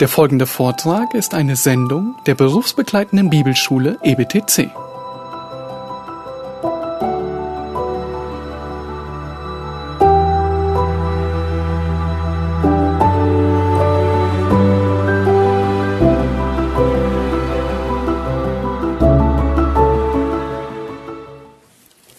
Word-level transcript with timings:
Der 0.00 0.06
folgende 0.08 0.46
Vortrag 0.46 1.12
ist 1.12 1.34
eine 1.34 1.56
Sendung 1.56 2.14
der 2.24 2.36
berufsbegleitenden 2.36 3.30
Bibelschule 3.30 3.98
EBTC. 4.04 4.70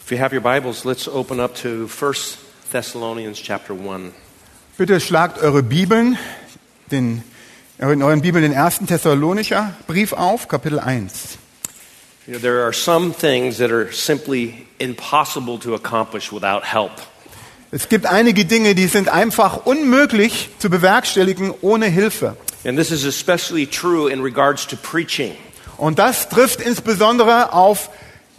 If 0.01 0.11
you 0.11 0.17
have 0.17 0.33
your 0.33 0.41
Bibles, 0.41 0.83
let's 0.83 1.07
open 1.07 1.39
up 1.39 1.55
to 1.55 1.87
1 1.87 2.37
Thessalonians 2.71 3.39
chapter 3.39 3.73
1. 3.73 4.11
Bitte 4.79 5.01
schlagt 5.01 5.41
eure 5.41 5.61
Bibeln, 5.61 6.17
den, 6.89 7.21
in 7.79 8.01
euren 8.01 8.21
Bibeln 8.21 8.43
den 8.43 8.53
ersten 8.53 8.87
Thessalonicher 8.87 9.73
Brief 9.87 10.13
auf, 10.13 10.47
Kapitel 10.47 10.79
1. 10.79 11.37
You 12.25 12.35
know, 12.35 12.39
there 12.39 12.63
are 12.63 12.71
some 12.71 13.13
things 13.13 13.57
that 13.57 13.73
are 13.73 13.91
simply 13.91 14.65
impossible 14.77 15.59
to 15.59 15.75
accomplish 15.75 16.31
without 16.31 16.61
help. 16.63 16.91
Es 17.71 17.89
gibt 17.89 18.05
einige 18.05 18.45
Dinge, 18.45 18.73
die 18.73 18.87
sind 18.87 19.09
einfach 19.09 19.65
unmöglich 19.65 20.47
zu 20.59 20.69
bewerkstelligen 20.69 21.53
ohne 21.59 21.87
Hilfe. 21.87 22.37
And 22.63 22.79
this 22.79 22.89
is 22.89 23.03
especially 23.03 23.67
true 23.67 24.09
in 24.09 24.21
regards 24.21 24.65
to 24.67 24.77
preaching. 24.77 25.33
Und 25.75 25.99
das 25.99 26.29
trifft 26.29 26.61
insbesondere 26.61 27.51
auf 27.51 27.89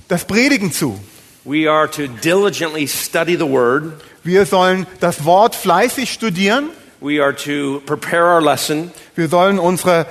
das 0.09 0.25
Predigen 0.25 0.73
zu. 0.73 0.99
We 1.45 1.71
are 1.71 1.91
to 1.91 2.07
diligently 2.07 2.89
study 2.89 3.37
the 3.37 3.47
Word. 3.47 3.93
Wir 4.23 4.45
sollen 4.45 4.87
das 5.01 5.25
Wort 5.25 5.55
fleißig 5.55 6.13
studieren. 6.13 6.71
We 7.01 7.23
are 7.23 7.35
to 7.35 7.81
prepare 7.87 8.35
our 8.35 8.43
lesson. 8.43 8.91
Wir 9.15 9.29
sollen 9.29 9.59
unsere 9.59 10.07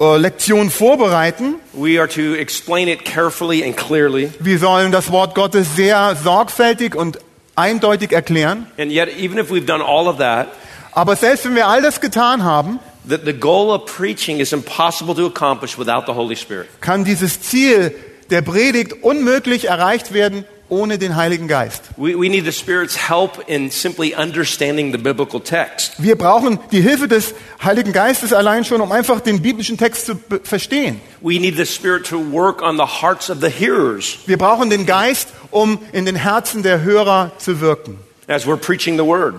äh, 0.00 0.16
Lektion 0.16 0.70
vorbereiten. 0.70 1.56
We 1.72 2.00
are 2.00 2.08
to 2.08 2.34
explain 2.34 2.88
it 2.88 3.04
carefully 3.04 3.62
and 3.62 3.76
clearly. 3.76 4.32
Wir 4.40 4.58
sollen 4.58 4.90
das 4.90 5.12
Wort 5.12 5.36
Gottes 5.36 5.76
sehr 5.76 6.16
sorgfältig 6.16 6.96
und 6.96 7.18
eindeutig 7.54 8.10
erklären. 8.12 8.66
And 8.76 8.90
yet, 8.90 9.08
even 9.16 9.38
if 9.38 9.50
we've 9.50 9.66
done 9.66 9.84
all 9.84 10.08
of 10.08 10.18
that, 10.18 10.48
Aber 10.92 11.14
selbst 11.14 11.44
wenn 11.44 11.54
wir 11.54 11.68
all 11.68 11.80
das 11.80 12.00
getan 12.00 12.42
haben, 12.42 12.80
the, 13.08 13.16
the 13.24 13.32
goal 13.32 13.70
of 13.70 13.84
preaching 13.86 14.40
is 14.40 14.52
impossible 14.52 15.14
to 15.14 15.26
accomplish 15.26 15.78
without 15.78 16.04
the 16.06 16.14
Holy 16.14 16.34
Spirit. 16.34 16.66
kann 16.80 17.04
dieses 17.04 17.40
Ziel 17.40 17.94
der 18.30 18.42
Predigt 18.42 19.04
unmöglich 19.04 19.66
erreicht 19.66 20.12
werden 20.12 20.44
ohne 20.68 20.98
den 20.98 21.16
Heiligen 21.16 21.48
Geist. 21.48 21.82
We, 21.96 22.14
we 22.18 22.28
need 22.28 22.44
the 22.44 22.52
Spirit's 22.52 23.08
help 23.08 23.42
in 23.48 23.70
simply 23.70 24.14
understanding 24.14 24.92
the 24.92 24.98
biblical 24.98 25.40
text. 25.40 25.94
Wir 25.98 26.16
brauchen 26.16 26.58
die 26.72 26.80
Hilfe 26.80 27.08
des 27.08 27.34
Heiligen 27.62 27.92
Geistes 27.92 28.32
allein 28.32 28.64
schon, 28.64 28.80
um 28.80 28.92
einfach 28.92 29.20
den 29.20 29.40
biblischen 29.42 29.78
Text 29.78 30.06
zu 30.06 30.16
verstehen. 30.42 31.00
We 31.20 31.38
need 31.40 31.56
the 31.56 31.66
Spirit 31.66 32.06
to 32.08 32.18
work 32.32 32.62
on 32.62 32.76
the 32.76 32.84
hearts 33.02 33.30
of 33.30 33.38
the 33.40 33.48
hearers 33.50 34.18
Wir 34.26 34.38
brauchen 34.38 34.70
den 34.70 34.86
Geist, 34.86 35.28
um 35.50 35.78
in 35.92 36.04
den 36.06 36.16
Herzen 36.16 36.62
der 36.62 36.82
Hörer 36.82 37.32
zu 37.38 37.60
wirken, 37.60 37.98
as 38.28 38.46
we're 38.46 38.56
preaching 38.56 38.96
the 38.98 39.04
Word. 39.04 39.34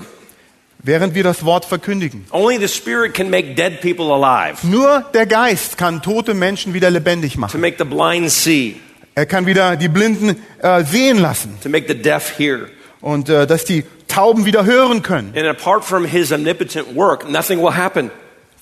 während 0.81 1.13
wir 1.13 1.23
das 1.23 1.43
Wort 1.43 1.65
verkündigen. 1.65 2.25
Only 2.31 2.57
the 2.57 2.67
Spirit 2.67 3.13
can 3.13 3.29
make 3.29 3.53
dead 3.53 3.81
people 3.81 4.05
alive, 4.13 4.65
Nur 4.65 5.05
der 5.13 5.25
Geist 5.25 5.77
kann 5.77 6.01
tote 6.01 6.33
Menschen 6.33 6.73
wieder 6.73 6.89
lebendig 6.89 7.33
to 7.33 7.39
machen. 7.41 7.59
make 7.61 7.75
the 7.77 7.83
blind 7.83 8.31
see, 8.31 8.77
Er 9.19 9.25
kann 9.25 9.45
wieder 9.45 9.75
die 9.75 9.89
Blinden 9.89 10.41
äh, 10.61 10.85
sehen 10.85 11.19
lassen 11.19 11.57
to 11.61 11.67
make 11.67 11.89
the 11.89 12.01
deaf 12.01 12.39
hear. 12.39 12.69
und 13.01 13.27
äh, 13.27 13.45
dass 13.45 13.65
die 13.65 13.83
Tauben 14.07 14.45
wieder 14.45 14.63
hören 14.63 15.01
können. 15.01 15.33
And 15.35 15.45
apart 15.45 15.83
from 15.83 16.05
His 16.05 16.31
omnipotent 16.31 16.95
work, 16.95 17.29
nothing 17.29 17.61
will 17.61 17.75
happen. 17.75 18.11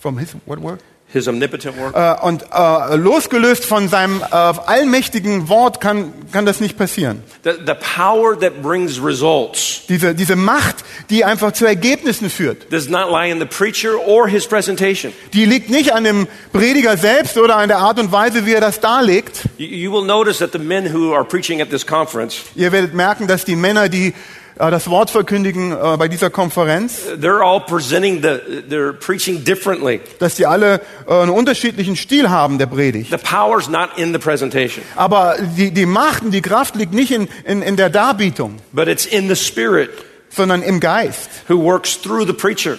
From 0.02 0.18
his, 0.18 0.36
what 0.48 0.60
word? 0.60 0.80
His 1.14 1.26
omnipotent 1.30 1.78
work. 1.78 1.96
Äh, 1.96 2.26
und 2.26 2.44
äh, 2.54 2.96
losgelöst 2.98 3.64
von 3.64 3.88
seinem 3.88 4.22
äh, 4.22 4.26
allmächtigen 4.36 5.48
Wort 5.48 5.80
kann, 5.80 6.12
kann 6.34 6.46
das 6.46 6.60
nicht 6.60 6.78
passieren. 6.78 7.24
The, 7.46 7.52
the 7.66 7.76
power 7.96 8.38
that 8.38 8.62
brings 8.62 9.02
results 9.02 9.84
Diese, 9.88 10.14
diese 10.14 10.36
Macht, 10.36 10.84
die 11.10 11.24
einfach 11.24 11.54
zu 11.54 11.66
Ergebnissen 11.66 12.30
führt, 12.30 12.72
does 12.74 12.90
not 12.90 13.10
lie 13.10 13.32
in 13.32 13.40
the 13.40 13.46
preacher 13.46 13.96
or 14.06 14.28
his 14.28 14.46
presentation. 14.46 15.14
die 15.32 15.46
liegt 15.46 15.70
nicht 15.70 15.94
an 15.94 16.04
dem 16.04 16.28
Prediger 16.52 16.98
selbst 16.98 17.38
oder 17.38 17.56
an 17.56 17.70
der 17.70 17.78
Art 17.78 18.00
und 18.00 18.12
Weise, 18.12 18.46
wie 18.46 18.52
er 18.52 18.62
das 18.62 18.82
darlegt. 18.82 19.44
You, 19.58 19.66
you 19.68 19.92
will 19.94 20.06
notice 20.06 20.40
that 20.40 20.52
the 20.52 20.60
men 20.60 20.94
who 20.94 21.14
are 21.14 21.24
preaching 21.24 21.62
at 21.62 21.70
this 21.70 21.86
conference, 21.86 22.42
Ihr 22.56 22.74
werdet 22.74 22.94
merken, 22.94 23.28
dass 23.28 23.46
die 23.46 23.56
Männer, 23.56 23.88
die 23.88 24.14
das 24.58 24.90
Wort 24.90 25.10
verkündigen 25.10 25.72
äh, 25.72 25.98
bei 25.98 26.08
dieser 26.08 26.30
Konferenz, 26.30 27.02
they're 27.22 27.42
all 27.42 27.60
presenting 27.60 28.22
the, 28.22 28.40
they're 28.70 28.94
preaching 28.94 29.44
differently. 29.44 30.00
dass 30.20 30.36
die 30.36 30.46
alle 30.46 30.82
äh, 31.08 31.14
einen 31.14 31.32
unterschiedlichen 31.32 31.96
Stil 31.96 32.30
haben 32.30 32.58
der 32.58 32.66
Predigt. 32.68 33.12
The 33.12 33.18
power's 33.18 33.68
not 33.70 33.90
in 33.98 34.14
the 34.14 34.20
presentation, 34.20 34.84
Aber 34.96 35.36
die, 35.58 35.72
die 35.72 35.86
Macht 35.86 36.24
und 36.24 36.32
die 36.32 36.42
Kraft 36.42 36.76
liegt 36.76 36.94
nicht 36.94 37.12
in, 37.12 37.28
in, 37.46 37.62
in 37.62 37.76
der 37.76 37.90
Darbietung, 37.90 38.58
but 38.72 38.88
it's 38.88 39.06
in 39.06 39.28
the 39.28 39.36
Spirit 39.36 39.90
sondern 40.30 40.62
im 40.62 40.80
Geist, 40.80 41.30
who 41.48 41.56
works 41.64 42.00
through 42.02 42.26
the 42.26 42.34
preacher 42.34 42.78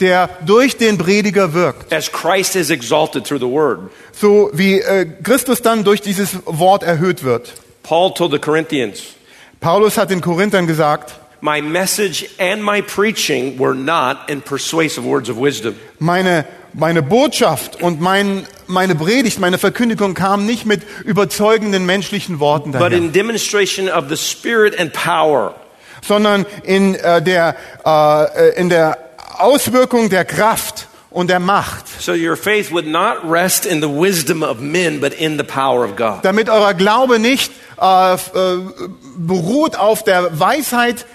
der 0.00 0.30
durch 0.46 0.78
den 0.78 0.96
Prediger 0.96 1.52
wirkt. 1.52 1.92
as 1.92 2.10
Christ 2.10 2.56
is 2.56 2.70
exalted 2.70 3.24
through 3.26 3.38
the 3.40 3.46
word. 3.50 3.90
So 4.12 4.50
wie 4.54 4.80
äh, 4.80 5.06
Christus 5.22 5.60
dann 5.62 5.84
durch 5.84 6.00
dieses 6.00 6.30
Wort 6.46 6.82
erhöht 6.82 7.22
wird. 7.22 7.52
Paul 7.82 8.12
told 8.14 8.32
the 8.32 8.38
Corinthians, 8.38 9.02
Paulus 9.60 9.98
hat 9.98 10.10
den 10.10 10.22
Korinthern 10.22 10.66
gesagt, 10.66 11.14
My 11.42 11.60
message 11.62 12.28
and 12.38 12.62
my 12.62 12.82
preaching 12.82 13.58
were 13.58 13.74
not 13.74 14.28
in 14.28 14.42
persuasive 14.42 15.04
words 15.06 15.30
of 15.30 15.38
wisdom, 15.38 15.74
meine, 15.98 16.44
meine 16.74 17.02
Botschaft 17.02 17.82
und 17.82 18.00
mein, 18.00 18.46
meine 18.66 18.94
Predigt, 18.94 19.38
meine 19.38 19.58
Verkündigung 19.58 20.14
kam 20.14 20.44
nicht 20.44 20.66
mit 20.66 20.82
überzeugenden 21.04 21.86
menschlichen 21.86 22.40
Worten 22.40 22.72
but 22.72 22.80
daher, 22.80 22.96
in 22.98 23.12
demonstration 23.12 23.88
of 23.88 24.08
the 24.08 24.16
Spirit 24.16 24.78
and 24.78 24.92
power, 24.92 25.54
sondern 26.02 26.44
in, 26.62 26.94
äh, 26.94 27.22
der, 27.22 27.56
äh, 27.86 28.58
in 28.58 28.68
der 28.68 28.98
Auswirkung 29.38 30.10
der 30.10 30.24
Kraft 30.26 30.79
und 31.10 31.28
der 31.28 31.40
Macht, 31.40 31.86
so 32.00 32.12
your 32.12 32.36
faith 32.36 32.70
would 32.70 32.86
not 32.86 33.18
rest 33.24 33.66
in 33.66 33.80
the 33.82 33.88
wisdom 33.88 34.42
of 34.42 34.60
men, 34.60 35.00
but 35.00 35.12
in 35.12 35.36
the 35.38 35.44
power 35.44 35.84
of 35.84 35.96
God. 35.96 36.20
damit 36.22 36.48
euer 36.48 36.74
Glaube 36.74 37.18
nicht 37.18 37.52
äh, 37.80 38.14
äh, 38.14 38.18
beruht 39.16 39.76
auf 39.76 40.04
der 40.04 40.38
Weisheit 40.38 41.06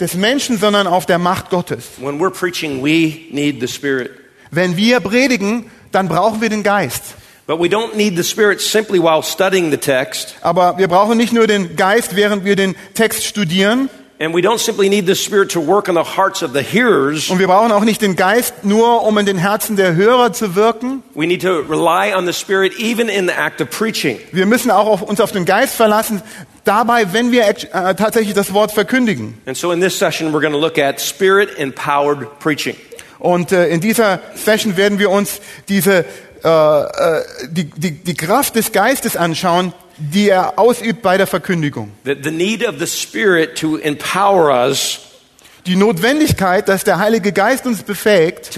des 0.00 0.14
Menschen, 0.14 0.58
sondern 0.58 0.86
auf 0.86 1.06
der 1.06 1.18
Macht 1.18 1.50
Gottes. 1.50 1.84
When 1.98 2.20
we're 2.20 2.30
preaching, 2.30 2.82
we 2.82 3.26
need 3.30 3.60
the 3.60 3.68
Spirit. 3.68 4.10
Wenn 4.50 4.76
wir 4.76 5.00
predigen, 5.00 5.70
dann 5.92 6.08
brauchen 6.08 6.40
wir 6.40 6.48
den 6.48 6.62
Geist. 6.62 7.02
But 7.46 7.60
we 7.60 7.68
don't 7.68 7.94
need 7.94 8.16
the 8.16 8.24
Spirit 8.24 8.60
simply 8.60 8.98
while 9.00 9.22
studying 9.22 9.70
the 9.70 9.76
text, 9.76 10.34
Aber 10.42 10.78
wir 10.78 10.88
brauchen 10.88 11.16
nicht 11.16 11.32
nur 11.32 11.46
den 11.46 11.76
Geist, 11.76 12.16
während 12.16 12.44
wir 12.44 12.56
den 12.56 12.74
Text 12.94 13.24
studieren. 13.24 13.88
And 14.18 14.34
we 14.34 14.40
don't 14.40 14.60
simply 14.60 14.88
need 14.88 15.06
the 15.06 15.14
Spirit 15.14 15.50
to 15.52 15.60
work 15.60 15.88
on 15.88 15.94
the 15.94 16.04
hearts 16.16 16.42
of 16.42 16.52
the 16.52 16.62
hearers. 16.62 17.30
Und 17.30 17.38
wir 17.38 17.46
brauchen 17.46 17.72
auch 17.72 17.84
nicht 17.84 18.02
den 18.02 18.16
Geist 18.16 18.64
nur, 18.64 19.02
um 19.02 19.18
in 19.18 19.26
den 19.26 19.38
Herzen 19.38 19.76
der 19.76 19.94
Hörer 19.94 20.32
zu 20.32 20.54
wirken. 20.54 21.02
We 21.14 21.26
need 21.26 21.42
to 21.42 21.60
rely 21.60 22.14
on 22.14 22.26
the 22.26 22.32
Spirit 22.32 22.78
even 22.78 23.08
in 23.08 23.26
the 23.26 23.34
act 23.34 23.60
of 23.60 23.70
preaching. 23.70 24.18
Wir 24.32 24.46
müssen 24.46 24.70
auch 24.70 24.86
auf, 24.86 25.02
uns 25.02 25.20
auf 25.20 25.32
den 25.32 25.44
Geist 25.44 25.74
verlassen, 25.74 26.22
dabei, 26.64 27.12
wenn 27.12 27.30
wir 27.32 27.46
äh, 27.48 27.54
tatsächlich 27.94 28.34
das 28.34 28.52
Wort 28.52 28.72
verkündigen. 28.72 29.40
And 29.46 29.56
so 29.56 29.72
in 29.72 29.80
this 29.80 29.98
session, 29.98 30.32
we're 30.32 30.40
going 30.40 30.52
to 30.52 30.60
look 30.60 30.78
at 30.78 31.00
Spirit 31.00 31.58
empowered 31.58 32.38
preaching. 32.38 32.76
Und 33.18 33.52
äh, 33.52 33.68
in 33.68 33.80
dieser 33.80 34.20
Session 34.34 34.76
werden 34.76 34.98
wir 34.98 35.10
uns 35.10 35.40
diese, 35.68 36.04
äh, 36.44 36.48
äh, 36.48 37.22
die, 37.48 37.64
die, 37.64 37.90
die 37.92 38.14
Kraft 38.14 38.56
des 38.56 38.72
Geistes 38.72 39.16
anschauen, 39.16 39.72
die 39.98 40.28
er 40.28 40.58
ausübt 40.58 41.02
bei 41.02 41.16
der 41.16 41.26
Verkündigung. 41.26 41.92
The, 42.04 42.16
the 42.22 42.30
need 42.30 42.66
of 42.66 42.76
the 42.78 42.86
Spirit 42.86 43.58
to 43.60 43.76
empower 43.78 44.50
us 44.50 45.00
Die 45.66 45.74
Notwendigkeit, 45.74 46.68
dass 46.68 46.84
der 46.84 47.00
Heilige 47.00 47.32
Geist 47.32 47.66
uns 47.66 47.82
befähigt, 47.82 48.56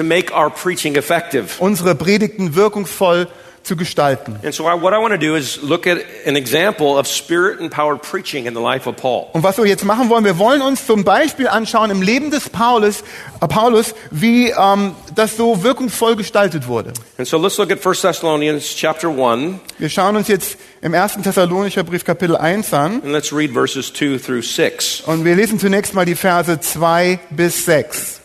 unsere 1.59 1.95
Predigten 1.95 2.55
wirkungsvoll 2.55 3.27
zu 3.27 3.48
gestalten. 3.77 4.37
And 4.45 4.55
so, 4.55 4.65
I, 4.65 4.81
what 4.81 4.93
I 4.93 4.99
want 4.99 5.13
to 5.13 5.19
do 5.19 5.37
is 5.37 5.61
look 5.63 5.87
at 5.87 5.99
an 6.27 6.37
example 6.37 6.99
of 6.99 7.07
spirit 7.07 7.61
empowered 7.61 8.03
preaching 8.03 8.47
in 8.47 8.55
the 8.55 8.61
life 8.61 8.89
of 8.89 8.97
Paul. 8.97 9.29
Und 9.33 9.43
was 9.43 9.59
wir 9.59 9.67
jetzt 9.67 9.85
machen 9.85 10.09
wollen, 10.09 10.25
wir 10.25 10.39
wollen 10.39 10.63
uns 10.63 10.87
zum 10.87 11.05
Beispiel 11.05 11.49
anschauen 11.49 11.91
im 11.91 12.03
Leben 12.03 12.31
des 12.31 12.49
Paulus, 12.49 13.03
äh, 13.41 13.49
Paulus 13.49 13.95
wie 14.11 14.51
ähm, 14.51 14.95
das 15.15 15.37
so 15.37 15.63
wirkungsvoll 15.63 16.17
gestaltet 16.17 16.67
wurde. 16.69 16.93
And 17.19 17.27
so, 17.27 17.39
let's 17.39 17.59
look 17.59 17.71
at 17.71 17.85
1 17.85 18.01
Thessalonians 18.01 18.75
chapter 18.77 19.09
1, 19.09 19.61
Wir 19.79 19.89
schauen 19.89 20.17
uns 20.17 20.29
jetzt 20.29 20.57
im 20.81 20.95
1. 20.95 21.19
Thessalonicher 21.23 21.83
Brief 21.83 22.05
Kapitel 22.05 22.37
1 22.37 22.73
an 22.73 23.03
and 23.03 23.13
let's 23.13 23.33
read 23.33 23.53
verses 23.53 23.93
2 23.93 24.19
through 24.19 24.43
6. 24.43 25.03
und 25.07 25.25
wir 25.25 25.35
lesen 25.35 25.59
zunächst 25.59 25.95
mal 25.95 26.05
die 26.05 26.15
Verse 26.15 26.61
2 26.61 27.19
bis 27.31 27.65
6. 27.65 28.21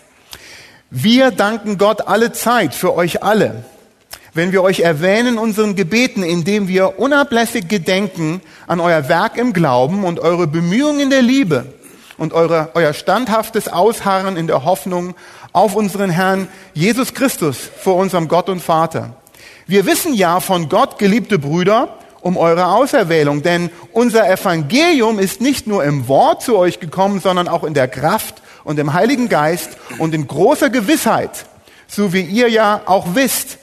Wir 0.95 1.31
danken 1.31 1.79
Gott 1.79 2.07
alle 2.07 2.33
Zeit 2.33 2.75
für 2.75 2.93
euch 2.93 3.23
alle, 3.23 3.65
wenn 4.33 4.51
wir 4.51 4.63
euch 4.63 4.79
erwähnen 4.79 5.37
unseren 5.37 5.75
Gebeten, 5.75 6.23
indem 6.23 6.67
wir 6.67 6.99
unablässig 6.99 7.67
gedenken 7.67 8.41
an 8.67 8.79
euer 8.79 9.07
Werk 9.07 9.37
im 9.37 9.53
Glauben 9.53 10.03
und 10.03 10.19
eure 10.19 10.47
Bemühungen 10.47 10.99
in 10.99 11.09
der 11.09 11.21
Liebe 11.21 11.65
und 12.17 12.33
eure, 12.33 12.71
euer 12.73 12.93
standhaftes 12.93 13.67
Ausharren 13.67 14.37
in 14.37 14.47
der 14.47 14.65
Hoffnung 14.65 15.15
auf 15.51 15.75
unseren 15.75 16.09
Herrn 16.09 16.47
Jesus 16.73 17.13
Christus 17.13 17.57
vor 17.57 17.95
unserem 17.95 18.27
Gott 18.27 18.49
und 18.49 18.59
Vater. 18.59 19.15
Wir 19.67 19.85
wissen 19.85 20.13
ja 20.13 20.39
von 20.39 20.67
Gott, 20.67 20.97
geliebte 20.97 21.37
Brüder, 21.37 21.99
um 22.21 22.37
eure 22.37 22.67
Auserwählung, 22.67 23.43
denn 23.43 23.69
unser 23.91 24.29
Evangelium 24.29 25.19
ist 25.19 25.41
nicht 25.41 25.67
nur 25.67 25.83
im 25.83 26.07
Wort 26.07 26.41
zu 26.41 26.57
euch 26.57 26.79
gekommen, 26.79 27.19
sondern 27.19 27.47
auch 27.47 27.63
in 27.63 27.73
der 27.73 27.87
Kraft 27.87 28.41
und 28.63 28.79
im 28.79 28.93
Heiligen 28.93 29.29
Geist 29.29 29.77
und 29.99 30.15
in 30.15 30.25
großer 30.25 30.69
Gewissheit, 30.69 31.45
so 31.87 32.13
wie 32.13 32.21
ihr 32.21 32.49
ja 32.49 32.81
auch 32.85 33.13
wisst, 33.13 33.59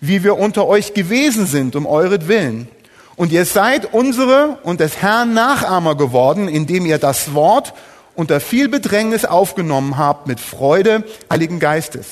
wie 0.00 0.24
wir 0.24 0.38
unter 0.38 0.66
euch 0.66 0.94
gewesen 0.94 1.46
sind, 1.46 1.76
um 1.76 1.86
euretwillen. 1.86 2.68
Und 3.16 3.32
ihr 3.32 3.44
seid 3.44 3.92
unsere 3.92 4.58
und 4.62 4.80
des 4.80 4.96
Herrn 5.02 5.34
Nachahmer 5.34 5.94
geworden, 5.94 6.48
indem 6.48 6.86
ihr 6.86 6.98
das 6.98 7.34
Wort 7.34 7.74
unter 8.14 8.40
viel 8.40 8.68
Bedrängnis 8.68 9.24
aufgenommen 9.24 9.98
habt 9.98 10.26
mit 10.26 10.40
Freude 10.40 11.04
Heiligen 11.30 11.58
Geistes. 11.60 12.06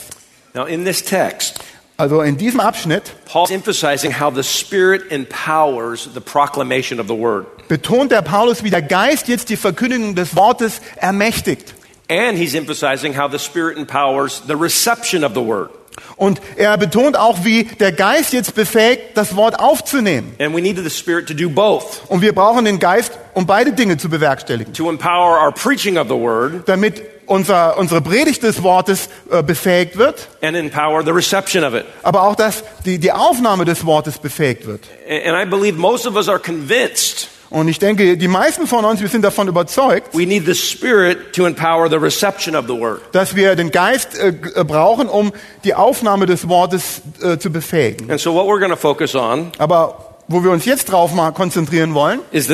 Now, 0.54 0.64
in 0.66 0.84
this 0.84 1.02
text, 1.04 1.60
Also 1.96 2.22
in 2.22 2.36
diesem 2.36 2.60
Abschnitt 2.60 3.02
Paul's 3.26 3.50
emphasizing 3.50 4.20
how 4.20 4.32
the 4.32 4.44
Spirit 4.44 5.10
empowers 5.10 6.08
the 6.14 6.20
proclamation 6.20 7.00
of 7.00 7.08
the 7.08 7.14
Word. 7.18 7.46
betont 7.68 8.12
der 8.12 8.22
Paulus, 8.22 8.62
wie 8.62 8.70
der 8.70 8.82
Geist 8.82 9.26
jetzt 9.28 9.48
die 9.48 9.56
Verkündigung 9.56 10.14
des 10.14 10.36
Wortes 10.36 10.80
ermächtigt. 10.96 11.74
And 12.08 12.38
he's 12.38 12.54
emphasizing 12.54 13.18
how 13.18 13.28
the 13.30 13.38
Spirit 13.38 13.76
empowers 13.76 14.42
the 14.46 14.54
reception 14.54 15.24
of 15.24 15.32
the 15.34 15.40
Word. 15.44 15.70
Und 16.16 16.40
er 16.56 16.76
betont 16.78 17.16
auch, 17.16 17.44
wie 17.44 17.64
der 17.64 17.92
Geist 17.92 18.32
jetzt 18.32 18.54
befähigt, 18.54 19.16
das 19.16 19.36
Wort 19.36 19.58
aufzunehmen. 19.60 20.34
And 20.40 20.54
we 20.54 20.60
needed 20.60 20.84
the 20.84 20.90
Spirit 20.90 21.26
to 21.28 21.34
do 21.34 21.48
both 21.48 22.02
Und 22.08 22.22
wir 22.22 22.34
brauchen 22.34 22.64
den 22.64 22.78
Geist, 22.78 23.12
um 23.34 23.46
beide 23.46 23.72
Dinge 23.72 23.96
zu 23.96 24.08
bewerkstelligen. 24.08 24.72
to 24.74 24.88
empower 24.88 25.40
our 25.42 25.52
preaching 25.52 25.96
of 25.98 26.08
the 26.08 26.14
Word 26.14 26.68
Damit 26.68 27.02
unser, 27.26 27.76
unsere 27.76 28.00
Predigt 28.00 28.42
des 28.42 28.62
Wortes 28.62 29.10
äh, 29.30 29.42
befähigt 29.42 29.98
wird, 29.98 30.28
and 30.42 30.56
empower 30.56 31.04
the 31.04 31.10
reception 31.10 31.62
of 31.62 31.74
it. 31.74 31.84
aber 32.02 32.22
auch, 32.22 32.34
dass 32.34 32.64
die, 32.86 32.98
die 32.98 33.12
Aufnahme 33.12 33.64
des 33.66 33.84
Wortes 33.84 34.18
befähigt 34.18 34.66
wird. 34.66 34.80
And 35.08 35.36
I 35.36 35.44
believe 35.48 35.78
most 35.78 36.06
of 36.06 36.16
us 36.16 36.28
are 36.28 36.38
convinced 36.38 37.28
Und 37.50 37.68
ich 37.68 37.78
denke, 37.78 38.18
die 38.18 38.28
meisten 38.28 38.66
von 38.66 38.84
uns, 38.84 39.00
wir 39.00 39.08
sind 39.08 39.22
davon 39.22 39.48
überzeugt, 39.48 40.14
we 40.14 40.26
need 40.26 40.44
the 40.44 40.54
Spirit 40.54 41.32
to 41.34 41.46
empower 41.46 41.88
the 41.88 41.96
reception 41.96 42.54
of 42.54 42.66
the 42.66 42.74
Word. 42.78 43.00
dass 43.12 43.34
wir 43.34 43.56
den 43.56 43.70
Geist 43.70 44.18
äh, 44.18 44.28
äh, 44.28 44.64
brauchen, 44.64 45.08
um 45.08 45.32
die 45.64 45.74
Aufnahme 45.74 46.26
des 46.26 46.48
Wortes 46.48 47.00
äh, 47.22 47.38
zu 47.38 47.50
befähigen. 47.50 48.10
And 48.10 48.20
so, 48.20 48.34
what 48.34 48.46
we're 48.46 48.76
focus 48.76 49.14
on 49.14 49.50
Aber 49.58 50.08
wo 50.28 50.44
wir 50.44 50.50
uns 50.50 50.66
jetzt 50.66 50.92
drauf 50.92 51.14
mal 51.14 51.30
konzentrieren 51.32 51.94
wollen, 51.94 52.20
ist 52.32 52.50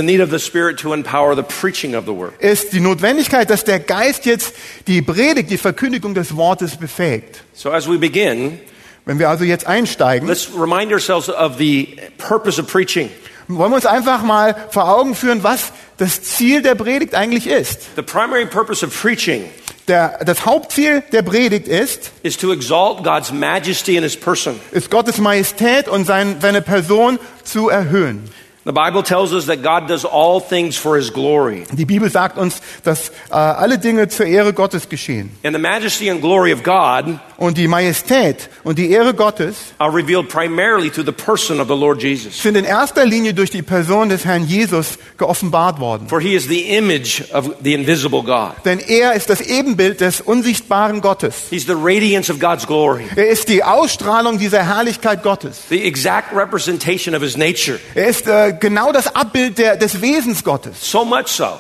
die 2.73 2.81
Notwendigkeit, 2.81 3.51
dass 3.51 3.65
der 3.65 3.81
Geist 3.81 4.27
jetzt 4.27 4.55
die 4.87 5.03
Predigt, 5.03 5.51
die 5.51 5.59
Verkündigung 5.59 6.15
des 6.15 6.37
Wortes 6.37 6.77
befähigt. 6.77 7.43
So, 7.53 7.73
as 7.73 7.89
we 7.89 7.99
begin, 7.99 8.61
Wenn 9.07 9.19
wir 9.19 9.29
also 9.29 9.43
jetzt 9.45 9.67
einsteigen, 9.67 10.29
let's 10.29 10.49
remind 10.57 10.93
ourselves 10.93 11.29
of 11.29 11.59
the 11.59 11.97
purpose 12.17 12.61
of 12.61 12.69
preaching. 12.69 13.11
Wollen 13.49 13.71
wir 13.71 13.77
uns 13.77 13.87
einfach 13.87 14.23
mal 14.23 14.57
vor 14.71 14.89
Augen 14.89 15.15
führen, 15.15 15.43
was 15.43 15.73
das 15.97 16.23
Ziel 16.23 16.63
der 16.63 16.75
Predigt 16.75 17.15
eigentlich 17.15 17.47
ist. 17.47 17.97
The 17.97 18.03
primary 18.03 18.47
purpose 18.47 18.85
of 18.85 18.93
preaching 19.01 19.45
Der, 19.87 20.19
das 20.25 20.47
Hauptziel 20.47 21.03
der 21.13 21.23
Predigt 21.23 21.69
ist, 21.69 22.11
is 22.23 22.39
to 22.39 22.53
exalt 22.53 23.05
God's 23.05 23.33
majesty 23.33 23.97
in 23.97 24.03
His 24.03 24.17
person. 24.17 24.59
ist 24.73 24.91
Gottes 24.91 25.19
Majestät 25.19 25.89
und 25.89 26.07
sein, 26.07 26.37
seine 26.41 26.63
Person 26.63 27.19
zu 27.43 27.69
erhöhen. 27.69 28.31
The 28.65 28.73
Bible 28.73 29.03
tells 29.03 29.35
us 29.35 29.45
that 29.47 29.63
God 29.63 29.89
does 29.89 30.07
all 30.07 30.41
things 30.41 30.77
for 30.77 30.97
His 30.97 31.13
glory. 31.13 31.65
Die 31.73 31.85
Bibel 31.85 32.11
sagt 32.11 32.39
uns, 32.39 32.63
dass 32.83 33.11
äh, 33.31 33.35
alle 33.35 33.79
Dinge 33.79 34.09
zur 34.09 34.25
Ehre 34.27 34.55
Gottes 34.55 34.89
geschehen. 34.89 35.31
And 35.45 35.55
the 35.55 35.61
majesty 35.61 36.09
and 36.11 36.23
glory 36.23 36.53
of 36.53 36.63
God 36.63 37.19
Und 37.37 37.59
die 37.59 37.67
Majestät 37.69 38.49
und 38.63 38.79
die 38.79 38.91
Ehre 38.91 39.13
Gottes 39.13 39.57
are 39.79 39.93
revealed 39.95 40.29
primarily 40.29 40.89
through 40.89 41.05
the 41.05 41.13
person 41.13 41.61
of 41.61 41.67
the 41.69 41.75
Lord 41.75 42.01
Jesus. 42.01 42.41
sind 42.41 42.57
in 42.57 42.65
erster 42.65 43.05
Linie 43.05 43.35
durch 43.35 43.51
die 43.51 43.61
Person 43.61 44.09
des 44.09 44.25
Herrn 44.25 44.47
Jesus 44.47 44.99
geoffenbart 45.19 45.79
worden. 45.81 46.09
For 46.09 46.21
He 46.21 46.35
is 46.35 46.47
the 46.49 46.75
image 46.77 47.23
of 47.35 47.51
the 47.63 47.75
invisible 47.75 48.23
God. 48.23 48.53
Denn 48.65 48.79
er 48.79 49.13
ist 49.15 49.29
das 49.29 49.41
Ebenbild 49.43 50.01
des 50.01 50.21
unsichtbaren 50.23 51.01
Gottes. 51.03 51.49
He's 51.51 51.67
the 51.67 51.75
radiance 51.75 52.31
of 52.33 52.39
God's 52.41 52.67
glory, 52.67 53.05
Er 53.17 53.29
ist 53.29 53.49
die 53.49 53.63
Ausstrahlung 53.63 54.39
dieser 54.39 54.63
Herrlichkeit 54.65 55.23
Gottes. 55.23 55.65
the 55.69 55.83
exact 55.85 56.35
representation 56.35 57.15
of 57.15 57.21
His 57.23 57.37
nature. 57.37 57.79
Er 57.95 58.07
ist 58.07 58.27
äh, 58.29 58.54
genau 58.61 58.93
das 58.93 59.15
Abbild 59.15 59.59
der, 59.59 59.77
des 59.77 60.01
Wesens 60.01 60.43
Gottes. 60.45 60.91
So 60.91 61.05
much 61.05 61.29
so 61.29 61.59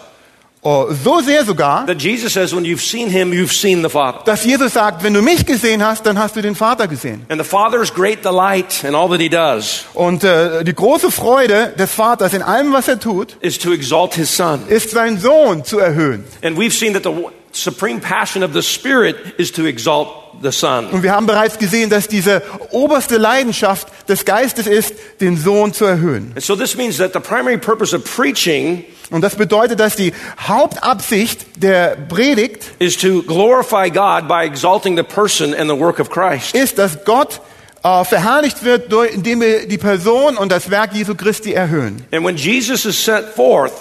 Oh, 0.67 0.87
so 1.05 1.21
sehr 1.21 1.45
sogar, 1.45 1.85
that 1.85 2.01
Jesus 2.01 2.33
says, 2.33 2.55
when 2.55 2.65
you've 2.65 2.81
seen 2.81 3.11
Him, 3.11 3.35
you've 3.35 3.53
seen 3.53 3.83
the 3.83 3.91
Father. 3.91 4.21
dass 4.25 4.45
Jesus 4.47 4.73
sagt, 4.73 5.03
wenn 5.05 5.13
du 5.13 5.21
mich 5.21 5.45
gesehen 5.45 5.85
hast, 5.85 6.07
dann 6.07 6.19
hast 6.19 6.37
du 6.37 6.41
den 6.41 6.55
Vater 6.55 6.89
gesehen. 6.89 7.27
And 7.29 7.39
the 7.39 7.47
Father's 7.47 7.93
great 7.93 8.25
delight 8.25 8.83
in 8.83 8.95
all 8.95 9.11
that 9.11 9.21
He 9.21 9.29
does 9.29 9.85
Und 9.93 10.25
äh, 10.25 10.65
die 10.65 10.75
große 10.75 11.11
Freude 11.11 11.75
des 11.79 11.93
Vaters 11.93 12.33
in 12.33 12.41
allem, 12.41 12.73
was 12.73 12.89
er 12.89 12.99
tut, 12.99 13.37
is 13.43 13.59
to 13.59 13.75
exalt 13.75 14.15
His 14.15 14.35
Son. 14.35 14.63
ist 14.69 14.93
seinen 14.93 15.19
Sohn 15.21 15.67
zu 15.67 15.81
erhöhen. 15.81 16.25
And 16.43 16.57
we've 16.57 16.73
seen 16.73 16.95
that 16.95 17.03
the 17.03 17.11
supreme 17.57 18.01
passion 18.01 18.43
of 18.43 18.53
the 18.53 18.63
Spirit 18.63 19.17
is 19.39 19.53
to 19.53 19.65
exalt 19.67 20.09
the 20.43 20.53
Son. 20.53 20.87
Und 20.91 21.03
wir 21.03 21.13
haben 21.13 21.27
bereits 21.27 21.59
gesehen, 21.59 21.91
dass 21.91 22.09
diese 22.09 22.43
oberste 22.71 23.17
Leidenschaft 23.17 23.89
des 24.09 24.25
Geistes 24.25 24.67
ist, 24.67 24.95
den 25.21 25.37
Sohn 25.37 25.73
zu 25.73 25.85
erhöhen. 25.85 26.33
And 26.35 26.43
so 26.43 26.57
this 26.57 26.77
means 26.77 26.99
that 26.99 27.13
the 27.13 27.21
primary 27.21 27.59
purpose 27.59 27.95
of 27.95 28.05
preaching 28.05 28.85
Und 29.11 29.21
das 29.21 29.37
bedeutet, 29.37 29.81
dass 29.81 29.97
die 29.97 30.13
Hauptabsicht 30.41 31.63
der 31.63 31.97
Predigt 32.09 32.65
is 32.79 32.97
to 32.97 33.23
glorify 33.23 33.91
God 33.91 34.27
by 34.29 34.45
exalting 34.45 34.97
the 34.97 35.03
person 35.03 35.55
and 35.55 35.71
the 35.71 35.79
work 35.79 36.01
of 36.01 36.11
Christ. 36.11 36.55
ist, 36.55 36.79
dass 36.79 37.05
Gott 37.05 37.41
äh, 37.83 38.05
verherrlicht 38.05 38.65
wird, 38.65 38.91
durch, 38.91 39.13
indem 39.13 39.43
wir 39.43 39.69
die 39.69 39.79
Person 39.79 40.37
und 40.37 40.51
das 40.51 40.71
Werk 40.71 40.95
Jesu 40.95 41.15
Christi 41.15 41.53
erhöhen. 41.53 42.05
And 42.13 42.25
when 42.25 42.37
Jesus 42.37 42.87
is 42.87 43.03
sent 43.03 43.27
forth, 43.27 43.73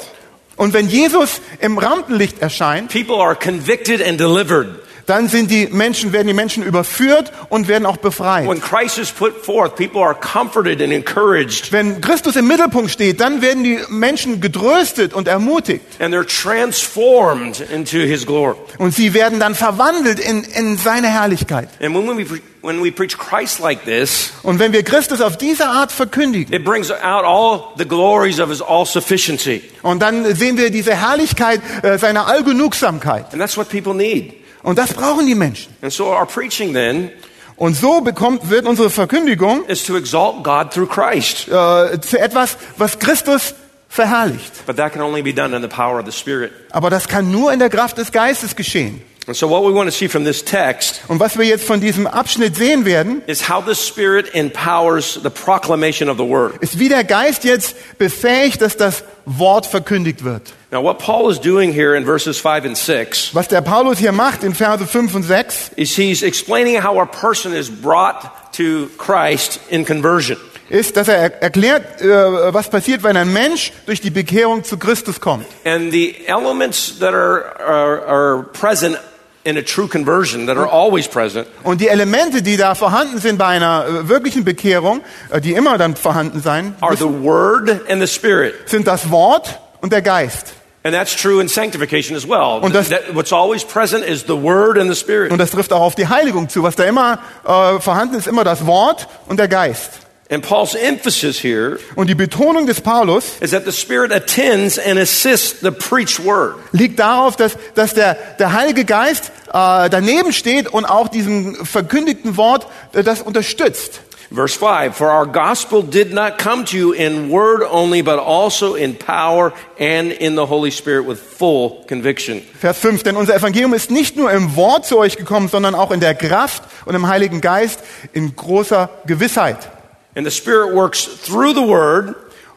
Und 0.56 0.74
wenn 0.74 0.88
Jesus 0.88 1.42
im 1.60 1.78
Rampenlicht 1.78 2.40
erscheint, 2.40 2.92
people 2.92 3.16
are 3.16 3.36
convicted 3.36 4.02
and 4.06 4.20
delivered. 4.20 4.82
Dann 5.06 5.28
sind 5.28 5.52
die 5.52 5.68
Menschen, 5.68 6.14
werden 6.14 6.28
die 6.28 6.34
Menschen 6.34 6.64
überführt 6.64 7.32
und 7.50 7.68
werden 7.68 7.86
auch 7.86 7.98
befreit. 7.98 8.48
When 8.48 8.62
Christ 8.62 8.98
is 8.98 9.12
put 9.12 9.34
forth, 9.44 9.76
people 9.76 10.02
are 10.02 10.16
comforted 10.16 10.82
and 10.82 10.94
encouraged, 10.94 11.72
Wenn 11.72 12.00
Christus 12.02 12.36
im 12.36 12.48
Mittelpunkt 12.48 12.92
steht, 12.92 13.20
dann 13.20 13.42
werden 13.42 13.64
die 13.64 13.80
Menschen 13.90 14.40
getröstet 14.42 15.14
und 15.14 15.28
ermutigt. 15.28 15.82
and 16.00 16.14
they're 16.14 16.26
transformed 16.26 17.60
into 17.72 17.98
His 18.00 18.26
glory. 18.26 18.56
Und 18.78 18.94
sie 18.94 19.14
werden 19.14 19.40
dann 19.40 19.56
verwandelt 19.56 20.20
in, 20.20 20.44
in 20.44 20.78
seine 20.78 21.08
Herrlichkeit. 21.08 21.70
And 21.82 21.94
when 21.96 22.18
we, 22.18 22.26
pre- 22.26 22.40
when 22.62 22.84
we 22.84 22.92
preach 22.92 23.18
Christ 23.18 23.60
like 23.60 23.84
this, 23.86 24.32
Und 24.44 24.60
wenn 24.60 24.74
wir 24.74 24.83
Christus 24.83 25.22
auf 25.22 25.38
diese 25.38 25.68
Art 25.68 25.92
verkündigen, 25.92 26.54
it 26.54 26.64
brings 26.64 26.92
out 26.92 27.24
all 27.26 27.74
the 27.78 27.86
glories 27.86 28.40
of 28.40 28.50
His 28.50 28.62
all 28.62 28.86
sufficiency. 28.86 29.62
und 29.81 30.02
dann 30.02 30.33
sehen 30.36 30.57
wir 30.57 30.69
diese 30.72 30.95
Herrlichkeit 30.95 31.62
äh, 31.83 31.98
seiner 31.98 32.28
Allgenugsamkeit. 32.28 33.26
And 33.33 33.42
that's 33.42 33.57
what 33.57 33.69
people 33.69 33.94
need. 33.94 34.33
Und 34.64 34.78
das 34.80 34.94
brauchen 34.94 35.26
die 35.28 35.36
Menschen. 35.36 35.76
And 35.82 35.92
so 35.92 36.08
our 36.08 36.26
preaching 36.26 36.74
then 36.74 37.12
Und 37.56 37.76
so 37.76 38.02
bekommt, 38.02 38.50
wird 38.50 38.66
unsere 38.66 38.90
Verkündigung 38.90 39.66
is 39.66 39.84
to 39.84 39.96
exalt 39.96 40.44
God 40.44 40.72
through 40.74 40.88
Christ. 40.90 41.48
äh, 41.50 42.00
zu 42.02 42.20
etwas, 42.20 42.58
was 42.78 42.98
Christus 42.98 43.54
verherrlicht. 43.90 44.66
But 44.66 44.78
that 44.78 44.94
can 44.94 45.02
only 45.04 45.22
be 45.22 45.34
done 45.34 45.56
in 45.56 45.62
the 45.62 45.68
power 45.68 46.00
of 46.00 46.06
the 46.06 46.12
Spirit. 46.12 46.52
Aber 46.72 46.90
das 46.90 47.08
kann 47.08 47.30
nur 47.30 47.54
in 47.54 47.60
der 47.60 47.70
Kraft 47.70 47.98
des 48.00 48.12
Geistes 48.12 48.56
geschehen. 48.56 49.02
And 49.25 49.35
so 49.37 49.47
what 49.49 49.63
we 49.63 49.73
want 49.73 49.89
to 49.89 49.95
see 49.95 50.09
from 50.09 50.25
this 50.25 50.44
text 50.44 51.01
Und 51.07 51.19
was 51.19 51.37
wir 51.37 51.45
jetzt 51.45 51.65
von 51.65 51.80
diesem 51.80 52.07
Abschnitt 52.07 52.56
sehen 52.57 52.83
werden, 52.85 53.21
is 53.25 53.47
how 53.49 53.63
the 53.65 53.73
Spirit 53.75 54.33
empowers 54.35 55.19
the 55.23 55.30
proclamation 55.30 56.09
of 56.09 56.18
the 56.18 56.25
Word. 56.27 56.56
ist, 56.61 56.77
wie 56.77 56.89
der 56.89 57.03
Geist 57.06 57.44
jetzt 57.45 57.97
befähigt, 57.97 58.61
dass 58.61 58.75
das 58.75 59.03
Wort 59.25 59.65
verkündigt 59.65 60.23
wird. 60.25 60.51
Now, 60.71 60.83
what 60.83 60.97
Paul 60.99 61.31
is 61.31 61.39
doing 61.39 61.71
here 61.71 61.95
in 61.95 62.03
verses 62.03 62.37
5 62.39 62.65
and 62.65 62.77
6 62.77 63.33
Was 63.33 63.47
der 63.47 63.61
Paulus 63.61 63.99
hier 63.99 64.11
macht 64.11 64.44
in 64.44 64.53
Verse 64.53 64.85
5 64.85 65.15
und 65.15 65.23
6, 65.23 65.71
is 65.77 65.95
he's 65.95 66.21
explaining 66.23 66.83
how 66.83 66.99
a 66.99 67.06
person 67.06 67.53
is 67.53 67.69
brought 67.69 68.30
to 68.57 68.87
Christ 68.97 69.59
in 69.69 69.85
conversion. 69.85 70.37
ist, 70.69 70.97
dass 70.97 71.07
er 71.07 71.18
er- 71.18 71.42
erklärt, 71.44 72.01
äh, 72.01 72.53
was 72.53 72.69
passiert, 72.69 73.03
wenn 73.03 73.15
ein 73.15 73.31
Mensch 73.31 73.71
durch 73.85 74.01
die 74.01 74.09
Bekehrung 74.09 74.63
zu 74.63 74.77
Christus 74.77 75.21
kommt. 75.21 75.45
And 75.63 75.92
the 75.92 76.15
elements 76.27 76.97
that 76.99 77.13
are, 77.13 77.45
are, 77.59 78.06
are 78.07 78.44
present 78.51 78.97
in 79.45 79.57
a 79.57 79.62
true 79.62 79.88
conversion, 79.88 80.47
that 80.47 80.57
are 80.57 80.69
always 80.71 81.07
present, 81.07 81.47
Und 81.64 81.81
die 81.81 81.88
Elemente, 81.90 82.42
die 82.42 82.56
da 82.57 82.76
vorhanden 82.76 83.19
sind 83.19 83.38
bei 83.38 83.47
einer 83.47 83.85
äh, 83.88 84.07
wirklichen 84.09 84.44
Bekehrung, 84.45 85.02
äh, 85.31 85.42
die 85.42 85.54
immer 85.54 85.78
dann 85.78 85.95
vorhanden 85.95 86.42
sein, 86.42 86.76
are 86.81 86.95
the 86.95 87.04
Word 87.04 87.69
and 87.90 88.02
the 88.02 88.07
Spirit. 88.07 88.54
sind 88.69 88.88
das 88.88 89.12
Wort 89.12 89.59
und 89.81 89.92
der 89.92 90.02
Geist. 90.02 90.54
And 90.85 90.94
that's 90.94 91.16
true 91.16 91.40
in 91.42 91.47
sanctification 91.47 92.16
as 92.18 92.28
well. 92.28 92.59
Und 92.62 92.76
das- 92.76 92.90
That- 92.90 93.14
what's 93.16 93.31
always 93.31 93.64
present 93.64 94.04
is 94.06 94.21
the 94.28 94.33
Word 94.42 94.78
and 94.78 94.90
the 94.94 94.95
Spirit. 95.00 95.31
Und 95.31 95.38
das 95.38 95.52
trifft 95.52 95.71
auch 95.71 95.80
auf 95.81 95.95
die 95.95 96.07
Heiligung 96.07 96.50
zu. 96.50 96.62
Was 96.64 96.76
da 96.76 96.83
immer 96.83 97.19
äh, 97.45 97.80
vorhanden 97.80 98.16
ist, 98.16 98.28
immer 98.28 98.44
das 98.44 98.66
Wort 98.66 99.07
und 99.28 99.38
der 99.40 99.47
Geist. 99.47 99.92
And 100.30 100.42
Paul's 100.42 100.73
emphasis 100.73 101.44
here 101.44 101.77
Und 101.95 102.07
die 102.07 102.15
Betonung 102.15 102.65
des 102.65 102.81
Paulus 102.81 103.37
is 103.42 103.51
that 103.51 103.65
the 103.65 103.71
Spirit 103.71 104.11
attends 104.11 104.80
and 104.80 104.97
assists 104.97 105.59
the 105.61 105.71
preached 105.71 106.23
word. 106.23 106.56
liegt 106.71 106.99
darauf, 106.99 107.35
dass, 107.35 107.57
dass 107.75 107.94
der, 107.94 108.15
der 108.39 108.53
Heilige 108.53 108.85
Geist 108.85 109.31
äh, 109.49 109.89
daneben 109.89 110.31
steht 110.33 110.68
und 110.68 110.85
auch 110.85 111.09
diesem 111.09 111.65
verkündigten 111.65 112.37
Wort 112.37 112.68
äh, 112.94 113.03
das 113.03 113.21
unterstützt. 113.21 114.01
Verse 114.33 114.57
5 114.57 114.95
For 114.95 115.11
our 115.11 115.27
gospel 115.27 115.83
did 115.83 116.11
not 116.11 116.39
come 116.39 116.63
to 116.65 116.75
you 116.75 116.92
in 116.94 117.30
word 117.30 117.61
only, 117.61 118.01
but 118.01 118.18
also 118.18 118.73
in 118.73 118.95
power 118.97 119.53
and 119.77 120.11
in 120.11 120.35
the 120.35 120.47
Holy 120.47 120.71
Spirit 120.71 121.06
with 121.07 121.19
full 121.19 121.83
conviction. 121.87 122.42
Vers 122.59 122.80
5, 122.80 123.03
denn 123.03 123.15
unser 123.15 123.35
Evangelium 123.35 123.75
ist 123.75 123.92
nicht 123.92 124.15
nur 124.18 124.31
im 124.31 124.56
Wort 124.56 124.87
zu 124.87 124.97
euch 124.97 125.18
gekommen, 125.18 125.49
sondern 125.49 125.75
auch 125.75 125.92
in 125.92 125.99
der 125.99 126.15
Kraft 126.15 126.63
und 126.85 126.95
im 126.95 127.07
Heiligen 127.07 127.42
Geist 127.42 127.81
in 128.13 128.35
großer 128.35 128.89
Gewissheit. 129.06 129.69
And 130.16 130.26
the 130.26 130.32
Spirit 130.32 130.74
works 130.74 131.04
through 131.06 131.54
the 131.54 131.68
word, 131.68 132.16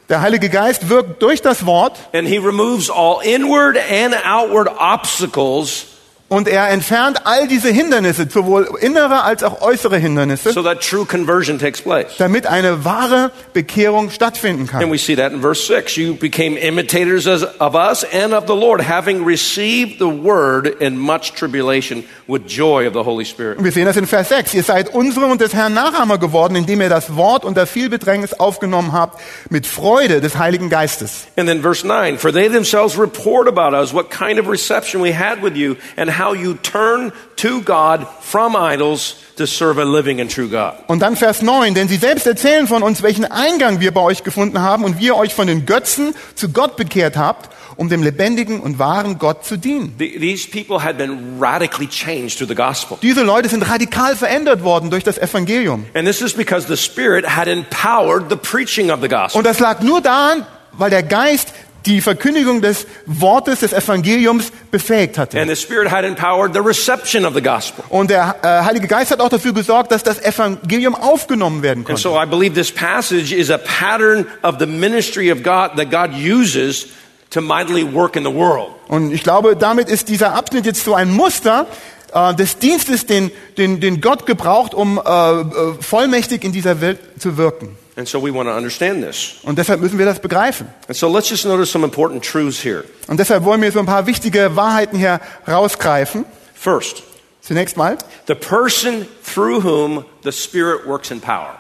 Der 0.09 0.21
Heilige 0.21 0.49
Geist 0.51 0.89
wirkt 0.89 1.21
durch 1.21 1.43
das 1.43 1.67
Wort. 1.67 1.99
And 2.13 2.29
He 2.29 2.39
removes 2.39 2.89
all 2.91 3.21
inward 3.25 3.77
and 3.77 4.15
outward 4.25 4.69
obstacles 4.79 5.87
und 6.28 6.49
er 6.49 6.71
entfernt 6.71 7.25
all 7.25 7.47
diese 7.47 7.68
Hindernisse, 7.68 8.26
sowohl 8.28 8.68
innere 8.80 9.23
als 9.23 9.45
auch 9.45 9.61
äußere 9.62 9.97
Hindernisse, 9.97 10.52
so 10.52 10.62
that 10.62 10.80
true 10.80 11.04
conversion 11.04 11.59
takes 11.59 11.80
place. 11.80 12.16
damit 12.18 12.47
eine 12.47 12.85
wahre 12.85 13.30
Bekehrung 13.52 14.11
stattfinden 14.11 14.62
And 14.62 14.71
kann. 14.71 14.90
we 14.90 14.99
see 14.99 15.14
that 15.14 15.33
in 15.33 15.40
verse 15.40 15.64
6. 15.66 15.97
You 15.97 16.14
became 16.16 16.56
imitators 16.59 17.26
of 17.26 17.75
us 17.75 18.04
and 18.12 18.33
of 18.35 18.45
the 18.49 18.54
Lord, 18.54 18.80
having 18.83 19.25
received 19.25 19.99
the 19.99 20.06
word 20.06 20.66
in 20.80 20.99
much 20.99 21.33
tribulation 21.35 22.02
with 22.26 22.42
joy 22.49 22.87
of 22.88 22.95
the 22.95 23.04
Holy 23.04 23.25
Spirit. 23.25 23.59
Und 23.59 23.64
wir 23.64 23.71
sehen 23.73 23.85
das 23.87 23.97
in 23.97 24.06
Vers 24.06 24.28
6. 24.30 24.54
Ihr 24.54 24.64
seid 24.64 24.92
unsere 24.92 25.26
und 25.26 25.40
des 25.40 25.54
Herrn 25.54 25.75
Nachahmer 25.75 26.18
geworden, 26.18 26.56
indem 26.56 26.80
ihr 26.80 26.88
das 26.88 27.14
Wort 27.14 27.45
unter 27.45 27.66
viel 27.68 27.88
Bedrängnis 27.88 28.33
aufgenommen 28.35 28.92
habt, 28.92 29.21
mit 29.49 29.64
Freude 29.66 30.21
des 30.21 30.37
Heiligen 30.38 30.71
Geistes. 30.71 31.28
And 31.37 31.49
then 31.49 31.62
verse 31.62 31.87
9, 31.87 32.18
for 32.18 32.33
they 32.33 32.49
themselves 32.49 32.99
report 32.99 33.47
about 33.47 33.76
us 33.76 33.95
what 33.95 34.11
kind 34.11 34.40
of 34.40 34.49
reception 34.50 35.00
we 35.00 35.16
had 35.16 35.40
with 35.40 35.54
you 35.54 35.76
and 35.97 36.15
how 36.18 36.35
you 36.35 36.54
turned 36.54 37.12
to 37.37 37.61
God 37.62 38.06
from 38.20 38.56
idols 38.56 39.16
to 39.37 39.46
serve 39.46 39.78
a 39.80 39.85
living 39.85 40.20
and 40.20 40.32
true 40.32 40.49
God. 40.49 40.73
Und 40.87 41.00
dann 41.00 41.16
Vers 41.16 41.42
9, 41.42 41.75
denn 41.75 41.88
sie 41.88 41.96
selbst 41.96 42.26
erzählen 42.26 42.66
von 42.66 42.82
uns, 42.82 43.02
welchen 43.02 43.25
Eingang 43.25 43.80
wir 43.80 43.92
bei 43.92 44.00
euch 44.00 44.25
gefunden 44.25 44.61
haben 44.61 44.85
und 44.85 44.99
wie 44.99 45.06
ihr 45.06 45.16
euch 45.16 45.35
von 45.35 45.46
den 45.46 45.66
Götzen 45.66 46.14
zu 46.35 46.50
Gott 46.50 46.76
bekehrt 46.76 47.16
habt, 47.16 47.50
um 47.76 47.90
dem 47.90 48.02
lebendigen 48.02 48.61
und 48.61 48.78
wahren 48.78 49.18
Gott 49.18 49.44
zu 49.44 49.58
dienen. 49.58 49.94
The- 49.99 50.18
These 50.18 50.49
people 50.50 50.82
had 50.82 50.96
been 50.96 51.37
radically 51.38 51.87
changed 51.87 52.38
through 52.38 52.49
the 52.49 52.54
gospel. 52.54 52.96
Diese 53.02 53.23
Leute 53.23 53.50
sind 53.50 53.68
radikal 53.68 54.16
verändert 54.16 54.62
worden 54.64 54.88
durch 54.88 55.04
das 55.04 55.18
Evangelium. 55.18 55.85
And 55.92 56.06
this 56.08 56.23
is 56.23 56.32
because 56.32 56.66
the 56.66 56.76
Spirit 56.76 57.26
had 57.37 57.46
empowered 57.49 58.30
the 58.30 58.37
preaching 58.37 58.90
of 58.90 59.00
the 59.02 59.08
gospel. 59.08 59.38
Und 59.38 59.44
das 59.46 59.58
lag 59.61 59.80
nur 59.82 60.00
daran, 60.00 60.46
weil 60.73 60.88
der 60.88 61.02
Geist 61.02 61.52
die 61.87 62.00
Verkündigung 62.00 62.61
des 62.61 62.87
Wortes 63.07 63.61
des 63.61 63.73
Evangeliums 63.73 64.50
befähigt 64.71 65.19
hatte. 65.19 65.40
And 65.40 65.49
the 65.49 65.57
Spirit 65.57 65.90
had 65.90 66.05
empowered 66.05 66.52
the 66.52 66.61
reception 66.61 67.25
of 67.25 67.35
the 67.35 67.40
gospel. 67.43 67.85
Und 67.88 68.11
der 68.11 68.37
äh, 68.43 68.64
Heilige 68.64 68.88
Geist 68.88 69.11
hat 69.12 69.21
auch 69.21 69.28
dafür 69.28 69.52
gesorgt, 69.52 69.93
dass 69.93 70.02
das 70.02 70.21
Evangelium 70.23 70.95
aufgenommen 70.95 71.62
werden 71.62 71.78
And 71.81 71.87
konnte. 71.87 72.02
so 72.02 72.21
I 72.21 72.26
believe 72.26 72.55
this 72.55 72.71
passage 72.73 73.35
is 73.35 73.50
a 73.50 73.59
pattern 73.59 74.26
of 74.43 74.57
the 74.59 74.66
ministry 74.66 75.31
of 75.33 75.43
God 75.43 75.76
that 75.76 75.90
God 75.90 76.11
uses 76.14 76.88
to 77.31 77.40
mightily 77.40 77.85
work 77.85 78.16
in 78.16 78.25
the 78.25 78.35
world. 78.35 78.69
Und 78.88 79.12
ich 79.12 79.23
glaube, 79.23 79.57
damit 79.57 79.88
ist 79.88 80.09
dieser 80.09 80.35
Abschnitt 80.35 80.66
jetzt 80.66 80.85
so 80.85 80.95
ein 80.95 81.11
Muster 81.12 81.66
äh, 82.12 82.35
des 82.35 82.59
Dienstes, 82.59 83.07
den, 83.07 83.31
den, 83.59 83.81
den 83.81 84.00
Gott 84.00 84.26
gebraucht, 84.26 84.75
um 84.75 84.99
äh, 84.99 85.40
äh, 85.40 85.45
vollmächtig 85.81 86.45
in 86.45 86.52
dieser 86.52 86.81
Welt 86.81 86.99
zu 87.19 87.37
wirken. 87.37 87.76
And 87.97 88.07
so 88.07 88.23
we 88.23 88.31
want 88.33 88.49
to 88.49 88.55
understand 88.55 89.03
this. 89.03 89.37
Und 89.43 89.59
deshalb 89.59 89.81
müssen 89.81 89.99
wir 89.99 90.05
das 90.05 90.21
begreifen. 90.21 90.69
And 90.87 90.97
so 90.97 91.09
let's 91.11 91.31
just 91.31 91.47
notice 91.47 91.71
some 91.71 91.85
important 91.85 92.23
truths 92.25 92.62
here. 92.62 92.85
Und 93.07 93.19
deshalb 93.19 93.45
wollen 93.45 93.62
wir 93.62 93.73
so 93.73 93.79
ein 93.79 93.87
paar 93.87 94.07
wichtige 94.07 94.55
Wahrheiten 94.55 94.99
hier 94.99 95.21
rausgreifen. 95.49 96.25
First, 96.55 97.03
Zunächst 97.41 97.76
mal, 97.76 97.97
the 98.26 98.35
person 98.35 99.07
through 99.25 99.62
whom 99.62 100.05
the 100.25 100.33
Spirit 100.33 100.85
works 100.87 101.11
in 101.11 101.21
power. 101.21 101.55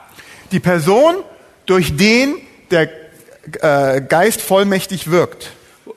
die 0.50 0.60
Person, 0.60 1.16
durch 1.64 1.96
den 1.96 2.36
der 2.70 2.88
äh, 3.62 4.00
Geist 4.00 4.40
vollmächtig 4.42 5.10
wirkt. 5.10 5.52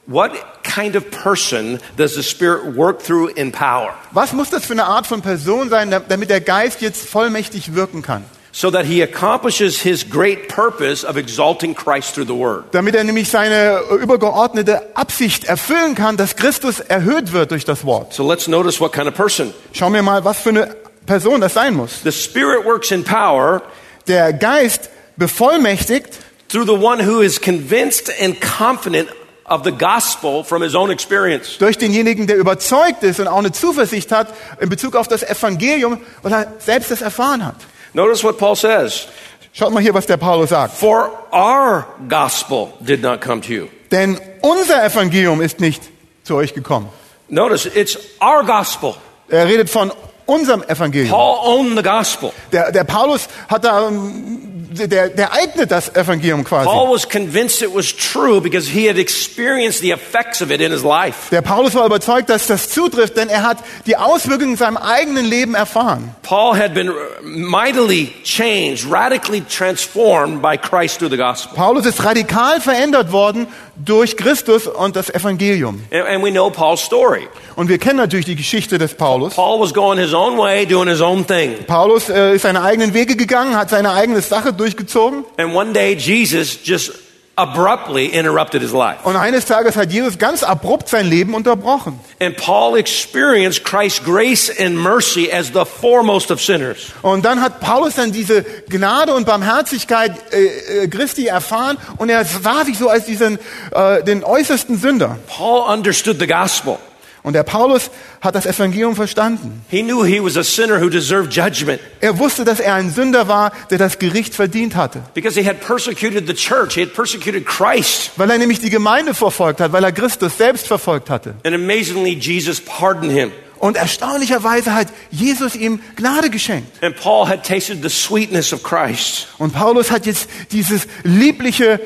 What 0.06 0.32
kind 0.64 0.96
of 0.96 1.04
person 1.12 1.80
does 1.98 2.14
the 2.14 2.24
Spirit 2.24 2.76
work 2.78 3.04
through 3.04 3.30
in 3.36 3.52
power? 3.52 3.94
Was 4.12 4.32
muss 4.34 4.50
das 4.52 4.64
für 4.66 4.74
eine 4.74 4.86
Art 4.86 5.06
von 5.08 5.22
Person 5.22 5.70
sein, 5.70 5.90
damit 6.08 6.30
der 6.30 6.42
Geist 6.42 6.82
jetzt 6.82 7.08
vollmächtig 7.10 7.74
wirken 7.76 8.02
kann? 8.02 8.24
So 8.62 8.70
that 8.72 8.84
he 8.84 9.02
accomplishes 9.02 9.82
his 9.82 10.04
great 10.04 10.50
purpose 10.50 11.06
of 11.06 11.16
exalting 11.16 11.74
Christ 11.74 12.14
through 12.14 12.26
the 12.26 12.36
Word. 12.36 12.66
Damit 12.74 12.94
er 12.94 13.06
nämlich 13.06 13.30
seine 13.30 13.80
übergeordnete 14.02 14.98
Absicht 14.98 15.46
erfüllen 15.46 15.96
kann, 15.96 16.18
dass 16.18 16.36
Christus 16.36 16.82
erhöht 16.82 17.32
wird 17.32 17.52
durch 17.52 17.64
das 17.64 17.86
Wort. 17.86 18.14
So 18.14 18.30
let's 18.30 18.50
notice 18.50 18.82
what 18.82 18.92
kind 18.92 19.08
of 19.08 19.14
person. 19.14 19.54
Schauen 19.72 19.94
wir 19.94 20.02
mal, 20.02 20.26
was 20.26 20.40
für 20.42 20.50
eine 20.50 20.76
Person 21.06 21.40
das 21.40 21.54
sein 21.54 21.74
muss. 21.74 22.02
The 22.04 22.12
Spirit 22.12 22.66
works 22.66 22.92
in 22.92 23.06
power 23.06 23.62
Der 24.10 24.34
Geist 24.34 24.90
bevollmächtigt 25.16 26.18
through 26.50 26.66
the 26.66 26.84
one 26.86 27.02
who 27.02 27.22
is 27.22 27.40
convinced 27.40 28.12
and 28.22 28.42
confident 28.42 29.08
of 29.46 29.64
the 29.64 29.72
gospel 29.72 30.44
from 30.44 30.62
his 30.64 30.76
own 30.76 30.92
experience. 30.92 31.58
durch 31.60 31.78
denjenigen, 31.78 32.28
der 32.28 32.36
überzeugt 32.36 33.04
ist 33.04 33.22
und 33.22 33.30
auch 33.30 33.38
eine 33.38 33.54
Zuversicht 33.54 34.12
hat 34.12 34.34
in 34.60 34.68
Bezug 34.68 34.98
auf 34.98 35.08
das 35.08 35.24
Evangelium, 35.24 36.02
weil 36.24 36.34
er 36.34 36.54
selbst 36.60 36.92
das 36.92 37.02
erfahren 37.02 37.46
hat. 37.46 37.56
Notice 37.94 38.24
what 38.24 38.38
Paul 38.38 38.56
says. 38.56 39.08
Schaut 39.54 39.74
mal 39.74 39.82
hier, 39.82 39.94
was 39.94 40.06
der 40.06 40.18
Paulus 40.18 40.50
sagt. 40.50 40.74
For 40.74 41.12
our 41.32 41.86
gospel 42.08 42.74
did 42.80 43.02
not 43.02 43.22
come 43.22 43.42
to 43.42 43.54
you. 43.54 43.68
Denn 43.92 44.20
unser 44.42 44.84
Evangelium 44.86 45.42
ist 45.42 45.60
nicht 45.60 45.82
zu 46.24 46.36
euch 46.36 46.54
gekommen. 46.54 46.90
Notice 47.28 47.66
it's 47.66 47.98
our 48.22 48.44
gospel. 48.44 48.96
Er 49.28 49.48
redet 49.48 49.70
von 49.70 49.92
unserem 50.26 50.64
Evangelium. 50.64 51.10
Paul 51.12 51.60
owned 51.60 51.78
the 51.78 51.84
gospel. 51.84 52.32
Der, 52.52 52.72
der 52.72 52.84
Paulus 52.84 53.28
hat 53.48 53.64
da, 53.64 53.88
ähm, 53.88 54.49
der, 54.88 55.10
der 55.10 55.34
eignet 55.34 55.72
das 55.72 55.96
Evangelium 55.96 56.44
quasi. 56.44 56.66
Paul 56.66 56.94
was 56.94 57.08
convinced 57.08 57.62
it 57.62 57.74
was 57.74 57.96
true 57.96 58.42
because 58.42 58.70
he 58.70 58.88
had 58.88 58.98
experienced 58.98 59.82
the 59.82 59.92
effects 59.92 60.42
of 60.42 60.52
it 60.52 60.62
in 60.62 60.72
his 60.72 60.84
life. 60.84 61.30
Der 61.32 61.42
Paulus 61.42 61.76
war 61.76 61.86
überzeugt, 61.86 62.30
dass 62.30 62.48
das 62.48 62.70
zutrifft, 62.70 63.18
denn 63.18 63.30
er 63.30 63.44
hat 63.44 63.58
die 63.86 63.98
Auswirkungen 63.98 64.52
in 64.52 64.58
seinem 64.58 64.78
eigenen 64.78 65.26
Leben 65.26 65.56
erfahren. 65.56 66.16
Paul 66.24 66.58
had 66.58 66.74
been 66.74 66.92
mightily 67.22 68.14
changed, 68.24 68.90
radically 68.90 69.42
transformed 69.42 70.42
by 70.42 70.58
Christ 70.58 71.00
through 71.00 71.12
the 71.12 71.18
gospel. 71.18 71.56
Paulus 71.56 71.86
ist 71.86 72.04
radikal 72.04 72.62
verändert 72.62 73.12
worden 73.12 73.48
durch 73.84 74.18
Christus 74.18 74.68
und 74.68 74.96
das 74.96 75.10
Evangelium. 75.10 75.82
And, 75.92 76.24
we 76.24 76.32
know 76.32 76.50
Paul's 76.50 76.82
story. 76.82 77.28
Und 77.56 77.70
wir 77.70 77.78
kennen 77.78 77.98
natürlich 77.98 78.26
die 78.26 78.36
Geschichte 78.36 78.78
des 78.78 78.94
Paulus. 78.94 79.36
Paul 79.36 79.60
was 79.60 79.74
going 79.74 79.98
his 79.98 80.14
own 80.14 80.38
way, 80.38 80.66
doing 80.66 80.88
his 80.88 81.02
own 81.02 81.26
thing. 81.26 81.56
Paulus 81.66 82.10
äh, 82.10 82.36
ist 82.36 82.44
seine 82.44 82.62
eigenen 82.62 82.94
Wege 82.94 83.16
gegangen, 83.16 83.56
hat 83.56 83.70
seine 83.70 83.92
eigene 83.94 84.22
Sache 84.22 84.54
durchgezogen. 84.54 85.24
And 85.38 85.56
one 85.56 85.74
day 85.74 85.96
Jesus 85.96 86.60
just 86.64 87.09
abruptly 87.40 88.06
interrupted 88.06 88.62
his 88.62 88.72
life. 88.74 89.00
Und 89.04 89.16
eines 89.16 89.46
Tages 89.46 89.76
hat 89.76 89.92
Jesus 89.92 90.18
ganz 90.18 90.44
abrupt 90.44 90.90
sein 90.90 91.08
Leben 91.08 91.34
unterbrochen. 91.34 92.00
And 92.20 92.36
Paul 92.36 92.78
experienced 92.78 93.64
Christ's 93.64 94.04
grace 94.04 94.52
and 94.60 94.78
mercy 94.78 95.32
as 95.32 95.48
the 95.48 95.66
foremost 95.66 96.32
of 96.32 96.42
sinners. 96.42 96.92
Und 97.02 97.24
dann 97.26 97.42
hat 97.42 97.60
Paulus 97.60 97.96
dann 97.96 98.12
diese 98.12 98.44
Gnade 98.70 99.14
und 99.14 99.26
Barmherzigkeit 99.26 100.14
äh, 100.34 100.84
äh, 100.84 100.88
Christi 100.88 101.28
erfahren 101.28 101.78
und 101.98 102.10
er 102.10 102.26
sah 102.26 102.66
sich 102.66 102.78
so 102.78 102.90
als 102.90 103.06
diesen 103.06 103.40
äh, 103.72 104.04
den 104.04 104.24
äußersten 104.24 104.78
Sünder. 104.78 105.18
Paul 105.28 105.62
understood 105.72 106.20
the 106.20 106.28
gospel. 106.28 106.78
Und 107.22 107.34
der 107.34 107.44
Paulus 107.44 107.92
hat 108.22 108.36
das 108.36 108.46
Evangelium 108.46 108.96
verstanden. 108.96 109.62
He 109.70 109.84
knew 109.84 110.06
he 110.06 110.24
was 110.24 110.38
a 110.38 110.44
sinner 110.44 110.82
who 110.82 110.90
deserved 110.90 111.34
judgment 111.34 111.82
Er 112.00 112.18
wusste, 112.18 112.46
dass 112.46 112.60
er 112.60 112.76
ein 112.76 112.90
Sünder 112.92 113.28
war, 113.28 113.52
der 113.70 113.78
das 113.78 114.00
Gericht 114.00 114.34
verdient 114.34 114.76
hatte, 114.76 115.02
because 115.14 115.40
he 115.40 115.46
had 115.46 115.60
persecuted 115.60 116.28
the 116.28 116.34
church. 116.34 116.76
He 116.76 116.82
had 116.82 116.94
persecuted 116.94 117.46
Christ. 117.46 118.12
weil 118.16 118.30
er 118.30 118.38
nämlich 118.38 118.60
die 118.60 118.70
Gemeinde 118.70 119.14
verfolgt 119.14 119.60
hat, 119.60 119.72
weil 119.74 119.84
er 119.84 119.92
Christus 119.92 120.38
selbst 120.38 120.68
verfolgt 120.68 121.10
hatte. 121.10 121.36
And 121.44 121.54
amazingly, 121.56 122.14
Jesus 122.14 122.62
pardoned 122.62 123.12
him. 123.12 123.32
Und 123.60 123.76
erstaunlicherweise 123.78 124.74
hat 124.74 124.88
Jesus 125.12 125.56
ihm 125.56 125.82
Gnade 125.98 126.30
geschenkt. 126.30 126.82
And 126.84 126.96
Paul 126.96 127.28
had 127.28 127.44
tasted 127.46 127.84
the 127.84 127.90
sweetness 127.90 128.54
of 128.54 128.64
Christ. 128.64 129.28
Und 129.38 129.54
Paulus 129.54 129.92
hat 129.92 130.06
jetzt 130.06 130.30
dieses 130.52 130.88
liebliche, 131.04 131.80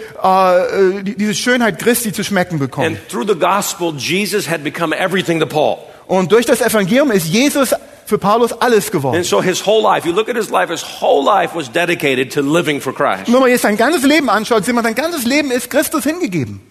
die- 1.03 1.15
diese 1.15 1.33
Schönheit 1.33 1.79
Christi 1.79 2.13
zu 2.13 2.23
schmecken 2.23 2.59
bekommen. 2.59 2.87
And 2.97 3.09
through 3.09 3.27
the 3.27 3.35
gospel, 3.39 3.93
Jesus 3.97 4.47
had 4.49 4.63
become 4.63 4.95
everything 4.95 5.39
to 5.39 5.45
Paul. 5.45 5.77
Und 6.07 6.31
durch 6.31 6.45
das 6.45 6.61
Evangelium 6.61 7.11
ist 7.11 7.27
Jesus 7.27 7.73
für 8.05 8.17
Paulus 8.17 8.51
alles 8.53 8.91
geworden. 8.91 9.15
And 9.17 9.25
so 9.25 9.41
his 9.41 9.65
whole 9.65 9.81
life, 9.81 10.07
you 10.07 10.13
look 10.13 10.29
at 10.29 10.35
his 10.35 10.49
life, 10.49 10.71
his 10.71 10.83
whole 11.01 11.23
life 11.25 11.55
was 11.55 11.71
dedicated 11.71 12.31
to 12.33 12.41
living 12.41 12.81
for 12.81 12.93
Christ. 12.93 13.31
Wenn 13.31 13.39
man 13.39 13.49
jetzt 13.49 13.61
sein 13.61 13.77
ganzes 13.77 14.03
Leben 14.03 14.29
anschaut, 14.29 14.65
sieht 14.65 14.75
man, 14.75 14.83
sein 14.83 14.95
ganzes 14.95 15.23
Leben 15.25 15.49
ist 15.49 15.69
Christus 15.69 16.03
hingegeben. 16.03 16.61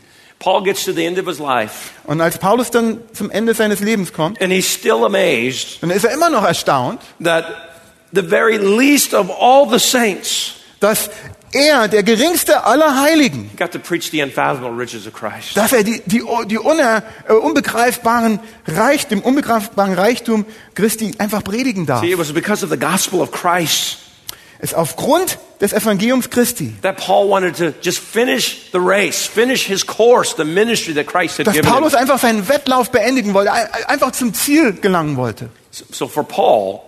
Paul 0.42 0.64
gets 0.64 0.84
to 0.84 0.92
the 0.92 1.04
end 1.06 1.18
of 1.20 1.26
his 1.26 1.38
life, 1.38 1.90
Und 2.04 2.20
als 2.20 2.36
Paulus 2.38 2.70
dann 2.70 2.98
zum 3.12 3.30
Ende 3.30 3.54
seines 3.54 3.78
Lebens 3.80 4.12
kommt, 4.12 4.42
and 4.42 4.52
he's 4.52 4.72
still 4.72 5.04
amazed 5.04 5.80
dann 5.82 5.90
ist 5.90 6.04
er 6.04 6.12
immer 6.12 6.30
noch 6.30 6.44
erstaunt, 6.44 7.00
that 7.22 7.44
the 8.12 8.22
very 8.22 8.56
least 8.56 9.14
of 9.14 9.30
all 9.30 9.68
the 9.70 9.78
saints 9.78 10.54
dass 10.80 11.10
er, 11.52 11.86
der 11.86 12.02
geringste 12.02 12.64
aller 12.64 13.00
Heiligen, 13.02 13.48
He 13.50 13.56
got 13.56 13.70
to 13.72 13.78
preach 13.78 14.10
the 14.10 14.20
unfathomable 14.22 14.76
riches 14.76 15.06
of 15.06 15.12
Christ. 15.12 15.56
dass 15.56 15.72
er 15.72 15.84
die, 15.84 16.02
die, 16.06 16.22
die 16.46 16.58
uner, 16.58 17.02
äh, 17.28 17.34
unbegreifbaren 17.34 18.40
Reichtum, 18.66 19.20
unbegreifbaren 19.20 19.94
Reichtum 19.94 20.44
Christi 20.74 21.14
einfach 21.18 21.44
predigen 21.44 21.86
darf. 21.86 22.00
See, 22.00 22.10
it 22.10 22.18
was 22.18 22.32
because 22.32 22.64
of 22.64 22.70
the 22.70 22.78
gospel 22.78 23.20
of 23.20 23.30
Christ 23.30 23.98
ist 24.62 24.74
aufgrund 24.74 25.38
des 25.60 25.72
Evangeliums 25.74 26.30
Christi, 26.30 26.74
that 26.82 26.96
Paul 26.96 27.28
wanted 27.28 27.56
to 27.58 27.72
just 27.82 27.98
finish 27.98 28.70
the 28.72 28.78
race, 28.78 29.26
finish 29.26 29.66
his 29.66 29.84
course, 29.86 30.34
the 30.36 30.44
ministry 30.44 30.94
that 30.94 31.06
Christ 31.06 31.38
had 31.38 31.46
dass 31.46 31.54
given 31.54 31.68
him. 31.68 31.74
Paulus 31.74 31.94
einfach 31.94 32.18
seinen 32.18 32.48
Wettlauf 32.48 32.90
beendigen 32.90 33.34
wollte, 33.34 33.52
ein- 33.52 33.68
einfach 33.88 34.12
zum 34.12 34.32
Ziel 34.32 34.72
gelangen 34.72 35.16
wollte. 35.16 35.50
So 35.70 36.08
for 36.08 36.24
Paul, 36.24 36.80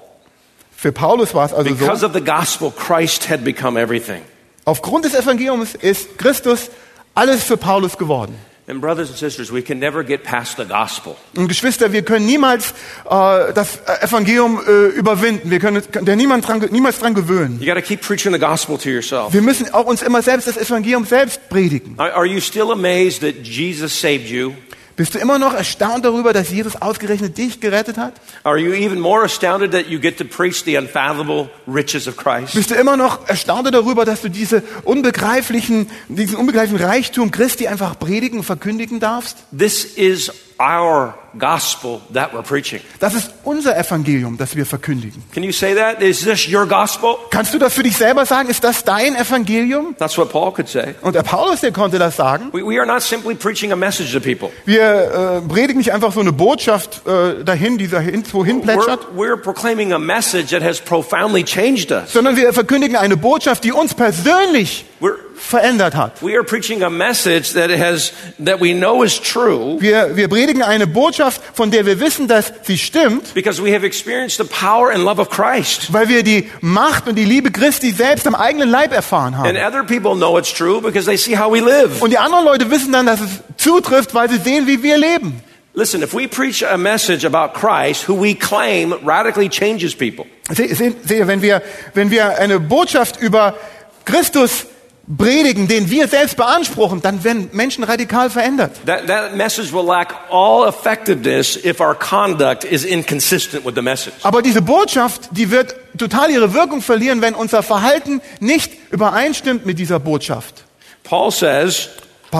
Für 0.77 0.93
Paulus 0.93 1.35
war 1.35 1.47
es 1.47 1.53
also 1.53 1.69
because 1.71 2.01
so, 2.01 2.07
of 2.07 2.13
the 2.15 2.21
gospel, 2.21 2.71
Christ 2.71 3.29
had 3.29 3.43
become 3.45 3.79
everything. 3.81 4.23
aufgrund 4.65 5.05
des 5.05 5.15
Evangeliums 5.15 5.75
ist 5.75 6.17
Christus 6.19 6.71
alles 7.15 7.43
für 7.45 7.57
Paulus 7.57 7.97
geworden. 7.99 8.37
And 8.67 8.81
brothers 8.81 9.11
and 9.11 9.19
sisters, 9.19 9.53
we 9.53 9.61
can 9.61 9.79
never 9.79 10.03
get 10.03 10.25
past 10.25 10.57
the 10.57 10.65
gospel. 10.65 11.17
Und 11.37 11.49
Geschwister, 11.49 11.93
wir 11.93 12.01
können 12.01 12.25
niemals 12.25 12.71
äh, 13.05 13.53
das 13.53 13.79
Evangelium 14.01 14.59
äh, 14.67 14.87
überwinden. 14.87 15.51
Wir 15.51 15.59
können 15.59 15.83
der 16.01 16.17
niemand 16.17 16.49
dran, 16.49 16.67
niemals 16.71 16.99
dran 16.99 17.13
gewöhnen. 17.13 17.61
You 17.61 17.67
got 17.67 17.75
to 17.75 17.87
keep 17.87 18.01
preaching 18.01 18.33
the 18.33 18.39
gospel 18.39 18.79
to 18.79 18.89
yourself. 18.89 19.35
Wir 19.35 19.43
müssen 19.43 19.73
auch 19.75 19.85
uns 19.85 20.01
immer 20.01 20.23
selbst 20.23 20.49
das 20.49 20.57
Evangelium 20.57 21.05
selbst 21.05 21.47
predigen. 21.51 21.99
Are 21.99 22.25
you 22.25 22.41
still 22.41 22.73
amazed 22.73 23.21
that 23.21 23.47
Jesus 23.47 23.93
saved 24.01 24.31
you? 24.31 24.55
Bist 24.97 25.15
du 25.15 25.19
immer 25.19 25.41
noch 25.41 25.55
erstaunt 25.55 26.05
darüber, 26.05 26.33
dass 26.33 26.51
Jesus 26.51 26.81
ausgerechnet 26.81 27.37
dich 27.37 27.61
gerettet 27.61 27.97
hat? 27.97 28.15
Are 28.45 28.59
you 28.59 28.73
even 28.73 29.01
more 29.01 29.25
astounded 29.25 29.73
that 29.73 29.89
you 29.89 29.99
get 29.99 30.19
to 30.19 30.25
preach 30.25 30.63
the 30.65 30.77
unfathomable 30.77 31.51
riches 31.67 32.07
of 32.07 32.17
Christ? 32.17 32.55
Bist 32.55 32.71
du 32.71 32.77
immer 32.77 32.97
noch 32.97 33.29
erstaunt 33.29 33.75
darüber, 33.75 34.05
dass 34.05 34.21
du 34.21 34.29
diese 34.29 34.63
unbegreiflichen, 34.85 35.91
diesen 36.09 36.37
unbegreiflichen 36.37 36.85
Reichtum 36.85 37.33
Christi 37.33 37.67
einfach 37.67 37.99
predigen 37.99 38.39
und 38.39 38.45
verkündigen 38.45 39.01
darfst? 39.01 39.39
This 39.57 39.85
is 39.85 40.31
our 40.61 41.15
gospel 41.39 42.01
that 42.13 42.33
we're 42.33 42.43
preaching. 42.43 42.81
Das 43.01 43.15
ist 43.15 43.31
unser 43.45 43.77
Evangelium, 43.77 44.37
das 44.37 44.57
wir 44.57 44.67
verkündigen. 44.67 45.23
Can 45.33 45.43
you 45.43 45.53
say 45.53 45.75
that? 45.75 46.01
Is 46.03 46.25
this 46.25 46.49
your 46.49 46.67
gospel? 46.67 47.17
Kannst 47.31 47.55
du 47.55 47.59
das 47.59 47.75
für 47.75 47.83
dich 47.83 47.97
selber 47.97 48.27
sagen? 48.27 48.49
Ist 48.49 48.65
das 48.65 48.85
dein 48.85 49.15
Evangelium? 49.17 49.95
That's 49.99 50.17
what 50.19 50.31
Paul 50.31 50.53
could 50.53 50.69
say. 50.69 50.95
Und 51.03 51.15
der 51.15 51.23
Paulus, 51.23 51.61
der 51.61 51.73
konnte 51.73 51.99
das 51.99 52.17
sagen. 52.17 52.51
We, 52.53 52.65
we 52.65 52.79
are 52.79 52.87
not 52.87 53.03
simply 53.03 53.35
preaching 53.35 53.73
a 53.73 53.77
message 53.77 54.13
to 54.13 54.21
people. 54.21 54.51
Wir 54.65 55.43
äh, 55.45 55.49
predigen 55.49 55.79
nicht 55.79 55.93
einfach 55.93 56.13
so 56.13 56.21
eine 56.21 56.33
Botschaft 56.33 57.03
äh, 57.07 57.45
dahin, 57.45 57.79
die 57.79 57.89
dahin, 57.89 58.25
wohin 58.33 58.61
We're, 58.61 58.65
plätschert, 58.65 59.07
we're 59.17 59.37
proclaiming 59.37 59.93
a 59.93 59.99
message 59.99 60.51
that 60.51 60.63
has 60.63 60.81
profoundly 60.81 61.45
changed 61.45 61.91
us. 61.91 62.13
sondern 62.13 62.37
wir 62.37 62.53
verkündigen 62.53 62.97
eine 62.97 63.17
Botschaft, 63.17 63.65
die 63.65 63.73
uns 63.73 63.95
persönlich 63.95 64.85
We're, 65.01 65.17
verändert 65.37 65.95
hat. 65.95 66.23
we 66.23 66.35
are 66.35 66.45
preaching 66.45 66.83
a 66.83 66.91
message 66.91 67.53
that 67.55 67.71
has 67.71 68.13
that 68.45 68.61
we 68.61 68.73
know 68.73 69.03
is 69.03 69.21
true 69.21 69.77
Wir, 69.81 70.17
wir 70.17 70.29
predigen 70.29 70.63
eine 70.63 70.87
Botschaft, 70.87 71.41
von 71.55 71.71
der 71.71 71.87
wir 71.87 72.01
wissen, 72.01 72.29
dass 72.29 72.53
sie 72.63 72.79
stimmt, 72.79 73.35
because 73.35 73.63
we 73.63 73.75
have 73.75 73.85
experienced 73.85 74.39
the 74.39 74.45
power 74.45 74.91
and 74.91 75.05
love 75.05 75.21
of 75.21 75.31
Christ. 75.31 75.93
weil 75.93 76.09
wir 76.09 76.23
die 76.23 76.51
Macht 76.61 77.09
und 77.09 77.17
die 77.17 77.25
Liebe 77.25 77.51
Christi 77.51 77.91
selbst 77.91 78.27
am 78.27 78.35
eigenen 78.35 78.69
Leib 78.71 78.93
erfahren 78.93 79.35
And 79.35 79.57
haben. 79.59 79.67
other 79.67 79.83
people 79.85 80.15
know 80.15 80.39
it's 80.39 80.53
true 80.53 80.81
because 80.81 81.07
they 81.07 81.17
see 81.17 81.37
how 81.37 81.53
we 81.53 81.61
live. 81.61 82.01
Und 82.03 82.11
die 82.11 82.19
anderen 82.19 82.45
Leute 82.45 82.71
wissen 82.71 82.93
dann, 82.93 83.07
dass 83.07 83.21
es 83.21 83.29
zutrifft, 83.57 84.15
weil 84.15 84.29
sie 84.31 84.39
sehen, 84.39 84.67
wie 84.67 84.83
wir 84.83 84.97
leben. 84.99 85.43
Listen, 85.77 86.03
if 86.05 86.15
we 86.15 86.29
preach 86.29 86.65
a 86.65 86.77
message 86.77 87.25
about 87.27 87.59
Christ, 87.59 88.09
who 88.09 88.15
we 88.15 88.35
claim 88.35 88.93
radically 89.05 89.49
changes 89.49 89.93
people, 89.95 90.25
Se- 90.53 90.69
se- 90.75 90.93
Seht 91.05 91.19
ihr, 91.19 91.27
wenn 91.27 91.43
wir, 91.43 91.63
wenn 91.95 92.11
wir 92.13 92.39
eine 92.39 92.61
Botschaft 92.61 93.21
über 93.21 93.57
Christus 94.05 94.67
predigen, 95.07 95.69
den 95.69 95.91
wir 95.91 96.09
selbst 96.09 96.37
beanspruchen, 96.37 97.03
dann 97.03 97.25
werden 97.25 97.51
Menschen 97.53 97.85
radikal 97.85 98.31
verändert. 98.31 98.73
that, 98.87 99.07
that 99.07 99.37
message 99.37 99.73
will 99.73 99.85
lack 99.85 100.15
all 100.31 100.67
effectiveness 100.69 101.57
if 101.57 101.81
our 101.81 101.95
conduct 101.95 102.65
is 102.65 102.85
inconsistent 102.85 103.65
with 103.65 103.75
the 103.75 103.83
message. 103.83 104.15
Aber 104.23 104.43
diese 104.43 104.63
Botschaft, 104.63 105.29
die 105.33 105.51
wird 105.51 105.75
total 105.99 106.31
ihre 106.31 106.55
Wirkung 106.55 106.81
verlieren, 106.81 107.21
wenn 107.21 107.35
unser 107.35 107.63
Verhalten 107.63 108.21
nicht 108.41 108.73
übereinstimmt 108.91 109.67
mit 109.67 109.79
dieser 109.79 109.99
Botschaft. 109.99 110.65
Paul 111.03 111.31
says, 111.31 111.91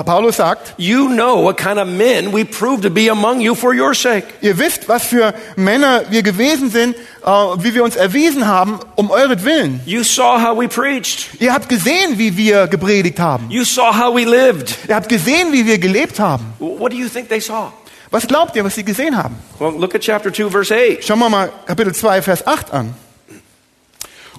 Paulus 0.03 0.37
sagt, 0.39 0.75
You 0.77 1.09
know 1.09 1.45
what 1.45 1.57
kind 1.57 1.79
of 1.79 1.87
men 1.87 2.33
we 2.33 2.45
prove 2.45 2.81
to 2.83 2.91
be 2.91 3.09
among 3.11 3.41
you 3.41 3.55
for 3.55 3.73
your 3.73 3.95
sake. 3.95 4.25
ihr 4.41 4.59
wisst, 4.59 4.89
was 4.89 5.05
für 5.05 5.35
Männer 5.57 6.03
wir 6.11 6.23
gewesen 6.23 6.71
sind, 6.71 6.97
äh, 7.25 7.29
wie 7.59 7.75
wir 7.75 7.85
uns 7.85 7.95
erwiesen 7.97 8.47
haben, 8.47 8.81
um 8.97 9.11
euretwillen. 9.11 9.81
You 9.87 10.03
saw 10.03 10.41
how 10.43 10.59
we 10.59 10.67
preached. 10.67 11.41
Ihr 11.41 11.53
habt 11.53 11.69
gesehen, 11.69 12.19
wie 12.19 12.37
wir 12.37 12.67
gepredigt 12.67 13.21
haben. 13.21 13.51
You 13.51 13.65
saw 13.65 13.93
how 13.97 14.15
we 14.15 14.25
lived. 14.25 14.77
Ihr 14.89 14.97
habt 14.97 15.09
gesehen, 15.09 15.53
wie 15.53 15.65
wir 15.67 15.79
gelebt 15.79 16.19
haben. 16.19 16.55
What 16.59 16.93
do 16.93 16.97
you 16.97 17.09
think 17.09 17.29
they 17.29 17.41
saw? 17.41 17.71
Was 18.11 18.27
glaubt 18.27 18.55
ihr, 18.57 18.65
was 18.65 18.75
sie 18.75 18.85
gesehen 18.85 19.17
haben? 19.17 19.37
Well, 19.59 19.73
look 19.77 19.95
at 19.95 20.01
chapter 20.01 20.33
2, 20.33 20.49
verse 20.51 20.73
8. 20.75 21.05
Schauen 21.05 21.19
wir 21.19 21.29
mal 21.29 21.51
Kapitel 21.67 21.95
2, 21.95 22.23
Vers 22.23 22.47
8 22.47 22.73
an. 22.73 22.95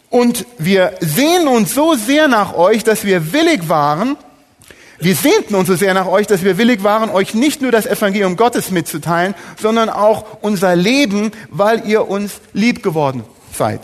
Und 0.10 0.46
wir 0.58 0.94
sehen 1.02 1.48
uns 1.48 1.74
so 1.74 1.94
sehr 1.96 2.30
nach 2.30 2.54
euch, 2.54 2.86
dass 2.86 3.04
wir 3.04 3.34
willig 3.34 3.68
waren, 3.68 4.15
wir 5.00 5.16
sehnten 5.16 5.56
uns 5.56 5.68
so 5.68 5.76
sehr 5.76 5.94
nach 5.94 6.08
euch, 6.08 6.28
dass 6.28 6.44
wir 6.44 6.58
willig 6.58 6.84
waren, 6.84 7.10
euch 7.10 7.34
nicht 7.34 7.62
nur 7.62 7.72
das 7.72 7.86
Evangelium 7.86 8.36
Gottes 8.38 8.72
mitzuteilen, 8.72 9.36
sondern 9.62 9.90
auch 9.90 10.26
unser 10.42 10.76
Leben, 10.76 11.32
weil 11.50 11.88
ihr 11.88 12.08
uns 12.08 12.34
lieb 12.54 12.82
geworden 12.84 13.24
seid. 13.58 13.82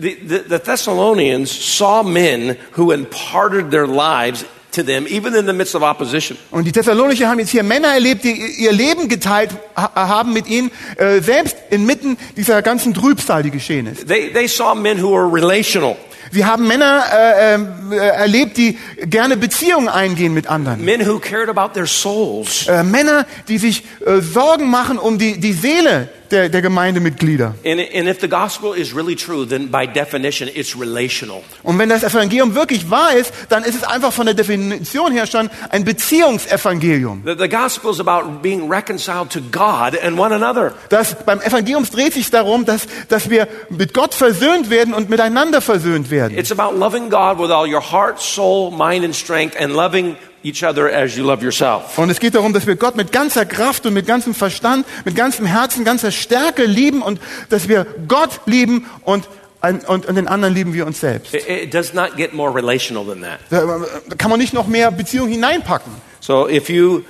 The, 0.00 0.16
the, 0.28 0.40
the 0.48 0.58
Thessalonians 0.58 1.50
saw 1.76 2.02
men 2.02 2.56
who 2.76 2.92
imparted 2.92 3.70
their 3.70 3.86
lives 3.86 4.44
to 4.72 4.82
them, 4.82 5.06
even 5.06 5.34
in 5.34 5.44
the 5.46 5.52
midst 5.52 5.74
of 5.74 5.82
opposition. 5.82 6.38
Und 6.50 6.64
die 6.64 6.72
Thessalonicher 6.72 7.28
haben 7.28 7.38
jetzt 7.40 7.50
hier 7.50 7.62
Männer 7.62 7.88
erlebt, 7.88 8.24
die 8.24 8.32
ihr 8.32 8.72
Leben 8.72 9.08
geteilt 9.08 9.50
ha- 9.76 9.90
haben 9.94 10.32
mit 10.32 10.46
ihnen, 10.48 10.70
äh, 10.96 11.20
selbst 11.20 11.56
inmitten 11.70 12.16
dieser 12.36 12.62
ganzen 12.62 12.94
Trübsal, 12.94 13.42
die 13.42 13.50
geschehen 13.50 13.86
ist. 13.86 14.08
They, 14.08 14.32
they 14.32 14.48
saw 14.48 14.74
men 14.74 15.02
who 15.02 15.10
were 15.12 15.30
relational, 15.30 15.96
Sie 16.32 16.46
haben 16.46 16.66
Männer 16.66 17.04
äh, 17.12 17.54
äh, 17.54 17.96
erlebt, 17.96 18.56
die 18.56 18.78
gerne 19.02 19.36
Beziehungen 19.36 19.88
eingehen 19.88 20.32
mit 20.32 20.46
anderen. 20.46 20.82
men 20.82 21.06
who 21.06 21.18
cared 21.18 21.50
about 21.50 21.74
their 21.74 21.86
souls. 21.86 22.66
Äh, 22.66 22.82
Männer, 22.82 23.26
die 23.48 23.58
sich 23.58 23.84
äh, 24.06 24.20
Sorgen 24.20 24.70
machen 24.70 24.98
um 24.98 25.18
die, 25.18 25.38
die 25.38 25.52
Seele 25.52 26.08
der, 26.32 26.48
der 26.48 26.62
Gemeindemitglieder. 26.62 27.54
And, 27.64 27.80
and 27.94 28.08
if 28.08 28.20
the 28.20 28.28
gospel 28.28 28.74
is 28.74 28.94
really 28.94 29.14
true, 29.14 29.46
then 29.46 29.70
by 29.70 29.86
definition, 29.86 30.48
it's 30.52 30.78
relational. 30.78 31.42
Und 31.62 31.78
wenn 31.78 31.88
das 31.88 32.02
Evangelium 32.02 32.54
wirklich 32.54 32.90
wahr 32.90 33.14
ist, 33.14 33.32
dann 33.48 33.62
ist 33.64 33.76
es 33.76 33.84
einfach 33.84 34.12
von 34.12 34.26
der 34.26 34.34
Definition 34.34 35.12
her 35.12 35.26
schon 35.26 35.50
ein 35.70 35.84
Beziehungsevangelium. 35.84 37.22
The, 37.24 37.34
the 37.38 37.48
gospel 37.48 37.90
is 37.90 38.00
about 38.00 38.42
being 38.42 38.70
reconciled 38.70 39.30
to 39.30 39.40
God 39.40 39.96
and 40.02 40.18
one 40.18 40.34
another. 40.34 40.72
Das, 40.88 41.14
beim 41.24 41.40
Evangelium 41.40 41.84
dreht 41.84 42.14
sich 42.14 42.30
darum, 42.30 42.64
dass, 42.64 42.86
dass 43.08 43.30
wir 43.30 43.46
mit 43.68 43.94
Gott 43.94 44.14
versöhnt 44.14 44.70
werden 44.70 44.94
und 44.94 45.10
miteinander 45.10 45.60
versöhnt 45.60 46.10
werden. 46.10 46.36
It's 46.36 46.50
about 46.50 46.76
loving 46.76 47.10
God 47.10 47.38
with 47.38 47.50
all 47.50 47.70
your 47.70 47.82
heart, 47.82 48.20
soul, 48.20 48.70
mind, 48.70 49.04
and 49.04 49.14
strength, 49.14 49.56
and 49.60 49.74
loving 49.74 50.16
each 50.44 50.64
other 50.64 50.92
as 50.92 51.16
you 51.16 51.24
love 51.24 51.42
yourself. 51.42 51.98
Und 51.98 52.10
es 52.10 52.20
geht 52.20 52.34
darum, 52.34 52.52
dass 52.52 52.66
wir 52.66 52.76
Gott 52.76 52.96
mit 52.96 53.12
ganzer 53.12 53.44
Kraft 53.44 53.86
und 53.86 53.94
mit 53.94 54.06
ganzem 54.06 54.34
Verstand, 54.34 54.86
mit 55.04 55.16
ganzem 55.16 55.46
Herzen, 55.46 55.84
ganzer 55.84 56.10
Stärke 56.10 56.64
lieben 56.64 57.02
und 57.02 57.20
dass 57.48 57.68
wir 57.68 57.86
Gott 58.08 58.40
lieben 58.46 58.86
und, 59.02 59.28
und, 59.62 60.06
und 60.06 60.14
den 60.16 60.28
anderen 60.28 60.54
lieben 60.54 60.74
wir 60.74 60.86
uns 60.86 61.00
selbst. 61.00 61.34
It, 61.34 61.48
it 61.48 61.74
does 61.74 61.94
not 61.94 62.16
get 62.16 62.32
more 62.32 62.54
relational 62.54 63.04
than 63.06 63.22
that. 63.22 63.40
Da 63.50 63.80
da 64.08 64.16
kann 64.16 64.30
man 64.30 64.40
nicht 64.40 64.52
noch 64.52 64.66
mehr 64.66 64.90
Beziehung 64.90 65.28
hineinpacken. 65.28 65.92
So 66.20 66.48
if 66.48 66.68
you 66.68 67.02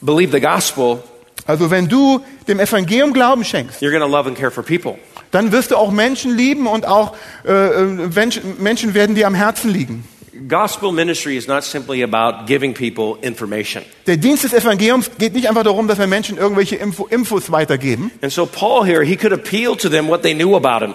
believe 0.00 0.32
the 0.32 0.40
gospel, 0.40 1.02
Also 1.46 1.70
wenn 1.70 1.88
du 1.88 2.20
dem 2.46 2.60
Evangelium 2.60 3.14
Glauben 3.14 3.42
schenkst, 3.42 3.80
you're 3.80 3.90
going 3.90 4.02
to 4.02 4.06
love 4.06 4.28
and 4.28 4.36
care 4.36 4.50
for 4.50 4.62
people. 4.62 4.96
dann 5.30 5.50
wirst 5.50 5.70
du 5.70 5.76
auch 5.76 5.90
Menschen 5.90 6.36
lieben 6.36 6.66
und 6.66 6.86
auch 6.86 7.14
äh, 7.46 7.52
äh, 7.52 7.84
Menschen, 8.14 8.62
Menschen 8.62 8.92
werden 8.94 9.14
dir 9.14 9.26
am 9.26 9.34
Herzen 9.34 9.70
liegen. 9.70 10.04
Gospel 10.46 10.92
ministry 10.92 11.36
is 11.36 11.48
not 11.48 11.64
simply 11.64 12.02
about 12.02 12.46
giving 12.46 12.74
people 12.74 13.16
information. 13.22 13.82
Der 14.06 14.16
Dienst 14.16 14.44
des 14.44 14.52
Evangeliums 14.52 15.10
geht 15.18 15.34
nicht 15.34 15.48
einfach 15.48 15.64
darum, 15.64 15.88
dass 15.88 15.98
wir 15.98 16.06
Menschen 16.06 16.38
irgendwelche 16.38 16.76
Info, 16.76 17.06
Infos 17.06 17.50
weitergeben. 17.50 18.12
And 18.22 18.32
so 18.32 18.46
Paul 18.46 18.86
here, 18.86 19.04
he 19.04 19.16
could 19.16 19.32
appeal 19.32 19.76
to 19.76 19.88
them 19.88 20.08
what 20.08 20.22
they 20.22 20.34
knew 20.34 20.54
about 20.54 20.84
him. 20.84 20.94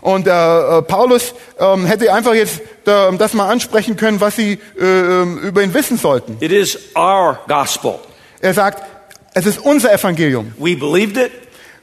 Und 0.00 0.26
äh, 0.26 0.30
äh, 0.30 0.82
Paulus 0.82 1.32
ähm, 1.60 1.86
hätte 1.86 2.12
einfach 2.12 2.34
jetzt 2.34 2.60
äh, 2.86 3.16
das 3.16 3.34
mal 3.34 3.48
ansprechen 3.48 3.96
können, 3.96 4.20
was 4.20 4.34
sie 4.34 4.58
äh, 4.78 4.84
ähm, 4.84 5.38
über 5.38 5.62
ihn 5.62 5.72
wissen 5.74 5.96
sollten. 5.96 6.38
It 6.40 6.50
is 6.50 6.76
our 6.96 7.38
gospel. 7.46 8.00
Er 8.40 8.52
sagt, 8.52 8.82
es 9.34 9.46
ist 9.46 9.58
unser 9.58 9.92
Evangelium. 9.92 10.52
We 10.58 10.76
believed 10.76 11.16
it. 11.16 11.30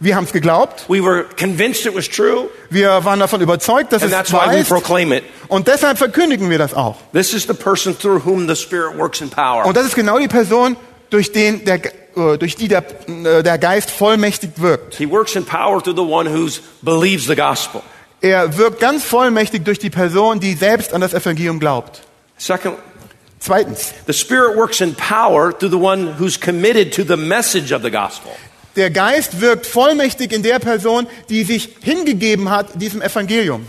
Wir 0.02 0.16
haben 0.16 0.24
es 0.24 0.32
geglaubt. 0.32 0.86
We 0.88 1.04
were 1.04 1.26
convinced 1.38 1.86
it 1.86 1.94
was 1.94 2.08
true. 2.08 2.50
Wir 2.70 3.04
waren 3.04 3.20
davon 3.20 3.42
überzeugt, 3.42 3.92
dass 3.92 4.02
And 4.02 4.12
es 4.12 4.18
that's 4.18 4.32
wahr 4.32 4.50
why 4.50 4.56
we 4.56 4.60
ist. 4.60 4.70
proclaim 4.70 5.12
it. 5.12 5.24
Und 5.50 5.68
deshalb 5.68 5.98
verkündigen 5.98 6.50
wir 6.50 6.58
das 6.58 6.74
auch. 6.74 6.96
This 7.12 7.34
is 7.34 7.44
the 7.48 7.54
person 7.54 7.98
through 7.98 8.26
whom 8.26 8.48
the 8.48 8.56
Spirit 8.56 8.98
works 8.98 9.20
in 9.20 9.30
power. 9.30 9.66
Und 9.66 9.76
das 9.76 9.86
ist 9.86 9.96
genau 9.96 10.18
die 10.18 10.30
Person, 10.30 10.78
durch, 11.10 11.32
den 11.34 11.66
der, 11.66 11.84
äh, 12.16 12.38
durch 12.38 12.56
die 12.56 12.70
der, 12.70 12.86
äh, 13.08 13.44
der 13.44 13.58
Geist 13.58 13.92
vollmächtig 13.92 14.52
wirkt. 14.58 14.96
He 14.96 15.10
works 15.10 15.36
in 15.36 15.44
power 15.46 15.84
through 15.84 15.96
the 15.98 16.02
one 16.14 16.30
who 16.30 16.48
believes 16.82 17.26
the 17.26 17.36
gospel. 17.36 17.82
Er 18.22 18.58
wirkt 18.58 18.80
ganz 18.80 19.04
vollmächtig 19.04 19.64
durch 19.66 19.80
die 19.80 19.90
Person, 19.90 20.40
die 20.40 20.54
selbst 20.54 20.94
an 20.94 21.02
das 21.02 21.14
Evangelium 21.14 21.60
glaubt. 21.60 22.02
Second, 22.38 22.76
Zweitens, 23.42 23.94
the 24.06 24.14
Spirit 24.14 24.58
works 24.58 24.82
in 24.82 24.94
power 24.96 25.58
through 25.58 25.70
the 25.72 25.78
one 25.80 26.16
who's 26.20 26.38
committed 26.38 26.94
to 26.94 27.04
the 27.04 27.16
message 27.16 27.74
of 27.74 27.82
the 27.84 27.90
gospel. 27.90 28.32
Der 28.80 28.90
Geist 28.90 29.42
wirkt 29.42 29.68
vollmächtig 29.68 30.32
in 30.32 30.42
der 30.42 30.58
Person, 30.60 31.06
die 31.30 31.44
sich 31.44 31.76
hingegeben 31.82 32.50
hat 32.50 32.82
diesem 32.82 33.02
Evangelium. 33.02 33.68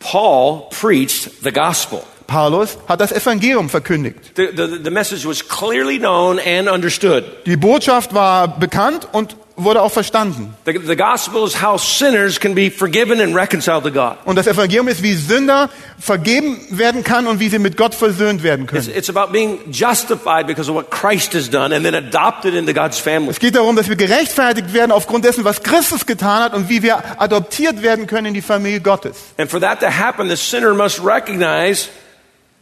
Paul 0.00 0.68
preached 0.70 1.30
the 1.42 1.52
gospel. 1.52 2.02
Paulus 2.26 2.78
hat 2.88 3.00
das 3.00 3.12
Evangelium 3.12 3.68
verkündigt. 3.68 4.18
The, 4.36 4.48
the, 4.54 4.80
the 4.84 4.90
message 4.90 5.26
was 5.26 5.46
clearly 5.46 5.98
known 5.98 6.38
and 6.38 6.68
understood. 6.68 7.24
Die 7.46 7.56
Botschaft 7.56 8.14
war 8.14 8.58
bekannt 8.58 9.08
und 9.12 9.36
wurde 9.58 9.82
auch 9.82 9.92
verstanden. 9.92 10.54
The, 10.64 10.78
the 10.86 10.96
gospel 10.96 11.44
is 11.44 11.60
how 11.62 11.78
sinners 11.80 12.38
can 12.38 12.54
be 12.54 12.70
forgiven 12.70 13.20
and 13.20 13.34
reconciled 13.34 13.82
to 13.84 13.90
God. 13.90 14.16
Und 14.24 14.36
das 14.36 14.46
Evangelium 14.46 14.88
ist, 14.88 15.02
wie 15.02 15.14
Sünder 15.14 15.68
vergeben 15.98 16.58
werden 16.70 17.04
kann 17.04 17.26
und 17.26 17.40
wie 17.40 17.48
sie 17.48 17.58
mit 17.58 17.76
Gott 17.76 17.94
versöhnt 17.94 18.42
werden 18.42 18.64
It's, 18.64 18.86
können. 18.86 18.96
it's 18.96 19.10
about 19.10 19.32
being 19.32 19.58
justified 19.70 20.46
because 20.46 20.70
of 20.70 20.76
what 20.76 20.90
Christ 20.90 21.34
has 21.34 21.50
done 21.50 21.74
and 21.74 21.84
then 21.84 21.94
adopted 21.94 22.54
into 22.54 22.72
God's 22.72 22.98
family. 22.98 23.30
Es 23.30 23.40
geht 23.40 23.54
darum, 23.56 23.76
dass 23.76 23.88
wir 23.88 23.96
gerechtfertigt 23.96 24.72
werden 24.72 24.92
aufgrund 24.92 25.24
dessen, 25.24 25.44
was 25.44 25.62
Christus 25.62 26.06
getan 26.06 26.44
hat 26.44 26.54
und 26.54 26.68
wie 26.68 26.82
wir 26.82 27.20
adoptiert 27.20 27.82
werden 27.82 28.06
können 28.06 28.28
in 28.28 28.34
die 28.34 28.42
Familie 28.42 28.80
Gottes. 28.80 29.16
And 29.36 29.50
for 29.50 29.60
that 29.60 29.80
to 29.80 29.86
happen, 29.86 30.28
the 30.28 30.36
sinner 30.36 30.72
must 30.74 31.04
recognize 31.04 31.88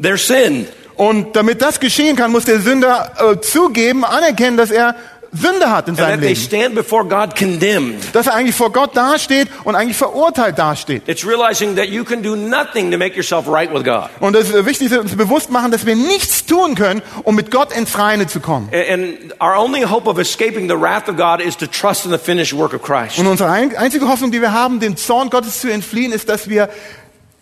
their 0.03 0.17
sin. 0.17 0.67
Und 0.97 1.37
damit 1.37 1.61
das 1.61 1.79
geschehen 1.79 2.17
kann, 2.17 2.33
muss 2.33 2.47
der 2.47 2.59
Sünder 2.59 3.13
äh, 3.19 3.41
zugeben, 3.41 4.03
anerkennen, 4.03 4.57
dass 4.57 4.71
er 4.71 4.97
Sünde 5.37 5.71
hat 5.71 5.89
in 5.89 5.97
seinem 5.97 6.21
they 6.21 6.31
Leben. 6.31 6.41
stand 6.41 6.75
before 6.75 7.05
God 7.05 7.37
condemned. 7.37 8.15
Dass 8.15 8.27
er 8.27 8.35
eigentlich 8.35 8.55
vor 8.57 8.73
Gott 8.73 8.97
dasteht 8.97 9.49
und 9.65 9.75
eigentlich 9.75 9.97
verurteilt 9.97 10.59
dasteht. 10.59 11.09
It's 11.09 11.27
realizing 11.27 11.77
that 11.77 11.87
you 11.87 12.05
can 12.05 12.23
do 12.23 12.35
nothing 12.37 12.91
to 12.91 12.99
make 12.99 13.15
yourself 13.17 13.47
right 13.49 13.73
with 13.73 13.85
God. 13.85 14.09
Und 14.21 14.35
das 14.35 14.51
ist 14.51 14.67
wichtig, 14.67 14.97
uns 14.99 15.15
bewusst 15.17 15.51
machen, 15.51 15.71
dass 15.71 15.85
wir 15.87 15.95
nichts 15.97 16.47
tun 16.47 16.75
können, 16.75 17.03
um 17.25 17.35
mit 17.35 17.51
Gott 17.51 17.73
ins 17.77 17.99
Reine 17.99 18.27
zu 18.27 18.41
kommen. 18.41 18.69
And- 18.73 18.87
And 18.97 19.41
our 19.43 19.57
only 19.59 19.83
hope 19.83 20.09
of 20.09 20.19
escaping 20.19 20.69
the 20.69 20.81
wrath 20.81 21.09
of 21.09 21.17
God 21.17 21.41
is 21.41 21.57
to 21.59 21.67
trust 21.67 22.07
in 22.07 22.11
the 22.13 22.19
finished 22.19 22.57
work 22.57 22.73
of 22.73 22.83
Christ. 22.83 23.19
Und 23.19 23.27
unsere 23.27 23.51
ein- 23.51 23.77
einzige 23.77 24.09
Hoffnung, 24.09 24.31
die 24.31 24.41
wir 24.41 24.53
haben, 24.53 24.81
dem 24.81 24.97
Zorn 24.97 25.29
Gottes 25.31 25.61
zu 25.61 25.71
entfliehen, 25.71 26.13
ist, 26.13 26.29
dass 26.29 26.49
wir 26.49 26.69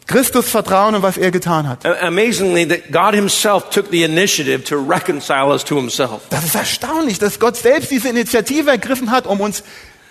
Christus 0.06 0.48
vertrauen 0.48 0.94
und 0.94 1.02
was 1.02 1.16
er 1.16 1.30
getan 1.30 1.66
hat. 1.66 1.84
Amazingly, 1.86 2.66
that 2.68 2.92
God 2.92 3.14
Himself 3.14 3.70
took 3.70 3.90
the 3.90 4.04
initiative 4.04 4.64
to 4.64 4.76
reconcile 4.76 5.50
us 5.50 5.64
to 5.64 5.76
Himself. 5.76 6.22
Das 6.30 6.44
ist 6.44 6.54
erstaunlich, 6.54 7.18
dass 7.18 7.38
Gott 7.38 7.56
selbst 7.56 7.90
diese 7.90 8.10
Initiative 8.10 8.70
ergriffen 8.70 9.10
hat, 9.10 9.26
um 9.26 9.40
uns 9.40 9.62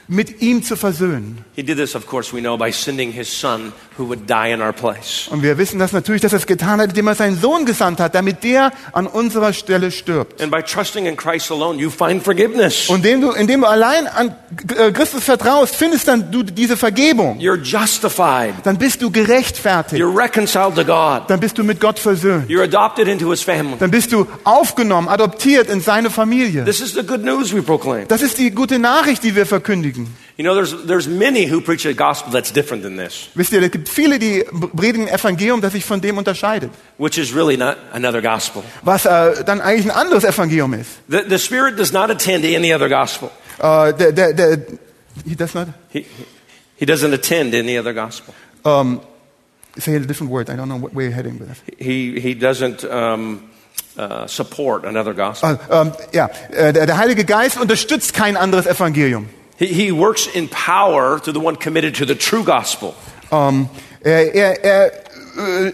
mit 0.07 0.41
ihm 0.41 0.63
zu 0.63 0.75
versöhnen. 0.75 1.43
He 1.55 1.63
did 1.63 1.77
this, 1.77 1.95
of 1.95 2.07
course, 2.07 2.35
we 2.35 2.41
know, 2.41 2.57
by 2.57 2.71
sending 2.71 3.11
His 3.11 3.29
Son 3.29 3.71
who 3.97 4.07
would 4.07 4.27
die 4.27 4.51
in 4.51 4.61
our 4.61 4.73
place. 4.73 5.27
Und 5.29 5.43
wir 5.43 5.57
wissen 5.57 5.79
das 5.79 5.91
natürlich, 5.91 6.21
dass 6.21 6.33
er 6.33 6.39
es 6.39 6.47
getan 6.47 6.81
hat, 6.81 6.89
indem 6.89 7.07
er 7.07 7.15
seinen 7.15 7.39
Sohn 7.39 7.65
gesandt 7.65 7.99
hat, 7.99 8.15
damit 8.15 8.43
der 8.43 8.71
an 8.91 9.07
unserer 9.07 9.53
Stelle 9.53 9.91
stirbt. 9.91 10.41
And 10.41 10.51
by 10.51 10.61
trusting 10.63 11.05
in 11.05 11.15
Christ 11.15 11.51
alone, 11.51 11.79
you 11.79 11.89
find 11.89 12.23
forgiveness. 12.23 12.89
Und 12.89 13.05
indem 13.05 13.21
du, 13.21 13.31
indem 13.31 13.61
du 13.61 13.67
allein 13.67 14.07
an 14.07 14.35
äh, 14.77 14.91
Christus 14.91 15.23
vertraust, 15.23 15.75
findest 15.75 16.07
dann 16.07 16.31
du 16.31 16.43
diese 16.43 16.75
Vergebung. 16.75 17.37
You're 17.39 17.61
justified. 17.61 18.53
Dann 18.63 18.77
bist 18.77 19.01
du 19.01 19.11
gerechtfertigt. 19.11 20.01
You're 20.01 20.15
reconciled 20.15 20.75
to 20.75 20.83
God. 20.83 21.29
Dann 21.29 21.39
bist 21.39 21.57
du 21.57 21.63
mit 21.63 21.79
Gott 21.79 21.99
versöhnt. 21.99 22.49
You're 22.49 22.63
adopted 22.63 23.07
into 23.07 23.29
His 23.29 23.43
family. 23.43 23.77
Dann 23.77 23.91
bist 23.91 24.11
du 24.11 24.25
aufgenommen, 24.43 25.07
adoptiert 25.07 25.69
in 25.69 25.81
seine 25.81 26.09
Familie. 26.09 26.65
This 26.65 26.81
is 26.81 26.93
the 26.93 27.03
good 27.03 27.23
news 27.23 27.53
we 27.53 27.61
proclaim. 27.61 28.07
Das 28.07 28.21
ist 28.21 28.37
die 28.39 28.51
gute 28.51 28.79
Nachricht, 28.79 29.23
die 29.23 29.35
wir 29.35 29.45
verkündigen. 29.45 30.02
You 30.37 30.43
know, 30.43 30.55
there's, 30.55 30.73
there's 30.87 31.07
many 31.07 31.45
who 31.45 31.61
preach 31.61 31.85
a 31.85 31.93
gospel 31.93 32.31
that's 32.31 32.51
different 32.51 32.81
than 32.83 32.97
this, 32.97 33.29
Wisst 33.35 33.53
ihr, 33.53 33.61
es 33.61 33.69
gibt 33.71 33.87
viele, 33.87 34.17
die 34.17 34.43
predigen 34.75 35.07
Evangelium, 35.07 35.61
das 35.61 35.73
sich 35.73 35.85
von 35.85 36.01
dem 36.01 36.17
unterscheidet. 36.17 36.71
which 36.97 37.17
is 37.19 37.33
really 37.35 37.55
not 37.57 37.77
another 37.93 38.21
gospel. 38.21 38.63
Was 38.81 39.05
äh, 39.05 39.43
dann 39.43 39.61
eigentlich 39.61 39.85
ein 39.85 39.91
anderes 39.97 40.23
Evangelium 40.23 40.73
ist. 40.73 40.89
The, 41.07 41.21
the 41.29 41.37
Spirit 41.37 41.77
does 41.77 41.91
not 41.93 42.09
attend 42.09 42.43
to 42.43 42.55
any 42.55 42.73
other 42.73 42.89
gospel. 42.89 43.29
Äh, 43.59 43.93
der, 43.93 44.11
der, 44.11 44.33
der, 44.33 44.57
he 45.27 45.35
does 45.35 45.53
not, 45.53 45.67
He, 45.89 46.05
he 46.77 46.85
doesn't 46.85 47.13
attend 47.13 47.53
any 47.53 47.77
other 47.77 47.93
gospel. 47.93 48.33
um, 48.65 49.01
say 49.77 49.95
a 49.95 49.99
different 49.99 50.31
word. 50.31 50.49
I 50.49 50.55
don't 50.55 50.67
know 50.67 50.77
what, 50.77 50.93
you're 50.93 51.11
heading 51.11 51.37
with 51.37 51.49
this. 51.49 51.61
He, 51.77 52.19
he 52.19 52.33
doesn't 52.33 52.83
um, 52.85 53.49
uh, 53.97 54.25
support 54.25 54.83
another 54.85 55.13
gospel. 55.13 55.59
Äh, 55.69 55.81
ähm, 55.81 55.91
ja, 56.11 56.29
äh, 56.51 56.73
der, 56.73 56.87
der 56.87 56.97
Heilige 56.97 57.23
Geist 57.25 57.59
unterstützt 57.59 58.13
kein 58.15 58.35
anderes 58.37 58.65
Evangelium. 58.65 59.29
He, 59.57 59.67
he 59.67 59.91
works 59.91 60.27
in 60.27 60.49
power 60.49 61.19
to 61.21 61.31
the 61.31 61.39
one 61.39 61.57
committed 61.57 61.95
to 61.97 62.05
the 62.05 62.15
true 62.15 62.43
gospel. 62.43 62.93
Ähm, 63.31 63.69
er 64.03 64.33
er, 64.33 64.63
er 64.63 64.91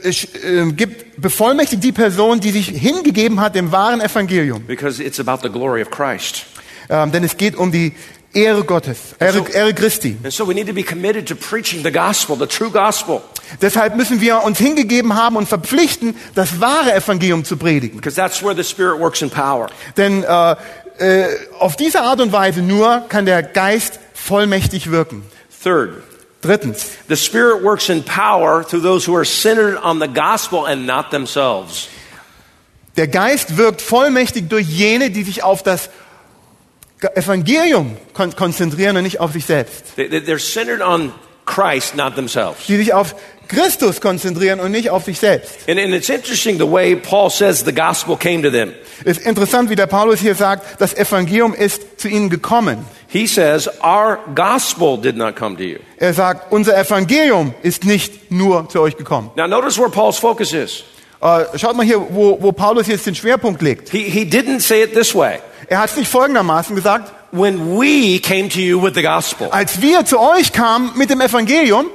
äh, 0.03 0.09
sch- 0.09 0.35
äh, 0.43 0.71
gibt 0.73 1.21
bevollmächtigt 1.21 1.83
die 1.83 1.91
Person, 1.91 2.39
die 2.39 2.51
sich 2.51 2.67
hingegeben 2.67 3.39
hat 3.41 3.55
dem 3.55 3.71
wahren 3.71 4.01
Evangelium. 4.01 4.63
Because 4.65 5.01
it's 5.03 5.19
about 5.19 5.39
the 5.43 5.49
glory 5.49 5.81
of 5.81 5.89
Christ. 5.89 6.45
Ähm, 6.89 7.11
denn 7.11 7.23
es 7.23 7.37
geht 7.37 7.55
um 7.55 7.71
die 7.71 7.93
Ehre 8.33 8.63
Gottes, 8.63 9.15
Ehre, 9.19 9.43
Ehre 9.51 9.73
Christi. 9.73 10.15
And 10.23 10.31
so 10.31 10.47
we 10.47 10.53
need 10.53 10.67
to 10.67 10.73
be 10.73 10.83
committed 10.83 11.27
to 11.27 11.35
preaching 11.35 11.83
the 11.83 11.91
gospel, 11.91 12.37
the 12.37 12.45
true 12.45 12.69
gospel, 12.69 13.21
Deshalb 13.61 13.95
müssen 13.95 14.21
wir 14.21 14.43
uns 14.43 14.59
hingegeben 14.59 15.15
haben 15.15 15.35
und 15.35 15.47
verpflichten, 15.49 16.15
das 16.35 16.61
wahre 16.61 16.93
Evangelium 16.93 17.43
zu 17.43 17.57
predigen. 17.57 17.97
because 17.97 18.15
that's 18.15 18.43
where 18.43 18.55
the 18.55 18.63
Spirit 18.63 18.99
works 18.99 19.21
in 19.23 19.29
power. 19.31 19.67
Denn 19.97 20.23
äh, 20.23 20.55
äh, 20.99 21.25
auf 21.59 21.75
diese 21.75 22.01
Art 22.01 22.19
und 22.21 22.31
Weise 22.31 22.61
nur 22.61 23.05
kann 23.09 23.25
der 23.25 23.41
Geist 23.43 23.99
vollmächtig 24.13 24.91
wirken. 24.91 25.23
Third, 25.63 26.03
Drittens, 26.41 26.85
the 27.09 27.17
Spirit 27.17 27.63
works 27.63 27.89
in 27.89 28.03
power 28.03 28.65
to 28.65 28.79
those 28.79 29.05
who 29.09 29.15
are 29.15 29.25
centered 29.25 29.77
on 29.83 29.99
the 29.99 30.07
gospel 30.07 30.65
and 30.65 30.85
not 30.85 31.09
themselves. 31.11 31.87
der 32.95 33.07
Geist 33.07 33.57
wirkt 33.57 33.81
vollmächtig 33.81 34.47
durch 34.49 34.67
jene, 34.67 35.09
die 35.11 35.23
sich 35.23 35.43
auf 35.43 35.63
das 35.63 35.89
Evangelium 37.15 37.95
kon 38.13 38.35
konzentrieren 38.35 38.97
und 38.97 39.03
nicht 39.03 39.19
auf 39.19 39.31
sich 39.33 39.45
selbst. 39.45 39.95
They- 39.95 40.09
they- 40.09 40.19
They're 40.21 40.37
centered 40.39 40.81
on 40.81 41.13
Christ, 41.49 41.95
not 41.95 42.15
themselves. 42.15 42.65
Die 42.67 42.77
sich 42.77 42.93
auf 42.93 43.15
Christus 43.47 43.99
konzentrieren 43.99 44.59
und 44.59 44.71
nicht 44.71 44.91
auf 44.91 45.05
sich 45.05 45.19
selbst. 45.19 45.67
And, 45.67 45.79
and 45.79 45.93
it's 45.93 46.09
interesting 46.09 46.57
the 46.59 46.71
way 46.71 46.95
Paul 46.95 47.29
says 47.31 47.63
the 47.65 47.73
gospel 47.73 48.15
came 48.15 48.43
to 48.43 48.51
them. 48.51 48.73
Ist 49.03 49.21
interessant, 49.21 49.69
wie 49.69 49.75
der 49.75 49.87
Paulus 49.87 50.19
hier 50.19 50.35
sagt, 50.35 50.79
das 50.79 50.93
Evangelium 50.93 51.53
ist 51.55 51.99
zu 51.99 52.07
ihnen 52.07 52.29
gekommen. 52.29 52.85
He 53.07 53.25
says, 53.25 53.67
Our 53.83 54.19
gospel 54.35 54.97
did 55.01 55.17
not 55.17 55.35
come 55.35 55.57
to 55.57 55.63
you. 55.63 55.79
Er 55.97 56.13
sagt, 56.13 56.51
unser 56.51 56.77
Evangelium 56.77 57.55
ist 57.63 57.85
nicht 57.85 58.31
nur 58.31 58.69
zu 58.69 58.81
euch 58.81 58.95
gekommen. 58.95 59.31
Now, 59.35 59.47
notice 59.47 59.79
where 59.79 59.89
Paul's 59.89 60.19
focus 60.19 60.53
is. 60.53 60.83
Äh, 61.21 61.57
schaut 61.57 61.75
mal 61.75 61.85
hier, 61.85 61.99
wo, 62.11 62.37
wo 62.39 62.51
Paulus 62.51 62.87
jetzt 62.87 63.07
den 63.07 63.15
Schwerpunkt 63.15 63.61
legt. 63.61 63.89
He, 63.89 64.03
he 64.03 64.21
didn't 64.21 64.61
say 64.61 64.83
it 64.83 64.93
this 64.93 65.15
way 65.15 65.39
Er 65.67 65.79
hat 65.79 65.89
es 65.89 65.97
nicht 65.97 66.09
folgendermaßen 66.09 66.75
gesagt, 66.75 67.11
when 67.31 67.77
we 67.79 68.19
came 68.19 68.49
to 68.49 68.59
you 68.59 68.81
with 68.81 68.93
the 68.95 69.01
gospel. 69.01 69.49
als 69.51 69.81
wir 69.81 70.05
zu 70.05 70.19
euch 70.19 70.51
kamen 70.53 70.91
mit 70.95 71.09
dem 71.09 71.21
Evangelium, 71.21 71.87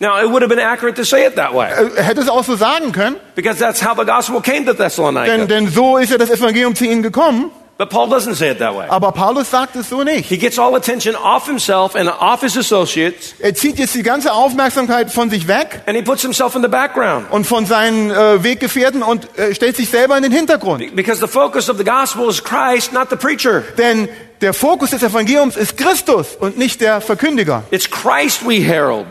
Now, 0.00 0.18
it 0.20 0.28
would 0.28 0.42
have 0.42 0.48
been 0.48 0.58
accurate 0.58 0.96
to 0.96 1.04
say 1.04 1.24
it 1.24 1.36
that 1.36 1.54
way 1.54 1.70
äh, 1.70 2.02
hätte 2.02 2.20
es 2.20 2.28
auch 2.28 2.44
so 2.44 2.56
sagen 2.56 2.92
können, 2.92 3.16
because 3.36 3.58
that's 3.58 3.80
how 3.80 3.96
the 3.96 4.04
gospel 4.04 4.40
came 4.40 4.64
to 4.66 4.72
denn, 4.72 4.76
Thessalonica. 4.76 5.46
denn 5.46 5.68
so 5.68 5.98
ist 5.98 6.10
ja 6.10 6.18
das 6.18 6.30
Evangelium 6.30 6.74
zu 6.74 6.84
ihnen 6.84 7.02
gekommen. 7.02 7.50
But 7.76 7.90
Paul 7.90 8.08
doesn't 8.08 8.36
say 8.36 8.50
it 8.52 8.58
that 8.60 8.76
way. 8.76 8.86
Aber 8.88 9.10
Paulus 9.10 9.50
sagt 9.50 9.74
es 9.74 9.88
so 9.88 10.04
nicht. 10.04 10.28
He 10.28 10.38
gets 10.38 10.60
all 10.60 10.76
attention 10.76 11.16
off 11.16 11.46
himself 11.46 11.96
and 11.96 12.08
off 12.08 12.40
his 12.42 12.56
associates, 12.56 13.34
Er 13.40 13.52
zieht 13.54 13.78
jetzt 13.80 13.96
die 13.96 14.04
ganze 14.04 14.32
Aufmerksamkeit 14.32 15.10
von 15.10 15.28
sich 15.28 15.48
weg 15.48 15.80
and 15.86 15.96
he 15.96 16.02
puts 16.02 16.22
himself 16.22 16.54
in 16.54 16.62
the 16.62 16.68
background. 16.68 17.26
und 17.32 17.46
von 17.48 17.66
seinen 17.66 18.12
äh, 18.12 18.44
Weggefährten 18.44 19.02
und 19.02 19.36
äh, 19.36 19.54
stellt 19.56 19.76
sich 19.76 19.88
selber 19.88 20.16
in 20.16 20.22
den 20.22 20.30
Hintergrund. 20.30 20.94
Because 20.94 21.20
the 21.20 21.26
focus 21.26 21.68
of 21.68 21.76
the 21.76 21.84
gospel 21.84 22.28
is 22.28 22.40
Christ, 22.44 22.92
not 22.92 23.08
the 23.10 23.16
preacher. 23.16 23.62
Denn 23.76 24.08
der 24.40 24.54
Fokus 24.54 24.90
des 24.90 25.02
Evangeliums 25.02 25.56
ist 25.56 25.76
Christus 25.76 26.36
und 26.38 26.56
nicht 26.56 26.80
der 26.80 27.00
Verkündiger. 27.00 27.64
It's 27.72 27.90
Christ 27.90 28.46
we 28.46 28.60
herald. 28.62 29.06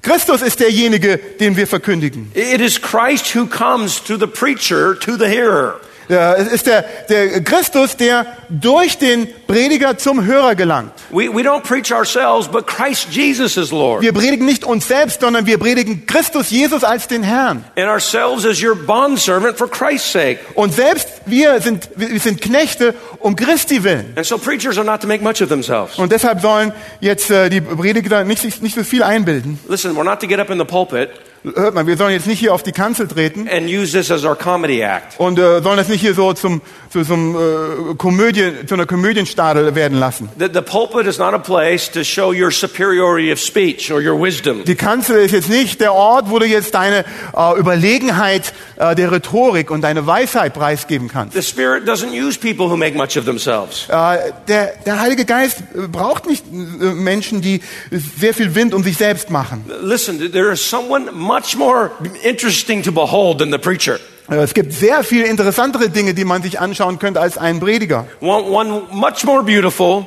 Christus 0.00 0.40
ist 0.40 0.60
derjenige, 0.60 1.18
den 1.18 1.54
wir 1.58 1.66
verkündigen. 1.66 2.32
It 2.34 2.62
is 2.62 2.80
Christ 2.80 3.34
who 3.36 3.44
comes 3.44 4.02
to 4.02 4.16
the 4.16 4.26
preacher, 4.26 4.98
to 4.98 5.18
the 5.18 5.26
hearer. 5.26 5.78
Es 6.10 6.48
ist 6.48 6.66
der, 6.66 6.84
der 7.08 7.42
Christus, 7.42 7.96
der 7.96 8.26
durch 8.48 8.98
den 8.98 9.28
Prediger 9.50 9.98
zum 9.98 10.24
Hörer 10.24 10.54
gelangt. 10.54 10.92
We, 11.10 11.28
we 11.28 11.42
don't 11.42 11.62
preach 11.62 11.92
ourselves, 11.92 12.46
but 12.46 12.68
Christ 12.68 13.08
Jesus 13.10 13.56
is 13.56 13.72
Lord. 13.72 14.00
Wir 14.00 14.12
predigen 14.12 14.46
nicht 14.46 14.64
uns 14.64 14.86
selbst, 14.86 15.22
sondern 15.22 15.44
wir 15.44 15.58
predigen 15.58 16.06
Christus 16.06 16.50
Jesus 16.50 16.84
als 16.84 17.08
den 17.08 17.24
Herrn. 17.24 17.64
And 17.76 17.88
ourselves 17.88 18.46
as 18.46 18.62
your 18.62 18.76
bondservant 18.76 19.58
for 19.58 19.68
Christ's 19.68 20.12
sake. 20.12 20.38
Und 20.54 20.72
selbst 20.72 21.08
wir 21.26 21.60
sind, 21.60 21.88
wir 21.96 22.20
sind 22.20 22.40
Knechte 22.40 22.94
um 23.18 23.34
Christi 23.34 23.82
willen. 23.82 24.12
And 24.14 24.24
so 24.24 24.38
preachers 24.38 24.78
are 24.78 24.86
not 24.86 25.00
to 25.00 25.08
make 25.08 25.20
much 25.20 25.42
of 25.42 25.48
themselves. 25.48 25.98
Und 25.98 26.12
deshalb 26.12 26.40
sollen 26.40 26.72
jetzt 27.00 27.28
äh, 27.32 27.50
die 27.50 27.60
Prediger 27.60 28.22
nicht, 28.22 28.62
nicht 28.62 28.76
so 28.76 28.84
viel 28.84 29.02
einbilden. 29.02 29.58
Listen, 29.68 29.96
we're 29.96 30.04
not 30.04 30.20
to 30.20 30.28
get 30.28 30.38
up 30.38 30.50
in 30.50 30.58
the 30.58 30.64
pulpit 30.64 31.10
Hört 31.42 31.74
mal, 31.74 31.86
wir 31.86 31.96
sollen 31.96 32.12
jetzt 32.12 32.26
nicht 32.26 32.38
hier 32.38 32.52
auf 32.52 32.62
die 32.62 32.72
Kanzel 32.72 33.08
treten 33.08 33.48
and 33.48 33.66
use 33.66 33.92
this 33.92 34.10
as 34.10 34.24
our 34.24 34.36
comedy 34.36 34.82
act. 34.82 35.18
und 35.18 35.38
äh, 35.38 35.62
sollen 35.62 35.78
das 35.78 35.88
nicht 35.88 36.02
hier 36.02 36.12
so 36.12 36.34
zum, 36.34 36.60
zu, 36.90 37.02
zum, 37.02 37.34
äh, 37.34 37.94
Komödie, 37.94 38.66
zu 38.66 38.74
einer 38.74 38.84
Komödienstücke 38.84 39.39
Stadel 39.40 39.74
werden 39.74 39.98
lassen. 39.98 40.28
The, 40.38 40.48
the 40.52 40.60
pulpit 40.60 41.06
is 41.06 41.18
not 41.18 41.32
a 41.32 41.38
place 41.38 41.90
to 41.92 42.04
show 42.04 42.30
your 42.32 42.50
superiority 42.50 43.32
of 43.32 43.40
speech 43.40 43.90
or 43.90 44.02
your 44.02 44.20
wisdom. 44.20 44.64
Die 44.64 44.74
Kanzel 44.74 45.16
ist 45.16 45.32
jetzt 45.32 45.48
nicht 45.48 45.80
der 45.80 45.94
Ort, 45.94 46.28
wo 46.28 46.38
du 46.38 46.46
jetzt 46.46 46.74
deine 46.74 47.04
äh, 47.34 47.58
Überlegenheit 47.58 48.52
äh, 48.76 48.94
der 48.94 49.12
Rhetorik 49.12 49.70
und 49.70 49.80
deine 49.80 50.06
Weisheit 50.06 50.52
preisgeben 50.52 51.08
kannst. 51.08 51.34
The 51.34 51.42
Spirit 51.42 51.88
doesn't 51.88 52.12
use 52.12 52.38
people 52.38 52.70
who 52.70 52.76
make 52.76 52.94
much 52.94 53.16
of 53.16 53.24
themselves. 53.24 53.86
Äh, 53.88 54.32
der, 54.46 54.74
der 54.84 55.00
Heilige 55.00 55.24
Geist 55.24 55.62
braucht 55.90 56.26
nicht 56.26 56.44
Menschen, 56.52 57.40
die 57.40 57.62
sehr 57.90 58.34
viel 58.34 58.54
Wind 58.54 58.74
um 58.74 58.82
sich 58.82 58.98
selbst 58.98 59.30
machen. 59.30 59.64
Listen, 59.80 60.18
there 60.32 60.52
is 60.52 60.60
someone 60.60 61.10
much 61.12 61.56
more 61.56 61.92
interesting 62.22 62.82
to 62.82 62.92
behold 62.92 63.38
than 63.38 63.50
the 63.50 63.58
preacher. 63.58 63.98
Äh, 64.30 64.36
Es 64.36 64.54
gibt 64.54 64.72
sehr 64.72 65.02
viel 65.02 65.22
interessantere 65.22 65.88
Dinge, 65.88 66.14
die 66.14 66.24
man 66.24 66.42
sich 66.42 66.60
anschauen 66.60 66.98
könnte 66.98 67.20
als 67.20 67.36
einen 67.38 67.60
Prediger. 67.60 68.06
One, 68.20 68.44
one 68.44 68.82
much 68.92 69.24
more 69.24 69.42
beautiful, 69.42 70.06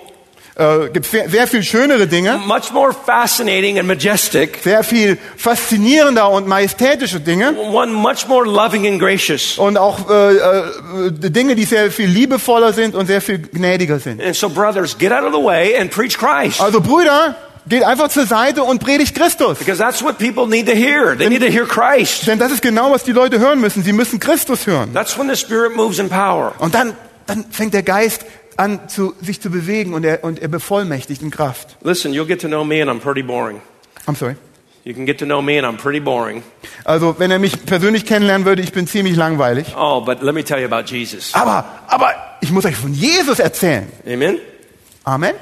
Äh, 0.56 0.90
gibt 0.94 1.08
sehr, 1.08 1.28
sehr 1.28 1.48
viel 1.48 1.64
schönere 1.64 2.06
Dinge, 2.06 2.38
much 2.46 2.72
more 2.72 2.94
fascinating 2.94 3.80
and 3.80 3.88
majestic, 3.88 4.60
sehr 4.64 4.84
viel 4.84 5.18
faszinierender 5.36 6.30
und 6.30 6.48
majestätische 6.48 7.20
Dinge 7.20 7.56
one 7.58 7.92
much 7.92 8.28
more 8.28 8.46
loving 8.46 8.86
and 8.86 9.00
gracious. 9.00 9.58
und 9.58 9.78
auch 9.80 10.08
äh, 10.12 10.36
äh, 10.36 11.12
Dinge, 11.12 11.56
die 11.56 11.64
sehr 11.66 11.90
viel 11.90 12.08
liebevoller 12.08 12.72
sind 12.72 12.94
und 12.94 13.08
sehr 13.08 13.20
viel 13.22 13.40
gnädiger 13.40 13.98
sind. 13.98 14.22
And 14.22 14.36
so, 14.36 14.48
brothers, 14.48 14.96
get 14.96 15.12
out 15.12 15.24
of 15.24 15.34
the 15.34 15.44
way 15.44 15.76
and 15.76 15.90
preach 15.90 16.20
Christ. 16.20 16.62
Also 16.62 16.82
Brüder, 16.82 17.36
geht 17.68 17.84
einfach 17.84 18.10
zur 18.10 18.26
Seite 18.26 18.64
und 18.64 18.80
predigt 18.80 19.16
Christus. 19.16 19.60
Because 19.60 19.78
that's 19.78 20.04
what 20.04 20.18
people 20.18 20.48
need 20.48 20.68
to 20.68 20.74
hear. 20.74 21.18
They 21.18 21.30
need 21.30 21.42
to 21.42 21.48
hear 21.48 21.66
Christ. 21.66 22.28
Denn 22.28 22.40
das 22.40 22.52
ist 22.52 22.62
genau, 22.62 22.92
was 22.92 23.04
die 23.04 23.12
Leute 23.12 23.40
hören 23.40 23.62
müssen. 23.62 23.84
Sie 23.84 23.94
müssen 23.94 24.20
Christus 24.20 24.68
hören. 24.68 24.94
That's 24.94 25.18
when 25.18 25.30
the 25.30 25.36
Spirit 25.36 25.76
moves 25.76 26.00
in 26.00 26.10
power. 26.10 26.54
Und 26.60 26.74
dann, 26.76 26.96
dann 27.28 27.46
fängt 27.52 27.74
der 27.74 27.84
Geist 27.84 28.26
an, 28.58 28.88
zu, 28.88 29.14
sich 29.22 29.42
zu 29.42 29.50
bewegen 29.50 29.94
und 29.94 30.04
er, 30.04 30.24
und 30.24 30.40
er 30.40 30.48
bevollmächtigt 30.48 31.22
in 31.22 31.32
Kraft. 31.32 31.78
Listen, 31.82 32.14
you'll 32.14 32.28
get 32.28 32.42
to 32.42 32.48
know 32.48 32.64
me 32.64 32.82
and 32.82 32.90
I'm 32.90 33.00
pretty 33.00 33.24
boring. 33.24 33.62
I'm 34.08 34.16
sorry. 34.16 34.36
You 34.86 34.94
can 34.94 35.06
get 35.06 35.18
to 35.20 35.26
know 35.26 35.42
me 35.42 35.58
and 35.58 35.66
I'm 35.66 35.82
pretty 35.82 36.02
boring. 36.02 36.44
Also, 36.84 37.16
wenn 37.18 37.32
er 37.32 37.40
mich 37.40 37.66
persönlich 37.66 38.06
kennenlernen 38.06 38.46
würde, 38.46 38.62
ich 38.62 38.74
bin 38.74 38.86
ziemlich 38.86 39.16
langweilig. 39.16 39.68
Oh, 39.78 40.02
but 40.02 40.22
let 40.22 40.34
me 40.36 40.44
tell 40.44 40.60
you 40.60 40.66
about 40.66 40.94
Jesus. 40.94 41.34
Aber, 41.34 41.66
aber 41.88 42.14
ich 42.42 42.52
muss 42.52 42.66
euch 42.66 42.76
von 42.76 42.94
Jesus 42.94 43.40
erzählen. 43.40 43.88
Amen? 44.06 44.40
Amen. 45.06 45.36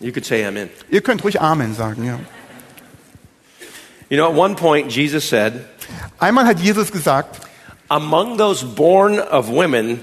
You 0.00 0.12
could 0.12 0.24
say 0.24 0.44
amen. 0.46 0.70
Ihr 0.90 1.02
könnt 1.02 1.22
ruhig 1.22 1.40
Amen 1.40 1.74
sagen, 1.74 2.04
ja. 2.06 2.18
You 4.08 4.16
know, 4.16 4.28
at 4.28 4.34
one 4.34 4.56
point, 4.56 4.90
Jesus 4.90 5.28
said, 5.28 5.64
Einmal 6.18 6.46
hat 6.46 6.58
Jesus 6.58 6.90
gesagt, 6.90 7.40
Among 7.88 8.38
those 8.38 8.64
born 8.64 9.18
of 9.18 9.48
women, 9.48 10.00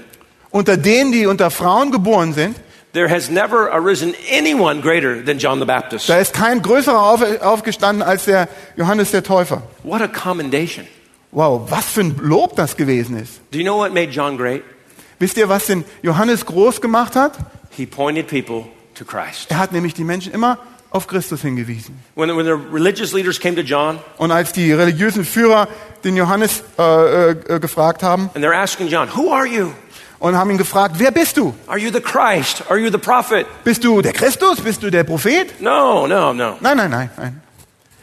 unter 0.50 0.76
denen, 0.76 1.10
die 1.12 1.26
unter 1.26 1.50
Frauen 1.50 1.90
geboren 1.90 2.32
sind, 2.32 2.56
there 2.92 3.08
has 3.08 3.28
never 3.30 3.70
arisen 3.72 4.14
anyone 4.30 4.80
greater 4.80 5.22
than 5.24 5.38
John 5.38 5.58
the 5.58 5.66
Baptist. 5.66 6.08
da 6.08 6.18
ist 6.18 6.32
kein 6.32 6.62
größerer 6.62 7.00
auf, 7.00 7.22
aufgestanden 7.42 8.02
als 8.02 8.24
der 8.26 8.48
Johannes 8.76 9.10
der 9.10 9.22
Täufer. 9.22 9.62
What 9.82 10.00
a 10.00 10.08
commendation. 10.08 10.86
Wow, 11.32 11.70
was 11.70 11.84
für 11.86 12.00
ein 12.02 12.16
Lob 12.22 12.56
das 12.56 12.76
gewesen 12.76 13.18
ist. 13.18 13.40
Do 13.50 13.58
you 13.58 13.64
know 13.64 13.76
what 13.76 13.92
made 13.92 14.10
John 14.10 14.38
great? 14.38 14.62
Wisst 15.18 15.36
ihr, 15.36 15.48
was 15.48 15.66
den 15.66 15.84
Johannes 16.02 16.46
groß 16.46 16.80
gemacht 16.80 17.16
hat? 17.16 17.32
He 17.70 17.84
pointed 17.84 18.28
people 18.28 18.66
to 18.98 19.04
Christ. 19.04 19.50
Er 19.50 19.58
hat 19.58 19.72
nämlich 19.72 19.94
die 19.94 20.04
Menschen 20.04 20.32
immer 20.32 20.58
auf 20.90 21.06
Christus 21.06 21.42
hingewiesen. 21.42 21.98
When, 22.14 22.34
when 22.36 22.44
the 22.46 22.52
religious 22.52 23.12
leaders 23.12 23.38
came 23.38 23.54
to 23.56 23.62
John 23.62 23.98
Und 24.16 24.30
als 24.30 24.52
die 24.52 24.72
religiösen 24.72 25.24
Führer 25.24 25.68
den 26.04 26.16
Johannes 26.16 26.62
äh, 26.78 27.30
äh, 27.30 27.60
gefragt 27.60 28.02
haben 28.02 28.30
and 28.34 28.44
they're 28.44 28.56
asking 28.56 28.88
John, 28.88 29.08
Who 29.14 29.32
are 29.32 29.46
you? 29.46 29.70
und 30.18 30.36
haben 30.36 30.50
ihn 30.50 30.58
gefragt, 30.58 30.96
wer 30.98 31.10
bist 31.10 31.36
du? 31.36 31.54
Are 31.66 31.78
you 31.78 31.90
the 31.92 32.00
Christ? 32.00 32.64
Are 32.68 32.78
you 32.78 32.90
the 32.90 32.98
prophet? 32.98 33.46
Bist 33.64 33.84
du 33.84 34.02
der 34.02 34.12
Christus? 34.12 34.60
Bist 34.60 34.82
du 34.82 34.90
der 34.90 35.04
Prophet? 35.04 35.60
No, 35.60 36.06
no, 36.06 36.32
no. 36.32 36.56
Nein, 36.60 36.76
nein, 36.76 36.90
nein, 36.90 37.10
nein. 37.16 37.42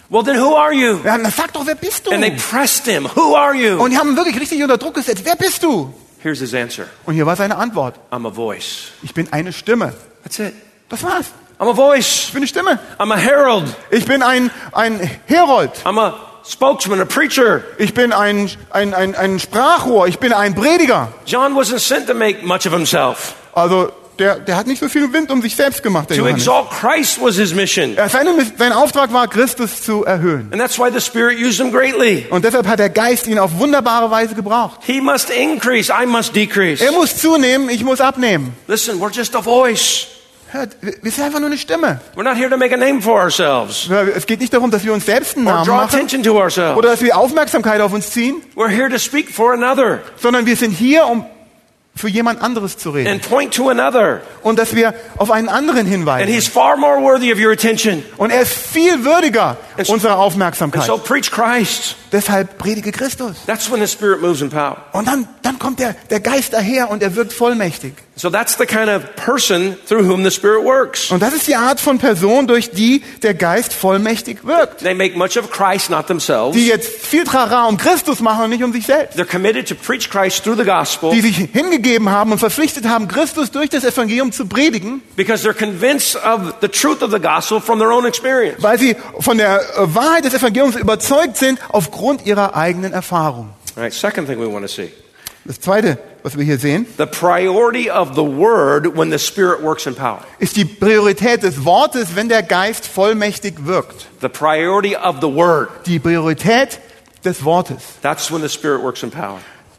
Well, 0.10 0.24
then 0.24 0.40
who 0.40 0.56
are 0.56 0.72
you? 0.72 1.00
Ja, 1.04 1.18
na 1.18 1.32
sag 1.32 1.52
doch, 1.54 1.66
wer 1.66 1.76
bist 1.76 2.06
du? 2.06 2.12
And 2.12 2.22
they 2.22 2.32
pressed 2.32 2.86
him. 2.86 3.10
Who 3.16 3.36
are 3.36 3.56
you? 3.56 3.82
Und 3.84 3.92
die 3.92 3.98
haben 3.98 4.12
ihn 4.12 4.16
wirklich 4.16 4.40
richtig 4.40 4.62
unter 4.62 4.78
Druck 4.78 4.94
gesetzt. 4.94 5.24
Wer 5.26 5.36
bist 5.36 5.64
du? 5.64 5.94
Here's 6.20 6.40
his 6.40 6.54
answer 6.54 6.86
Und 7.06 7.16
hier 7.16 7.26
war 7.26 7.36
seine 7.36 7.58
Antwort. 7.58 8.00
I'm 8.12 8.28
a 8.28 8.32
voice. 8.32 8.92
Ich 9.02 9.14
bin 9.14 9.34
eine 9.34 9.52
Stimme. 9.52 9.94
That's 10.24 10.40
it. 10.40 10.54
Das 10.90 11.04
war's. 11.04 11.26
I'm 11.60 11.70
a 11.70 11.74
voice. 11.74 12.26
Ich 12.28 12.34
bin 12.34 12.42
eine 12.42 12.48
Stimme. 12.48 12.80
I'm 13.00 13.12
a 13.14 13.18
herald. 13.18 13.66
Ich 13.90 14.06
bin 14.06 14.22
ein, 14.22 14.52
ein 14.74 15.00
Herold. 15.26 15.72
I'm 15.86 15.98
a 16.00 16.14
spokesman, 16.44 17.00
a 17.02 17.06
preacher. 17.06 17.64
Ich 17.78 17.94
bin 17.94 18.12
ein, 18.12 18.50
ein, 18.72 18.94
ein, 18.94 19.16
ein 19.16 19.40
Sprachrohr. 19.40 20.08
Ich 20.08 20.20
bin 20.20 20.34
ein 20.34 20.54
Prediger. 20.54 21.14
John 21.26 21.54
wasn't 21.56 21.80
sent 21.80 22.08
to 22.08 22.14
make 22.14 22.46
much 22.46 22.66
of 22.68 22.74
himself. 22.74 23.36
Also, 23.54 23.90
der, 24.20 24.40
der 24.40 24.58
hat 24.58 24.68
nicht 24.68 24.80
so 24.82 24.90
viel 24.90 25.12
Wind 25.14 25.32
um 25.32 25.42
sich 25.42 25.56
selbst 25.56 25.82
gemacht, 25.82 26.10
der 26.10 26.18
To 26.18 26.24
Johannes. 26.24 26.44
exalt 26.44 26.70
Christ 26.72 27.22
was 27.22 27.36
his 27.36 27.54
mission. 27.54 27.98
Er, 27.98 28.10
seine, 28.10 28.34
sein 28.58 28.74
Auftrag 28.74 29.12
war, 29.14 29.28
Christus 29.30 29.82
zu 29.82 30.04
erhöhen. 30.06 30.50
And 30.52 30.62
that's 30.62 30.78
why 30.78 30.90
the 30.92 31.02
Spirit 31.02 31.38
used 31.40 31.60
him 31.60 31.72
greatly. 31.72 32.26
Und 32.30 32.44
deshalb 32.46 32.68
hat 32.68 32.80
der 32.80 32.90
Geist 32.90 33.28
ihn 33.28 33.40
auf 33.40 33.58
wunderbare 33.60 34.12
Weise 34.12 34.36
gebraucht. 34.36 34.80
He 34.86 35.00
must 35.02 35.30
increase, 35.30 35.92
I 35.92 36.06
must 36.06 36.36
decrease. 36.36 36.84
Er 36.84 36.92
muss 36.92 37.16
zunehmen, 37.18 37.70
ich 37.70 37.84
muss 37.84 38.02
abnehmen. 38.02 38.54
Listen, 38.68 39.00
we're 39.00 39.12
just 39.14 39.36
a 39.36 39.42
voice. 39.42 40.08
Wir 41.02 41.12
sind 41.12 41.24
einfach 41.24 41.40
nur 41.40 41.50
eine 41.50 41.58
Stimme. 41.58 42.00
We're 42.16 42.24
not 42.24 42.36
here 42.36 42.50
to 42.50 42.58
make 42.58 42.74
a 42.74 42.78
name 42.78 43.02
for 43.02 43.20
ourselves 43.22 43.90
Es 44.16 44.26
geht 44.26 44.40
nicht 44.40 44.54
darum, 44.54 44.72
dass 44.72 44.84
wir 44.84 44.94
uns 44.94 45.06
selbst 45.06 45.36
einen 45.36 45.46
Namen 45.46 45.68
machen 45.70 46.08
oder 46.76 46.90
dass 46.90 47.02
wir 47.02 47.18
Aufmerksamkeit 47.18 47.82
auf 47.82 47.94
uns 47.94 48.12
ziehen, 48.12 48.42
We're 48.56 48.70
here 48.70 48.90
to 48.90 48.98
speak 48.98 49.30
for 49.32 49.54
another 49.54 50.00
sondern 50.22 50.46
wir 50.46 50.56
sind 50.56 50.72
hier, 50.72 51.06
um 51.08 51.26
für 51.98 52.10
jemand 52.10 52.42
anderes 52.42 52.78
zu 52.78 52.90
reden. 52.90 53.08
and 53.10 53.22
point 53.30 53.54
to 53.54 53.70
another. 53.70 54.20
Und 54.44 54.60
dass 54.60 54.76
wir 54.76 54.94
auf 55.18 55.32
einen 55.32 55.48
anderen 55.48 55.80
And 55.82 55.90
hinweisen. 55.90 56.28
he's 56.28 56.46
far 56.48 56.76
more 56.76 57.02
worthy 57.02 57.32
of 57.32 57.40
your 57.40 57.54
attention. 57.54 58.04
Und 58.18 58.32
er 58.32 58.42
ist 58.42 58.54
viel 58.54 59.06
würdiger 59.06 59.56
And 59.78 59.88
so- 59.88 59.94
unserer 59.94 60.14
And 60.14 60.22
Aufmerksamkeit. 60.22 60.84
so 60.84 60.98
preach 60.98 61.32
Christ. 61.32 61.96
Deshalb 62.12 62.58
predige 62.58 62.92
Christus. 62.92 63.38
That's 63.48 63.72
when 63.72 63.80
the 63.80 63.88
Spirit 63.88 64.22
moves 64.22 64.42
in 64.42 64.50
power. 64.50 64.78
Und 64.92 65.08
dann, 65.08 65.26
dann 65.42 65.58
kommt 65.58 65.80
der, 65.80 65.96
der 66.10 66.20
Geist 66.20 66.52
daher 66.54 66.90
und 66.90 67.02
er 67.02 67.16
wirkt 67.16 67.32
vollmächtig. 67.32 67.94
So 68.18 68.30
that's 68.30 68.58
the 68.58 68.66
kind 68.66 68.90
of 68.90 69.14
person 69.18 69.76
through 69.90 70.08
whom 70.10 70.24
the 70.24 70.32
Spirit 70.32 70.64
works. 70.64 71.12
Und 71.12 71.22
das 71.22 71.34
ist 71.34 71.48
die 71.48 71.56
Art 71.58 71.82
von 71.82 71.98
Person, 71.98 72.48
durch 72.48 72.72
die 72.72 73.04
der 73.24 73.34
Geist 73.34 73.74
vollmächtig 73.74 74.46
wirkt. 74.46 74.80
They 74.80 74.94
make 74.94 75.18
much 75.18 75.38
of 75.38 75.52
Christ, 75.52 75.90
not 75.90 76.08
themselves. 76.08 76.54
Die 76.56 76.66
jetzt 76.68 76.88
viel 76.88 77.26
Trara 77.26 77.66
um 77.66 77.76
Christus 77.76 78.22
machen 78.22 78.46
und 78.46 78.52
nicht 78.52 78.64
um 78.64 78.72
sich 78.72 78.86
selbst. 78.86 79.20
They're 79.20 79.30
committed 79.30 79.68
to 79.68 79.76
preach 79.76 80.10
Christ 80.10 80.46
through 80.46 80.56
the 80.58 80.64
gospel 80.64 81.12
Die 81.12 81.20
sich 81.20 81.36
hingegeben 81.52 82.10
haben 82.10 82.32
und 82.32 82.40
verpflichtet 82.40 82.88
haben, 82.88 83.10
Christus 83.10 83.52
durch 83.52 83.70
das 83.70 83.84
Evangelium 83.84 84.32
zu 84.32 84.46
predigen, 84.48 85.02
because 85.18 85.46
they're 85.46 85.54
convinced 85.54 86.16
of 86.16 86.54
the 86.62 86.70
truth 86.70 87.04
of 87.04 87.12
the 87.12 87.20
gospel 87.20 87.60
from 87.60 87.80
their 87.80 87.92
own 87.92 88.06
experience. 88.06 88.64
weil 88.64 88.80
sie 88.80 88.96
von 89.20 89.38
der 89.38 89.60
äh, 89.60 89.94
Wahrheit 89.94 90.24
des 90.24 90.34
Evangeliums 90.34 90.78
überzeugt 90.78 91.36
sind 91.36 91.60
aufgrund 91.68 92.26
ihrer 92.26 92.56
eigenen 92.56 92.94
Erfahrung. 92.94 93.50
All 93.76 93.84
right, 93.84 93.94
second 93.94 94.26
thing 94.30 94.40
we 94.40 94.50
want 94.50 94.66
to 94.66 94.72
see. 94.72 94.90
Das 95.44 95.60
zweite, 95.60 95.98
was 96.26 96.36
wir 96.36 96.44
hier 96.44 96.58
sehen, 96.58 96.88
The 96.98 97.06
priority 97.06 97.92
of 97.92 98.16
the 98.16 98.24
word 98.24 98.98
when 98.98 99.12
the 99.12 99.20
Spirit 99.20 99.62
works 99.62 99.86
in 99.86 99.94
power. 99.94 100.22
ist 100.40 100.56
die 100.56 100.66
Priorität 100.66 101.44
des 101.44 101.64
Wortes, 101.64 102.16
wenn 102.16 102.30
der 102.30 102.42
Geist 102.42 102.88
vollmächtig 102.88 103.68
wirkt. 103.68 104.08
The 104.22 104.30
priority 104.30 104.96
of 104.96 105.18
the 105.22 105.28
word. 105.28 105.70
Die 105.86 106.00
Priorität 106.00 106.80
des 107.24 107.46
Wortes. 107.46 107.78
That's 108.02 108.32
when 108.32 108.42
the 108.42 108.50
Spirit 108.50 108.82
works 108.82 109.04
in 109.04 109.12
power. 109.12 109.38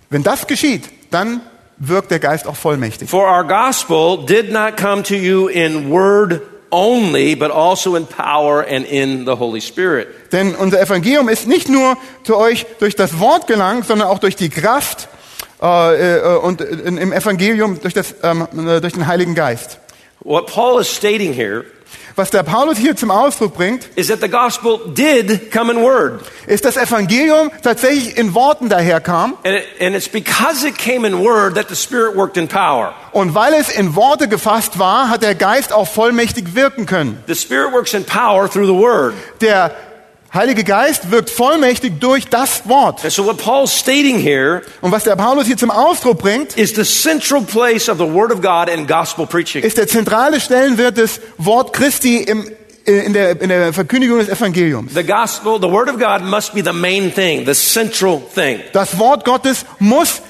Wenn 0.09 0.23
das 0.23 0.47
geschieht, 0.47 0.85
dann 1.11 1.41
wirkt 1.79 2.13
der 2.13 2.21
Geist 2.21 2.47
auch 2.47 2.55
vollmächtig. 2.55 3.11
For 3.11 3.27
our 3.29 3.43
gospel 3.43 4.25
did 4.25 4.53
not 4.53 4.77
come 4.77 5.03
to 5.03 5.15
you 5.17 5.49
in 5.49 5.91
word 5.91 6.43
only, 6.71 7.35
but 7.35 7.51
also 7.51 7.97
in 7.97 8.07
power 8.07 8.65
and 8.65 8.87
in 8.87 9.25
the 9.25 9.33
Holy 9.33 9.61
Spirit. 9.61 10.07
Denn 10.31 10.55
unser 10.55 10.81
Evangelium 10.81 11.29
ist 11.29 11.49
nicht 11.49 11.69
nur 11.69 11.97
zu 12.23 12.37
euch 12.37 12.67
durch 12.79 12.95
das 12.95 13.19
Wort 13.19 13.49
gelangt, 13.49 13.89
sondern 13.89 14.07
auch 14.07 14.21
durch 14.21 14.37
die 14.37 14.49
Kraft 14.49 15.09
und 15.59 16.61
äh, 16.61 16.67
im 16.87 17.13
Evangelium 17.13 17.81
durch, 17.81 17.95
das, 17.95 18.15
ähm, 18.23 18.47
äh, 18.57 18.81
durch 18.81 18.93
den 18.93 19.07
Heiligen 19.07 19.35
Geist. 19.35 19.79
What 20.21 20.47
Paul 20.47 20.81
is 20.81 20.89
stating 20.89 21.33
here 21.33 21.65
Was 22.17 22.31
der 22.31 22.43
Paulus 22.45 22.79
hier 22.79 22.97
zum 22.97 23.11
Ausdruck 23.11 23.55
bringt, 23.55 23.91
is 23.95 24.07
that 24.07 24.23
the 24.23 24.29
gospel 24.29 24.81
did 24.87 25.53
come 25.53 25.71
in 25.71 25.83
word. 25.83 26.23
ist, 26.47 26.65
dass 26.65 26.79
Evangelium 26.79 27.51
tatsächlich 27.63 28.17
in 28.17 28.35
Worten 28.35 28.71
daherkam. 28.71 29.37
And, 29.45 29.55
it, 29.55 29.65
and 29.81 29.95
it's 29.95 30.09
because 30.09 30.67
it 30.67 30.79
came 30.79 31.07
in 31.07 31.23
word 31.23 31.57
that 31.57 31.69
the 31.69 31.77
Spirit 31.77 32.17
worked 32.17 32.39
in 32.39 32.49
power. 32.49 32.95
Und 33.13 33.35
weil 33.35 33.53
es 33.53 33.69
in 33.69 33.95
Worte 33.97 34.29
gefasst 34.29 34.79
war, 34.79 35.11
hat 35.11 35.23
der 35.23 35.35
Geist 35.35 35.75
auch 35.75 35.87
vollmächtig 35.87 36.55
wirken 36.55 36.87
können. 36.87 37.23
The 37.27 37.35
Spirit 37.35 37.75
works 37.75 37.93
in 37.93 38.05
power 38.05 38.51
through 38.51 38.67
the 38.67 38.75
word. 38.75 39.13
Der 39.43 39.77
Heilige 40.37 40.65
Geist 40.65 41.11
wirkt 41.11 41.31
vollmächtig 41.31 41.99
durch 41.99 42.29
das 42.29 42.69
Wort. 42.69 43.03
And 43.03 43.13
so 43.13 43.25
what 43.25 43.39
Paul's 43.39 43.77
stating 43.77 44.19
here 44.19 44.61
Und 44.83 44.93
was 44.93 45.05
der 45.05 45.17
Paulus 45.17 45.47
hier 45.47 45.57
zum 45.57 45.71
Ausdruck 45.71 46.19
bringt, 46.19 46.57
is 46.59 46.75
the 46.75 46.85
central 46.85 47.41
place 47.41 47.89
of 47.89 47.97
the 47.97 48.05
word 48.05 48.31
of 48.31 48.43
God 48.43 48.69
in 48.69 48.87
gospel 48.87 49.27
preaching. 49.27 49.63
ist 49.65 49.79
der 49.79 49.89
zentrale 49.89 50.39
Stellenwert 50.39 50.99
des 50.99 51.21
Wort 51.39 51.73
Christi 51.73 52.19
im, 52.19 52.47
äh, 52.87 52.99
in, 52.99 53.15
der, 53.15 53.41
in 53.41 53.49
der 53.49 53.73
Verkündigung 53.73 54.19
des 54.19 54.29
Evangeliums. 54.29 54.93
The 54.93 55.03
gospel, 55.03 55.59
the 55.59 55.71
word 55.71 55.89
of 55.89 55.99
God 55.99 56.23
must 56.23 56.55
be 56.55 56.63
the 56.63 56.73
main 56.73 57.11
thing, 57.11 57.47
the 57.47 57.55
central 57.55 58.21
thing. 58.35 58.61
Das 58.75 58.99
Wort 58.99 59.25
Gottes 59.25 59.65
muss 59.79 60.21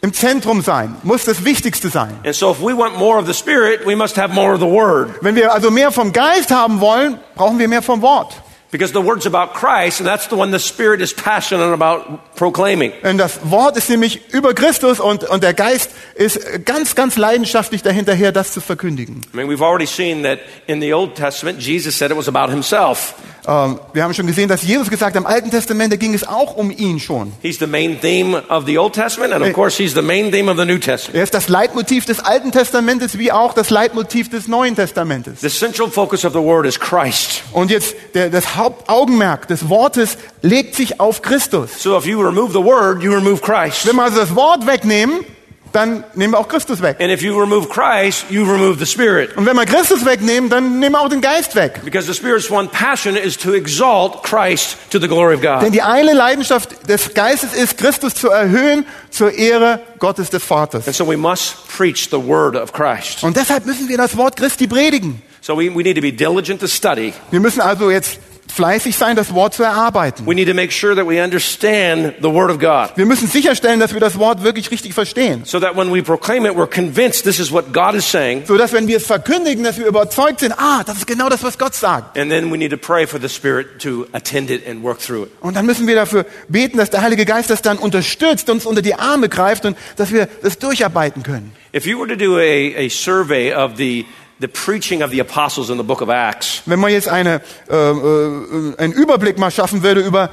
im 0.00 0.14
Zentrum 0.14 0.62
sein, 0.62 0.96
muss 1.02 1.26
das 1.26 1.44
Wichtigste 1.44 1.90
sein. 1.90 2.18
And 2.24 2.34
so 2.34 2.50
if 2.50 2.60
we 2.60 2.74
want 2.74 2.96
more 2.96 3.18
of 3.18 3.26
the 3.26 3.34
Spirit, 3.34 3.86
we 3.86 3.94
must 3.94 4.16
have 4.16 4.32
more 4.32 4.54
of 4.54 4.60
the 4.60 4.66
Word. 4.66 5.10
Wenn 5.20 5.34
wir 5.34 5.52
also 5.52 5.70
mehr 5.70 5.92
vom 5.92 6.14
Geist 6.14 6.50
haben 6.50 6.80
wollen, 6.80 7.18
brauchen 7.34 7.58
wir 7.58 7.68
mehr 7.68 7.82
vom 7.82 8.00
Wort. 8.00 8.32
Because 8.70 8.92
the 8.92 9.04
Word's 9.04 9.26
about 9.26 9.54
Christ, 9.54 10.00
and 10.00 10.08
that's 10.08 10.28
the 10.28 10.36
one 10.36 10.56
the 10.56 10.64
Spirit 10.64 11.00
is 11.00 11.12
passionate 11.12 11.72
about 11.72 12.20
proclaiming. 12.36 12.92
Denn 13.02 13.18
das 13.18 13.40
Wort 13.50 13.76
ist 13.76 13.90
nämlich 13.90 14.20
über 14.32 14.54
Christus 14.54 15.00
und, 15.00 15.24
und 15.24 15.42
der 15.42 15.54
Geist 15.54 15.90
ist 16.14 16.64
ganz, 16.64 16.94
ganz 16.94 17.16
leidenschaftlich 17.16 17.82
dahinterher, 17.82 18.30
das 18.30 18.52
zu 18.52 18.60
verkündigen. 18.60 19.22
I 19.32 19.36
mean, 19.36 19.48
we've 19.48 19.64
already 19.64 19.86
seen 19.86 20.22
that 20.22 20.38
in 20.68 20.80
the 20.80 20.94
Old 20.94 21.16
Testament, 21.16 21.60
Jesus 21.60 21.98
said 21.98 22.12
it 22.12 22.16
was 22.16 22.28
about 22.28 22.50
himself. 22.50 23.14
Ähm, 23.46 23.80
wir 23.92 24.04
haben 24.04 24.14
schon 24.14 24.26
gesehen, 24.26 24.48
dass 24.48 24.62
Jesus 24.62 24.90
gesagt 24.90 25.16
hat, 25.16 25.20
im 25.20 25.26
Alten 25.26 25.50
Testament, 25.50 25.92
da 25.92 25.96
ging 25.96 26.14
es 26.14 26.26
auch 26.26 26.56
um 26.56 26.70
ihn 26.70 27.00
schon. 27.00 27.32
He's 27.42 27.58
the 27.58 27.66
main 27.66 28.00
theme 28.00 28.42
of 28.48 28.66
the 28.66 28.78
Old 28.78 28.94
Testament, 28.94 29.32
and 29.32 29.44
of 29.44 29.52
course, 29.52 29.82
he's 29.82 29.94
the 29.94 30.02
main 30.02 30.30
theme 30.30 30.50
of 30.50 30.58
the 30.58 30.64
New 30.64 30.78
Testament. 30.78 31.16
Er 31.16 31.24
ist 31.24 31.34
das 31.34 31.48
Leitmotiv 31.48 32.04
des 32.04 32.20
Alten 32.20 32.52
Testamentes 32.52 33.18
wie 33.18 33.32
auch 33.32 33.54
das 33.54 33.70
Leitmotiv 33.70 34.28
des 34.28 34.46
Neuen 34.46 34.76
Testamentes. 34.76 35.40
The 35.40 35.48
central 35.48 35.90
focus 35.90 36.24
of 36.24 36.32
the 36.32 36.38
Word 36.38 36.66
is 36.66 36.78
Christ. 36.78 37.42
Und 37.52 37.70
jetzt 37.70 37.96
der, 38.14 38.30
das 38.30 38.56
Hauptaugenmerk 38.60 39.48
des 39.48 39.68
Wortes 39.68 40.16
legt 40.42 40.74
sich 40.76 41.00
auf 41.00 41.22
Christus. 41.22 41.82
So 41.82 41.98
if 41.98 42.06
you 42.06 42.20
remove 42.22 42.52
the 42.52 42.64
Word, 42.64 43.02
you 43.02 43.12
remove 43.12 43.40
Christ. 43.40 43.86
Wenn 43.86 43.96
wir 43.96 44.04
also 44.04 44.20
das 44.20 44.34
Wort 44.36 44.66
wegnehmen, 44.66 45.24
dann 45.72 46.04
nehmen 46.14 46.32
wir 46.32 46.38
auch 46.38 46.48
Christus 46.48 46.82
weg. 46.82 46.96
And 47.00 47.10
if 47.10 47.22
you 47.22 47.38
remove 47.38 47.68
Christ, 47.68 48.24
you 48.28 48.42
remove 48.42 48.78
the 48.78 48.86
Spirit. 48.86 49.36
Und 49.36 49.46
wenn 49.46 49.54
wir 49.56 49.66
Christus 49.66 50.04
wegnehmen, 50.04 50.50
dann 50.50 50.78
nehmen 50.80 50.94
wir 50.94 51.00
auch 51.00 51.08
den 51.08 51.20
Geist 51.20 51.54
weg. 51.54 51.80
Because 51.84 52.06
the 52.06 52.14
Spirit's 52.14 52.50
one 52.50 52.68
passion 52.68 53.16
is 53.16 53.36
to 53.36 53.54
exalt 53.54 54.22
Christ 54.22 54.76
to 54.90 54.98
the 54.98 55.06
glory 55.06 55.34
of 55.34 55.40
Denn 55.40 55.60
God. 55.60 55.74
die 55.74 55.82
eine 55.82 56.12
Leidenschaft 56.12 56.88
des 56.88 57.14
Geistes 57.14 57.54
ist, 57.54 57.78
Christus 57.78 58.14
zu 58.14 58.28
erhöhen 58.30 58.84
zur 59.10 59.32
Ehre 59.32 59.80
Gottes 59.98 60.30
des 60.30 60.42
Vaters. 60.42 60.86
And 60.86 60.96
so 60.96 61.08
we 61.08 61.16
must 61.16 61.56
preach 61.68 62.08
the 62.10 62.18
Word 62.18 62.56
of 62.56 62.72
Christ. 62.72 63.22
Und 63.22 63.36
deshalb 63.36 63.64
müssen 63.66 63.88
wir 63.88 63.96
das 63.96 64.16
Wort 64.16 64.36
Christi 64.36 64.66
predigen. 64.66 65.22
So 65.40 65.56
we, 65.56 65.74
we 65.74 65.82
need 65.82 65.96
to 65.96 66.02
be 66.02 66.12
diligent 66.12 66.60
to 66.60 66.66
study. 66.66 67.12
Wir 67.30 67.40
müssen 67.40 67.60
also 67.60 67.90
jetzt 67.90 68.18
fleißig 68.50 68.96
sein, 68.96 69.16
das 69.16 69.34
Wort 69.34 69.54
zu 69.54 69.62
erarbeiten. 69.62 70.26
We 70.26 70.34
need 70.34 70.48
to 70.48 70.54
make 70.54 70.72
sure 70.72 70.94
that 70.94 71.06
we 71.06 71.22
understand 71.22 72.14
the 72.20 72.28
Word 72.28 72.50
of 72.50 72.58
God. 72.58 72.96
Wir 72.96 73.06
müssen 73.06 73.28
sicherstellen, 73.28 73.80
dass 73.80 73.94
wir 73.94 74.00
das 74.00 74.18
Wort 74.18 74.42
wirklich 74.42 74.70
richtig 74.70 74.94
verstehen. 74.94 75.42
So 75.44 75.60
that 75.60 75.76
when 75.76 75.92
we 75.92 76.02
proclaim 76.02 76.44
it, 76.46 76.52
we're 76.52 76.66
convinced 76.66 77.24
this 77.24 77.38
is 77.38 77.52
what 77.52 77.72
God 77.72 77.94
is 77.94 78.10
saying. 78.10 78.44
So 78.46 78.56
dass 78.56 78.72
wenn 78.72 78.88
wir 78.88 78.96
es 78.96 79.06
verkündigen, 79.06 79.64
dass 79.64 79.78
wir 79.78 79.86
überzeugt 79.86 80.40
sind, 80.40 80.52
ah, 80.58 80.82
das 80.84 80.98
ist 80.98 81.06
genau 81.06 81.28
das, 81.28 81.42
was 81.42 81.58
Gott 81.58 81.74
sagt. 81.74 82.18
And 82.18 82.30
then 82.30 82.50
we 82.52 82.58
need 82.58 82.70
to 82.70 82.76
pray 82.76 83.06
for 83.06 83.20
the 83.20 83.28
Spirit 83.28 83.80
to 83.82 84.06
attend 84.12 84.50
it 84.50 84.66
and 84.68 84.82
work 84.82 84.98
through 84.98 85.26
it. 85.26 85.32
Und 85.40 85.56
dann 85.56 85.66
müssen 85.66 85.86
wir 85.86 85.94
dafür 85.94 86.26
beten, 86.48 86.78
dass 86.78 86.90
der 86.90 87.02
Heilige 87.02 87.24
Geist 87.24 87.50
das 87.50 87.62
dann 87.62 87.78
unterstützt, 87.78 88.50
uns 88.50 88.66
unter 88.66 88.82
die 88.82 88.94
Arme 88.94 89.28
greift 89.28 89.64
und 89.64 89.76
dass 89.96 90.12
wir 90.12 90.28
das 90.42 90.58
durcharbeiten 90.58 91.22
können. 91.22 91.52
If 91.72 91.86
you 91.86 92.00
were 92.00 92.08
to 92.08 92.16
do 92.16 92.36
a, 92.36 92.86
a 92.86 92.88
survey 92.88 93.54
of 93.54 93.76
the, 93.76 94.04
the 94.40 94.48
preaching 94.48 95.02
of 95.02 95.10
the 95.10 95.20
apostles 95.20 95.68
in 95.70 95.76
the 95.76 95.82
book 95.84 96.00
of 96.00 96.08
Acts, 96.08 96.62
Wenn 96.66 96.80
man 96.80 96.90
jetzt 96.92 97.08
eine, 97.08 97.40
äh, 97.70 97.74
äh, 97.74 98.76
einen 98.78 98.92
Überblick 98.92 99.38
mal 99.38 99.50
schaffen 99.50 99.82
würde 99.82 100.00
über 100.00 100.30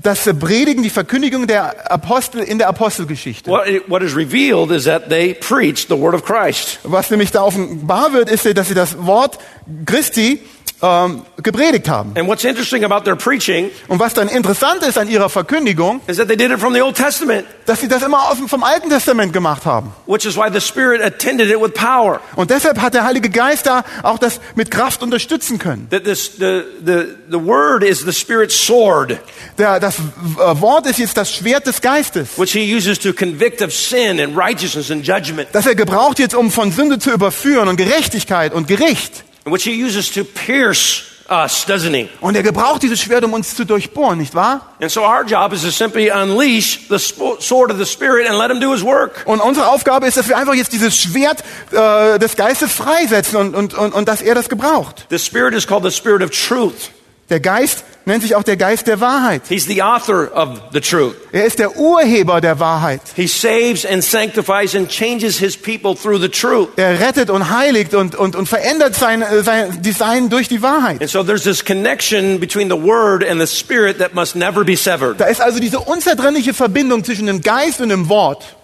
das 0.00 0.30
Predigen, 0.38 0.84
die 0.84 0.90
Verkündigung 0.90 1.48
der 1.48 1.90
Apostel 1.90 2.40
in 2.40 2.58
der 2.58 2.68
Apostelgeschichte. 2.68 3.50
what, 3.50 3.66
it- 3.66 3.82
what 3.88 4.00
is 4.02 4.14
revealed 4.14 4.70
is 4.70 4.84
that 4.84 5.08
they 5.08 5.34
preached 5.34 5.88
the 5.88 5.98
word 5.98 6.14
of 6.14 6.24
Christ. 6.24 6.78
Was 6.84 7.10
nämlich 7.10 7.32
da 7.32 7.42
offenbar 7.42 8.12
wird, 8.12 8.30
ist, 8.30 8.46
dass 8.56 8.68
sie 8.68 8.74
das 8.74 8.96
Wort 9.04 9.38
Christi 9.86 10.40
ähm, 10.80 11.22
gepredigt 11.42 11.88
haben. 11.88 12.12
And 12.16 12.28
what's 12.28 12.44
interesting 12.44 12.84
about 12.84 13.04
their 13.04 13.16
preaching 13.16 13.70
Und 13.88 13.98
was 13.98 14.14
dann 14.14 14.28
interessant 14.28 14.82
ist 14.82 14.96
an 14.98 15.08
ihrer 15.08 15.28
Verkündigung, 15.28 16.00
is 16.06 16.16
that 16.18 16.28
they 16.28 16.36
did 16.36 16.50
it 16.50 16.60
from 16.60 16.72
the 16.74 16.82
Old 16.82 16.96
Testament, 16.96 17.46
dass 17.66 17.80
sie 17.80 17.88
das 17.88 18.02
immer 18.02 18.30
aus 18.30 18.38
vom 18.46 18.62
Alten 18.62 18.88
Testament 18.88 19.32
gemacht 19.32 19.64
haben. 19.66 19.92
which 20.06 20.24
is 20.24 20.36
why 20.36 20.48
the 20.52 20.60
Spirit 20.60 21.02
attended 21.02 21.50
it 21.50 21.60
with 21.60 21.72
power. 21.74 22.20
Und 22.36 22.50
deshalb 22.50 22.80
hat 22.80 22.94
der 22.94 23.04
Heilige 23.04 23.28
Geist 23.30 23.66
da 23.66 23.84
auch 24.02 24.18
das 24.18 24.40
mit 24.54 24.70
Kraft 24.70 25.02
unterstützen 25.02 25.58
können. 25.58 25.88
That 25.90 26.04
this, 26.04 26.32
the, 26.38 26.62
the, 26.84 27.06
the 27.30 27.44
word 27.44 27.82
is 27.82 28.00
the 28.00 28.12
Spirit's 28.12 28.54
sword, 28.56 29.18
Der, 29.58 29.80
das 29.80 29.96
äh, 29.96 30.60
Wort 30.60 30.86
ist 30.86 30.98
jetzt 30.98 31.16
das 31.16 31.32
Schwert 31.34 31.66
des 31.66 31.80
Geistes, 31.80 32.38
which 32.38 32.52
he 32.52 32.74
uses 32.74 32.98
to 32.98 33.12
convict 33.12 33.62
of 33.62 33.72
sin 33.72 34.20
and 34.20 34.36
righteousness 34.36 34.90
and 34.90 35.04
judgment, 35.06 35.48
das 35.52 35.66
er 35.66 35.74
gebraucht 35.74 36.18
jetzt, 36.18 36.34
um 36.34 36.50
von 36.52 36.70
Sünde 36.70 36.98
zu 36.98 37.10
überführen 37.10 37.66
und 37.68 37.76
Gerechtigkeit 37.76 38.52
und 38.54 38.68
Gericht. 38.68 39.24
Which 39.50 39.64
he 39.64 39.72
uses 39.72 40.10
to 40.12 40.24
pierce 40.24 41.04
us, 41.30 41.66
doesn't 41.66 41.94
he? 41.94 42.08
Und 42.20 42.36
er 42.36 42.42
gebraucht 42.42 42.82
dieses 42.82 43.00
Schwert, 43.00 43.24
um 43.24 43.32
uns 43.32 43.54
zu 43.54 43.64
durchbohren, 43.64 44.18
nicht 44.18 44.34
wahr? 44.34 44.74
And 44.80 44.90
so 44.90 45.02
our 45.02 45.24
job 45.24 45.52
is 45.52 45.62
to 45.62 45.70
simply 45.70 46.10
unleash 46.10 46.88
the 46.88 46.98
sword 46.98 47.70
of 47.70 47.78
the 47.78 47.86
Spirit 47.86 48.28
and 48.28 48.38
let 48.38 48.50
him 48.50 48.60
do 48.60 48.72
his 48.72 48.82
work. 48.82 49.22
Und 49.26 49.40
unsere 49.40 49.68
Aufgabe 49.68 50.06
ist, 50.06 50.16
dass 50.16 50.28
wir 50.28 50.36
einfach 50.36 50.54
jetzt 50.54 50.72
dieses 50.72 50.96
Schwert 50.96 51.44
äh, 51.70 52.18
des 52.18 52.36
Geistes 52.36 52.72
freisetzen 52.72 53.36
und, 53.36 53.54
und, 53.54 53.74
und, 53.74 53.94
und 53.94 54.08
dass 54.08 54.22
er 54.22 54.34
das 54.34 54.48
gebraucht. 54.48 55.06
The 55.10 55.18
Spirit 55.18 55.54
is 55.54 55.66
called 55.66 55.84
the 55.84 55.90
Spirit 55.90 56.22
of 56.22 56.30
truth. 56.30 56.90
Der 57.30 57.40
Geist 57.40 57.84
nennt 58.06 58.22
sich 58.22 58.34
auch 58.34 58.42
der 58.42 58.56
Geist 58.56 58.86
der 58.86 59.00
Wahrheit. 59.00 59.42
He's 59.48 59.66
the 59.66 59.82
author 59.82 60.30
of 60.34 60.62
the 60.72 60.80
truth. 60.80 61.14
Er 61.30 61.44
ist 61.44 61.58
der 61.58 61.76
Urheber 61.76 62.40
der 62.40 62.58
Wahrheit. 62.58 63.02
He 63.14 63.26
saves 63.26 63.84
and 63.84 64.02
sanctifies 64.02 64.74
and 64.74 64.88
changes 64.88 65.38
his 65.38 65.54
people 65.54 65.94
through 65.94 66.18
the 66.18 66.30
truth. 66.30 66.70
Er 66.76 66.98
rettet 66.98 67.28
und 67.28 67.50
heiligt 67.50 67.92
und, 67.92 68.14
und, 68.14 68.34
und 68.34 68.48
verändert 68.48 68.94
sein, 68.94 69.20
äh, 69.20 69.42
sein 69.42 69.82
Design 69.82 70.30
durch 70.30 70.48
die 70.48 70.62
Wahrheit. 70.62 71.02
And 71.02 71.10
so 71.10 71.22
there's 71.22 71.42
this 71.42 71.62
connection 71.62 72.40
between 72.40 72.70
the 72.70 72.82
Word 72.82 73.22
and 73.22 73.40
the 73.40 73.46
Spirit 73.46 73.98
that 73.98 74.14
must 74.14 74.34
never 74.34 74.64
be 74.64 74.76
severed. 74.76 75.20
Da 75.20 75.26
ist 75.26 75.42
also 75.42 75.60
diese 75.60 75.80
unzertrennliche 75.80 76.54
Verbindung 76.54 77.04
zwischen 77.04 77.26
dem 77.26 77.42
Geist 77.42 77.82
und 77.82 77.90
dem 77.90 78.08
Wort. 78.08 78.56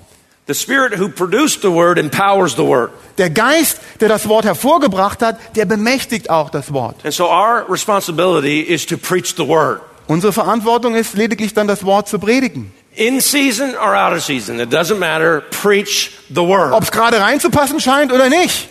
The 0.46 0.54
Spirit 0.54 0.98
who 0.98 1.08
produced 1.08 1.62
the 1.62 1.70
Word 1.70 1.98
empowers 1.98 2.54
the 2.54 2.64
Word. 2.66 2.90
Der 3.16 3.30
Geist, 3.30 3.80
der 4.00 4.10
das 4.10 4.28
Wort 4.28 4.44
hervorgebracht 4.44 5.22
hat, 5.22 5.38
der 5.56 5.64
bemächtigt 5.64 6.28
auch 6.28 6.50
das 6.50 6.70
Wort. 6.70 6.96
And 7.02 7.14
so 7.14 7.30
our 7.30 7.64
responsibility 7.66 8.60
is 8.60 8.84
to 8.86 8.98
preach 8.98 9.34
the 9.36 9.48
Word. 9.48 9.80
Unsere 10.06 10.34
Verantwortung 10.34 10.96
ist 10.96 11.14
lediglich 11.14 11.54
dann 11.54 11.66
das 11.66 11.82
Wort 11.84 12.08
zu 12.08 12.18
predigen. 12.18 12.72
In 12.94 13.20
season 13.20 13.74
or 13.74 13.96
out 13.96 14.12
of 14.12 14.22
season, 14.22 14.60
it 14.60 14.68
doesn't 14.68 14.98
matter. 14.98 15.42
Preach 15.62 16.10
the 16.28 16.42
Word. 16.42 16.74
Ob 16.74 16.82
es 16.82 16.90
gerade 16.90 17.20
reinzupassen 17.20 17.80
scheint 17.80 18.12
oder 18.12 18.28
nicht. 18.28 18.68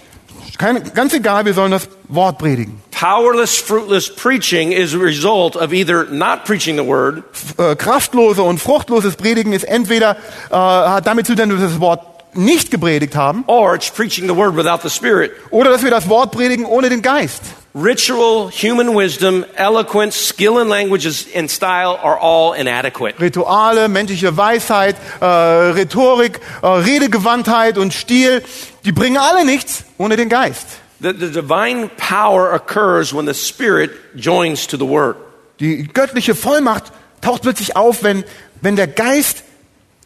Keine, 0.57 0.81
ganz 0.81 1.13
egal, 1.13 1.45
wir 1.45 1.53
sollen 1.53 1.71
das 1.71 1.89
Wort 2.07 2.37
predigen. 2.37 2.79
Powerless, 2.91 3.57
fruitless 3.57 4.13
preaching 4.13 4.71
is 4.71 4.93
a 4.93 4.97
result 4.97 5.55
of 5.55 5.73
either 5.73 6.05
not 6.11 6.45
preaching 6.45 6.77
the 6.77 6.85
Word 6.85 7.23
Äh, 7.57 7.75
kraftlose 7.75 8.41
und 8.43 8.59
fruchtloses 8.59 9.15
Predigen 9.15 9.51
ist 9.51 9.63
entweder 9.63 10.15
äh, 10.51 10.55
hat 10.55 11.07
damit 11.07 11.25
zu 11.25 11.35
tun, 11.35 11.49
dass 11.49 11.59
wir 11.59 11.67
das 11.67 11.79
Wort 11.79 12.01
nicht 12.35 12.71
gepredigt 12.71 13.15
haben 13.15 13.43
or 13.47 13.75
it's 13.75 13.89
preaching 13.89 14.27
the 14.27 14.35
Word 14.35 14.55
without 14.55 14.79
the 14.83 14.89
Spirit. 14.89 15.31
oder 15.49 15.69
dass 15.71 15.83
wir 15.83 15.91
das 15.91 16.07
Wort 16.07 16.31
predigen 16.31 16.65
ohne 16.65 16.89
den 16.89 17.01
Geist. 17.01 17.41
Ritual, 17.75 18.49
human 18.49 18.93
wisdom, 18.93 19.45
eloquence, 19.55 20.15
skill 20.15 20.59
in 20.59 20.69
languages 20.69 21.27
and 21.33 21.49
style 21.49 21.97
are 22.03 22.19
all 22.19 22.53
inadequate. 22.53 23.19
Rituale, 23.19 23.87
menschliche 23.87 24.37
Weisheit, 24.37 24.95
äh, 25.19 25.25
Rhetorik, 25.25 26.39
äh, 26.61 26.67
Redegewandtheit 26.67 27.79
und 27.79 27.91
Stil, 27.91 28.43
die 28.85 28.91
bringen 28.91 29.17
alle 29.17 29.43
nichts 29.43 29.85
ohne 29.97 30.17
den 30.17 30.29
Geist. 30.29 30.67
The, 31.01 31.13
the 31.13 31.31
divine 31.31 31.89
power 31.97 32.53
occurs 32.53 33.11
when 33.11 33.25
the 33.25 33.33
Spirit 33.33 33.89
joins 34.15 34.67
to 34.67 34.77
the 34.77 34.87
Word. 34.87 35.15
Die 35.59 35.87
göttliche 35.91 36.35
Vollmacht 36.35 36.91
taucht 37.21 37.41
plötzlich 37.41 37.75
auf, 37.75 38.03
wenn, 38.03 38.23
wenn 38.61 38.75
der 38.75 38.87
Geist 38.87 39.43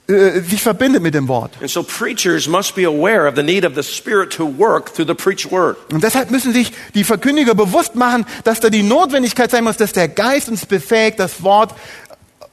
sich 0.08 0.62
verbindet 0.62 1.04
mit 1.04 1.14
dem 1.14 1.28
Wort. 1.28 1.52
And 1.60 1.70
so 1.70 1.84
preachers 1.84 2.48
must 2.48 2.76
be 2.76 2.86
aware 2.86 3.28
of 3.28 3.36
the 3.36 3.44
need 3.44 3.66
of 3.66 3.76
the 3.76 3.84
Spirit 3.84 4.32
to 4.34 4.46
work 4.46 4.94
through 4.94 5.08
the 5.08 5.14
preached 5.14 5.52
Word. 5.52 5.76
Und 5.92 6.02
deshalb 6.02 6.32
müssen 6.32 6.54
sich 6.54 6.72
die 6.94 7.04
Verkündiger 7.04 7.56
bewusst 7.56 7.96
machen, 7.96 8.26
dass 8.46 8.62
da 8.62 8.70
die 8.70 8.84
Notwendigkeit 8.84 9.52
sein 9.52 9.66
muss, 9.66 9.76
dass 9.76 9.92
der 9.92 10.08
Geist 10.08 10.48
uns 10.48 10.66
befähigt, 10.66 11.20
das 11.20 11.44
Wort 11.44 11.74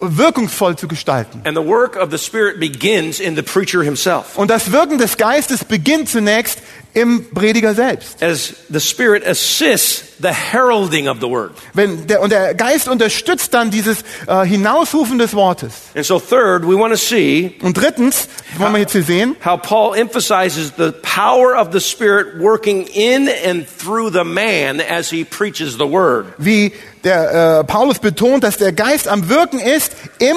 wirkungsvoll 0.00 0.76
zu 0.76 0.88
gestalten. 0.88 1.42
And 1.44 1.56
the 1.56 1.64
work 1.64 1.96
of 1.96 2.10
the 2.10 2.18
Spirit 2.18 2.58
begins 2.58 3.20
in 3.20 3.36
the 3.36 3.42
preacher 3.42 3.82
himself. 3.82 4.36
Und 4.36 4.50
das 4.50 4.72
Wirken 4.72 4.98
des 4.98 5.16
Geistes 5.16 5.64
beginnt 5.64 6.08
zunächst 6.08 6.58
im 6.94 7.26
Prediger 7.35 7.74
selbst. 7.74 8.22
As 8.22 8.54
the 8.70 8.80
Spirit 8.80 9.26
assists 9.26 10.14
the 10.20 10.28
heralding 10.28 11.09
of 11.09 11.18
the 11.20 11.28
Word. 11.28 11.52
Wenn 11.74 12.07
der, 12.07 12.20
und 12.22 12.30
der 12.30 12.54
Geist 12.54 12.88
unterstützt 12.88 13.52
dann 13.52 13.70
dieses 13.70 14.02
äh, 14.26 14.44
Hinausrufen 14.44 15.18
des 15.18 15.35
Wortes. 15.35 15.72
And 15.94 16.07
so 16.07 16.18
third, 16.18 16.62
we 16.62 16.78
want 16.78 16.92
to 16.92 16.98
see 16.98 17.57
Und 17.62 17.76
drittens, 17.76 18.28
wollen 18.57 18.72
wir 18.72 18.80
jetzt 18.80 18.92
hier 18.92 19.02
sehen, 19.02 19.37
how 19.44 19.61
Paul 19.61 19.96
emphasizes 19.96 20.72
the 20.76 20.92
power 21.02 21.61
of 21.61 21.68
the 21.72 21.80
Spirit 21.80 22.38
working 22.38 22.87
in 22.87 23.28
and 23.44 23.66
through 23.79 24.12
the 24.12 24.25
man 24.25 24.81
as 24.81 25.10
he 25.10 25.25
preaches 25.25 25.75
the 25.75 25.90
Word. 25.90 26.27
wie 26.38 26.73
der 27.02 27.60
äh, 27.60 27.64
Paulus 27.64 27.98
betont, 27.98 28.44
dass 28.44 28.56
der 28.56 28.73
Geist 28.73 29.08
am 29.08 29.29
Wirken 29.29 29.58
ist 29.58 29.92
im 30.18 30.37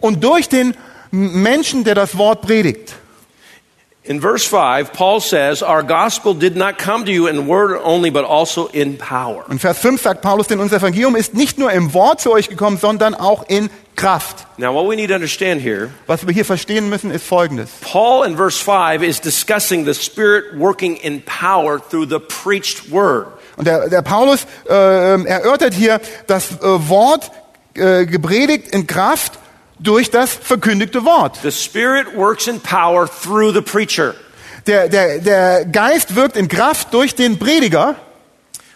und 0.00 0.24
durch 0.24 0.48
den 0.48 0.74
Menschen, 1.10 1.84
der 1.84 1.94
das 1.94 2.16
Wort 2.16 2.42
predigt. 2.42 2.94
In 4.02 4.18
verse 4.18 4.46
5, 4.46 4.94
Paul 4.94 5.20
says, 5.20 5.62
Our 5.62 5.82
gospel 5.82 6.32
did 6.32 6.56
not 6.56 6.78
come 6.78 7.04
to 7.04 7.12
you 7.12 7.26
in 7.26 7.46
word 7.46 7.78
only, 7.84 8.10
but 8.10 8.24
also 8.24 8.66
in 8.68 8.96
power. 8.96 9.44
Und 9.46 9.60
Vers 9.60 9.78
5 9.78 10.00
sagt 10.00 10.22
Paulus, 10.22 10.46
denn 10.46 10.58
unser 10.58 10.76
Evangelium 10.76 11.16
ist 11.16 11.34
nicht 11.34 11.58
nur 11.58 11.70
im 11.70 11.92
Wort 11.92 12.22
zu 12.22 12.32
euch 12.32 12.48
gekommen, 12.48 12.78
sondern 12.78 13.14
auch 13.14 13.44
in 13.48 13.68
Kraft. 13.96 14.46
Now, 14.56 14.72
what 14.72 14.88
we 14.88 14.96
need 14.96 15.08
to 15.08 15.14
understand 15.14 15.60
here 15.60 15.90
Was 16.06 16.26
wir 16.26 16.32
hier 16.32 16.46
verstehen 16.46 16.88
müssen, 16.88 17.10
ist 17.10 17.26
Folgendes. 17.26 17.68
Paul 17.82 18.26
in 18.26 18.38
verse 18.38 18.58
5 18.58 19.02
is 19.02 19.20
discussing 19.20 19.84
the 19.84 19.92
Spirit 19.92 20.58
working 20.58 20.96
in 20.96 21.22
power 21.22 21.78
through 21.78 22.08
the 22.08 22.20
preached 22.20 22.90
word. 22.90 23.26
Und 23.58 23.66
der, 23.66 23.90
der 23.90 24.00
Paulus 24.00 24.46
äh, 24.66 24.72
erörtert 24.72 25.74
hier 25.74 26.00
das 26.26 26.52
äh, 26.52 26.88
Wort 26.88 27.30
äh, 27.74 28.06
gepredigt 28.06 28.68
in 28.74 28.86
Kraft 28.86 29.38
durch 29.82 30.10
das 30.10 30.34
verkündigte 30.34 31.04
Wort. 31.04 31.38
The 31.42 31.50
Spirit 31.50 32.14
works 32.14 32.46
in 32.46 32.60
power 32.60 33.08
through 33.08 33.52
the 33.52 33.62
preacher. 33.62 34.14
Der, 34.66 34.88
der, 34.88 35.18
der 35.18 35.64
Geist 35.64 36.14
wirkt 36.14 36.36
in 36.36 36.48
Kraft 36.48 36.92
durch 36.92 37.14
den 37.14 37.38
Prediger. 37.38 37.96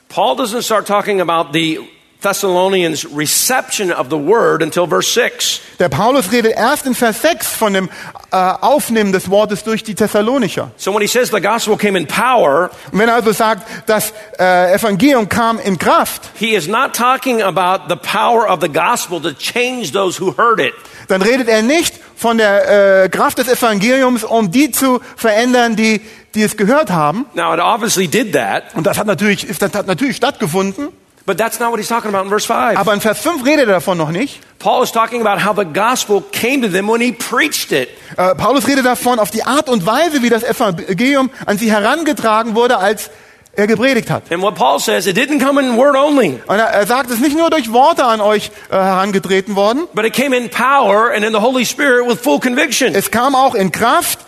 Paul 0.09 0.37
doesn't 0.37 0.63
start 0.63 0.87
talking 0.87 1.21
about 1.21 1.53
the 1.53 1.81
Thessalonians' 2.25 3.05
reception 3.15 3.93
of 3.93 4.09
the 4.09 4.17
word 4.17 4.63
until 4.63 4.87
verse 4.87 5.13
6. 5.13 5.61
Der 5.79 5.89
Paulus 5.91 6.33
redet 6.33 6.55
erst 6.57 6.87
in 6.87 6.95
Vers 6.95 7.21
6 7.21 7.47
von 7.47 7.75
dem 7.75 7.91
äh, 8.31 8.37
Aufnehmen 8.37 9.13
des 9.13 9.29
Wortes 9.29 9.63
durch 9.65 9.83
die 9.85 9.95
Thessalonicher. 9.95 10.71
So 10.77 10.93
when 10.93 11.03
he 11.03 11.07
says 11.07 11.31
the 11.31 11.41
gospel 11.41 11.77
came 11.77 11.99
in 11.99 12.07
power, 12.07 12.71
Und 12.91 12.99
wenn 12.99 13.09
er 13.09 13.17
also 13.17 13.33
sagt, 13.33 13.67
das 13.87 14.13
äh, 14.39 14.75
Evangelium 14.75 15.29
kam 15.29 15.59
in 15.59 15.79
Kraft, 15.79 16.31
he 16.35 16.55
is 16.55 16.67
not 16.67 16.95
talking 16.95 17.43
about 17.43 17.89
the 17.89 17.97
power 17.97 18.49
of 18.51 18.61
the 18.63 18.69
gospel 18.69 19.21
to 19.21 19.33
change 19.33 19.93
those 19.93 20.19
who 20.19 20.35
heard 20.39 20.61
it. 20.61 20.73
dann 21.09 21.21
redet 21.21 21.49
er 21.49 21.61
nicht 21.63 21.95
von 22.17 22.39
der 22.39 23.03
äh, 23.05 23.09
Kraft 23.11 23.37
des 23.37 23.49
Evangeliums, 23.49 24.25
um 24.25 24.51
die 24.51 24.71
zu 24.71 25.01
verändern, 25.17 25.77
die, 25.77 26.01
die 26.35 26.43
es 26.43 26.57
gehört 26.57 26.91
haben. 26.91 27.27
Now, 27.35 27.53
it 27.53 27.61
obviously 27.61 28.09
did 28.09 28.33
that, 28.33 28.75
Und 28.75 28.87
das 28.87 28.97
hat 28.97 29.07
natürlich, 29.07 29.47
das 29.59 29.75
hat 29.75 29.87
natürlich 29.87 30.17
stattgefunden. 30.17 30.89
But 31.27 31.39
that's 31.39 31.59
not 31.59 31.71
what 31.71 31.79
he's 31.81 31.89
talking 31.89 32.11
about 32.11 32.25
in 32.25 32.31
verse 32.31 32.47
5. 32.47 32.77
Aber 32.77 32.93
in 32.95 33.01
Vers 33.01 33.21
5 33.21 33.45
redet 33.45 33.69
er 33.69 33.75
davon 33.75 33.97
noch 33.99 34.11
nicht. 34.11 34.41
Paul 34.59 34.83
is 34.83 34.93
talking 34.93 35.21
about 35.27 35.45
how 35.45 35.55
the 35.55 35.65
gospel 35.65 36.23
came 36.33 36.63
to 36.63 36.69
them 36.69 36.89
when 36.89 37.01
he 37.01 37.13
preached 37.13 37.73
it. 37.73 37.89
Äh, 38.17 38.35
Paulus 38.35 38.67
redet 38.67 38.85
davon 38.85 39.19
auf 39.19 39.31
die 39.31 39.45
Art 39.45 39.69
und 39.69 39.85
Weise, 39.87 40.23
wie 40.23 40.31
das 40.31 40.43
Evangelium 40.43 41.31
an 41.47 41.59
sie 41.59 41.71
herangetragen 41.71 42.55
wurde, 42.55 42.79
als 42.79 43.11
er 43.57 43.67
gepredigt 43.67 44.11
hat. 44.11 44.25
And 44.33 44.43
what 44.43 44.55
Paul 44.57 44.81
says, 44.81 45.07
it 45.07 45.17
didn't 45.17 45.39
come 45.41 45.61
in 45.61 45.77
word 45.77 45.95
only, 45.97 46.41
Und 46.47 46.59
er, 46.59 46.67
er 46.67 46.87
sagt, 46.87 47.09
es 47.11 47.17
ist 47.17 47.23
nicht 47.23 47.37
nur 47.37 47.51
durch 47.51 47.73
Worte 47.73 48.05
an 48.05 48.21
euch 48.21 48.51
äh, 48.71 48.75
herangetreten 48.75 49.55
worden, 49.55 49.87
but 49.95 50.05
it 50.05 50.13
came 50.13 50.37
in 50.37 50.51
power 50.51 51.13
and 51.15 51.25
in 51.25 51.33
the 51.33 51.41
Holy 51.41 51.65
Spirit 51.65 52.07
with 52.09 52.19
full 52.21 52.41
conviction. 52.41 52.95
es 52.95 53.11
kam 53.11 53.35
auch 53.35 53.55
in 53.55 53.71
Kraft 53.71 54.19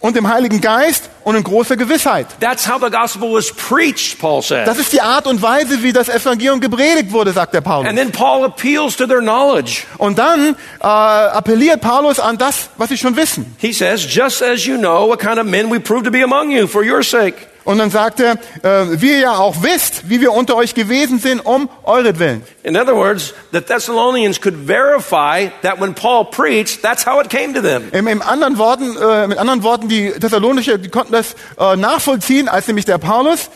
und 0.00 0.16
im 0.16 0.28
Heiligen 0.28 0.60
Geist 0.60 1.10
und 1.24 1.36
in 1.36 1.42
großer 1.42 1.76
Gewissheit. 1.76 2.26
That's 2.40 2.68
how 2.68 2.80
the 2.80 2.90
gospel 2.90 3.32
was 3.32 3.52
preached, 3.52 4.18
Paul 4.18 4.42
says. 4.42 4.66
Das 4.66 4.78
ist 4.78 4.92
die 4.92 5.00
Art 5.00 5.26
und 5.26 5.40
Weise, 5.42 5.82
wie 5.82 5.92
das 5.92 6.08
Evangelium 6.08 6.60
gepredigt 6.60 7.12
wurde, 7.12 7.32
sagt 7.32 7.54
der 7.54 7.60
Paulus. 7.60 7.88
And 7.88 7.98
then 7.98 8.12
Paul 8.12 8.44
appeals 8.44 8.96
to 8.96 9.06
their 9.06 9.20
knowledge. 9.20 9.82
Und 9.98 10.18
dann 10.18 10.56
äh, 10.80 10.86
appelliert 10.86 11.80
Paulus 11.80 12.20
an 12.20 12.38
das, 12.38 12.68
was 12.76 12.90
sie 12.90 12.98
schon 12.98 13.16
wissen. 13.16 13.56
He 13.58 13.72
says, 13.72 14.06
just 14.08 14.42
as 14.42 14.66
you 14.66 14.76
know 14.76 15.08
what 15.08 15.18
kind 15.18 15.38
of 15.38 15.46
men 15.46 15.70
we 15.70 15.80
prove 15.80 16.04
to 16.04 16.10
be 16.10 16.22
among 16.22 16.50
you 16.50 16.66
for 16.66 16.82
your 16.82 17.02
sake. 17.02 17.48
Und 17.66 17.78
dann 17.78 17.90
sagt 17.90 18.20
er, 18.20 18.34
äh, 18.62 19.00
wie 19.00 19.10
ihr 19.10 19.18
ja 19.18 19.32
auch 19.38 19.56
wisst, 19.62 20.08
wie 20.08 20.20
wir 20.20 20.32
unter 20.32 20.54
euch 20.54 20.72
gewesen 20.74 21.18
sind, 21.18 21.40
um 21.40 21.68
euretwillen. 21.82 22.42
In 22.62 22.76
other 22.76 22.94
words, 22.94 23.34
the 23.50 23.60
Thessalonians 23.60 24.40
could 24.40 24.54
verify 24.54 25.50
that 25.62 25.80
when 25.80 25.92
Paul 25.92 26.26
preached, 26.26 26.80
that's 26.80 27.04
how 27.04 27.20
it 27.20 27.28
came 27.28 27.54
to 27.54 27.60
them. 27.60 27.88
Im, 27.90 28.06
im 28.06 28.22
anderen 28.22 28.56
Worten, 28.56 28.96
äh, 28.96 29.26
mit 29.26 29.38
anderen 29.38 29.64
Worten, 29.64 29.88
die 29.88 30.12
Thessalonicher, 30.12 30.78
die 30.78 30.90
konnten 30.90 31.12
das 31.12 31.34
äh, 31.58 31.74
nachvollziehen, 31.74 32.48
als 32.48 32.68
nämlich 32.68 32.84
der 32.84 32.98
Paulus 32.98 33.50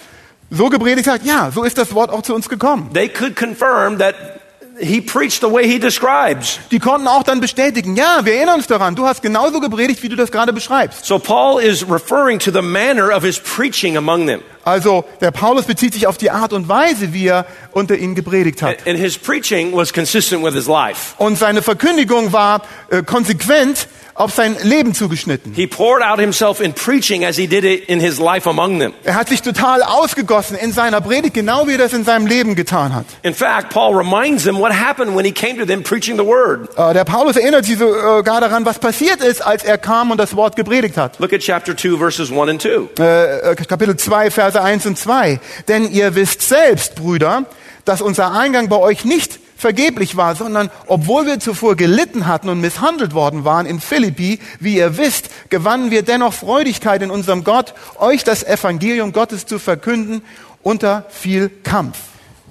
so 0.51 0.71
gepredigt 0.71 1.09
hat, 1.09 1.25
ja, 1.25 1.53
so 1.55 1.63
ist 1.63 1.79
das 1.79 1.95
Wort 1.95 2.11
auch 2.11 2.23
zu 2.23 2.35
uns 2.35 2.49
gekommen. 2.49 2.91
They 2.93 3.09
could 3.09 3.37
confirm 3.37 3.99
that 3.99 4.40
he 4.81 5.01
preached 5.01 5.41
the 5.41 5.53
way 5.53 5.67
he 5.67 5.79
describes. 5.79 6.59
Die 6.71 6.79
konnten 6.79 7.07
auch 7.07 7.23
dann 7.23 7.41
bestätigen, 7.41 7.97
ja, 7.97 8.21
wir 8.25 8.35
erinnern 8.35 8.57
uns 8.57 8.67
daran, 8.67 8.95
du 8.95 9.07
hast 9.07 9.23
genauso 9.23 9.61
gepredigt, 9.61 10.03
wie 10.03 10.09
du 10.09 10.17
das 10.17 10.33
gerade 10.33 10.53
beschreibst. 10.53 11.05
So 11.05 11.19
Paul 11.19 11.63
is 11.63 11.89
referring 11.89 12.39
to 12.41 12.51
the 12.51 12.63
manner 12.63 13.15
of 13.15 13.23
his 13.23 13.39
preaching 13.39 13.97
among 13.97 14.27
them. 14.27 14.43
Also 14.65 15.05
der 15.21 15.31
Paulus 15.31 15.65
bezieht 15.65 15.95
sich 15.95 16.07
auf 16.07 16.19
die 16.19 16.31
Art 16.31 16.53
und 16.53 16.69
Weise, 16.69 17.13
wie 17.13 17.27
er 17.27 17.47
unter 17.73 17.97
ihnen 17.97 18.15
gepredigt 18.15 18.63
hat. 18.63 18.87
And 18.87 18.99
his 18.99 19.17
preaching 19.17 19.73
was 19.75 19.93
consistent 19.93 20.45
with 20.45 20.55
his 20.55 20.67
life. 20.67 21.15
Und 21.19 21.39
seine 21.39 21.63
Verkündigung 21.63 22.33
war 22.33 22.63
äh, 22.91 23.03
konsequent 23.03 23.89
auf 24.21 24.35
sein 24.35 24.57
Leben 24.63 24.95
zugeschnitten. 24.95 25.53
He 25.55 25.67
poured 25.67 26.03
out 26.03 26.21
himself 26.21 26.61
in 26.61 26.73
preaching 26.75 27.25
as 27.25 27.37
he 27.37 27.47
did 27.47 27.65
it 27.65 27.89
in 27.89 28.01
his 28.01 28.19
life 28.19 28.49
among 28.49 28.79
them. 28.79 28.93
Er 29.05 29.15
hat 29.15 29.29
sich 29.29 29.43
total 29.43 29.83
ausgegossen 29.83 30.57
in 30.57 30.73
seiner 30.73 31.01
Predigt, 31.01 31.35
genau 31.35 31.67
wie 31.67 31.73
er 31.73 31.79
das 31.79 31.93
in 31.93 32.05
seinem 32.05 32.27
Leben 32.27 32.55
getan 32.55 32.95
hat. 32.95 33.07
In 33.23 33.35
fact, 33.35 33.71
Paul 33.71 33.97
reminds 33.97 34.45
them 34.45 34.59
what 34.59 34.73
happened 34.73 35.17
when 35.17 35.25
he 35.25 35.33
came 35.33 35.59
to 35.59 35.65
them 35.65 35.83
preaching 35.83 36.17
the 36.17 36.27
word. 36.27 36.69
Äh, 36.77 36.93
der 36.95 37.05
Paulus 37.05 37.37
erinnert 37.37 37.65
sie 37.65 37.75
sogar 37.75 38.41
daran, 38.41 38.65
was 38.65 38.79
passiert 38.79 39.23
ist, 39.23 39.41
als 39.41 39.65
er 39.65 39.79
kam 39.79 40.11
und 40.11 40.19
das 40.19 40.37
Wort 40.37 40.55
gepredigt 40.55 40.97
hat. 40.97 41.19
Look 41.19 41.33
at 41.33 41.41
chapter 41.41 41.77
2 41.77 41.97
verses 41.97 42.31
1 42.31 42.51
and 42.51 42.63
2. 42.63 43.03
Äh, 43.03 43.55
Kapitel 43.67 43.97
2, 43.97 44.31
Verse 44.31 44.61
1 44.61 44.87
und 44.87 44.99
2. 44.99 45.41
Denn 45.69 45.91
ihr 45.91 46.15
wisst 46.15 46.43
selbst, 46.43 46.97
Brüder, 46.97 47.45
dass 47.85 48.03
unser 48.03 48.33
Eingang 48.33 48.69
bei 48.69 48.77
euch 48.77 49.05
nicht 49.05 49.41
vergeblich 49.61 50.17
war, 50.17 50.35
sondern 50.35 50.71
obwohl 50.87 51.27
wir 51.27 51.39
zuvor 51.39 51.77
gelitten 51.77 52.27
hatten 52.27 52.49
und 52.49 52.61
misshandelt 52.61 53.13
worden 53.13 53.45
waren 53.45 53.67
in 53.67 53.79
Philippi, 53.79 54.41
wie 54.59 54.77
ihr 54.77 54.97
wisst, 54.97 55.29
gewannen 55.51 55.91
wir 55.91 56.03
dennoch 56.03 56.33
Freudigkeit 56.33 57.03
in 57.03 57.11
unserem 57.11 57.45
Gott, 57.45 57.75
euch 57.99 58.25
das 58.25 58.43
Evangelium 58.43 59.13
Gottes 59.13 59.45
zu 59.45 59.59
verkünden 59.59 60.23
unter 60.63 61.05
viel 61.11 61.51
Kampf. 61.63 61.99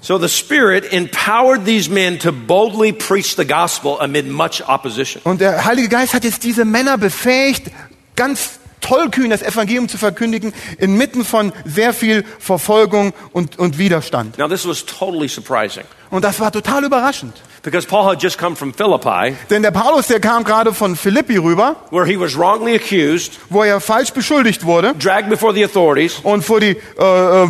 So 0.02 0.18
the 0.18 0.28
Spirit 0.28 0.92
empowered 0.92 1.66
these 1.66 1.90
men 1.90 2.18
to 2.20 2.32
boldly 2.32 2.92
preach 2.92 3.34
the 3.36 3.44
gospel 3.44 3.98
amid 4.00 4.30
much 4.30 4.66
opposition. 4.66 5.20
Und 5.24 5.40
der 5.40 5.64
Heilige 5.64 5.88
Geist 5.88 6.14
hat 6.14 6.24
jetzt 6.24 6.44
diese 6.44 6.64
Männer 6.64 6.96
befähigt, 6.96 7.70
ganz 8.16 8.60
tollkühn 8.80 9.28
das 9.28 9.42
Evangelium 9.42 9.88
zu 9.88 9.98
verkündigen, 9.98 10.54
inmitten 10.78 11.24
von 11.24 11.52
sehr 11.66 11.92
viel 11.92 12.24
Verfolgung 12.38 13.12
und, 13.32 13.58
und 13.58 13.76
Widerstand. 13.76 14.38
Now 14.38 14.48
this 14.48 14.66
was 14.66 14.86
totally 14.86 15.28
surprising 15.28 15.84
Und 16.10 16.24
das 16.24 16.40
war 16.40 16.50
total 16.52 16.84
überraschend. 16.84 17.34
because 17.62 17.86
Paul 17.86 18.06
had 18.06 18.22
just 18.22 18.38
come 18.38 18.56
from 18.56 18.72
Philippi 18.72 19.36
Denn 19.50 19.62
der 19.62 19.70
Paulus, 19.70 20.06
der 20.06 20.18
kam 20.18 20.44
gerade 20.44 20.72
von 20.72 20.96
Philippi 20.96 21.36
rüber, 21.36 21.76
where 21.90 22.06
he 22.06 22.18
was 22.18 22.34
wrongly 22.36 22.74
accused, 22.74 23.38
wo 23.50 23.62
er 23.62 23.80
falsch 23.82 24.12
beschuldigt 24.12 24.64
wurde 24.64 24.94
dragged 24.98 25.28
before 25.28 25.52
the 25.52 25.62
authorities, 25.62 26.14
und 26.22 26.42
vor 26.42 26.58
die 26.60 26.70
äh, 26.70 26.76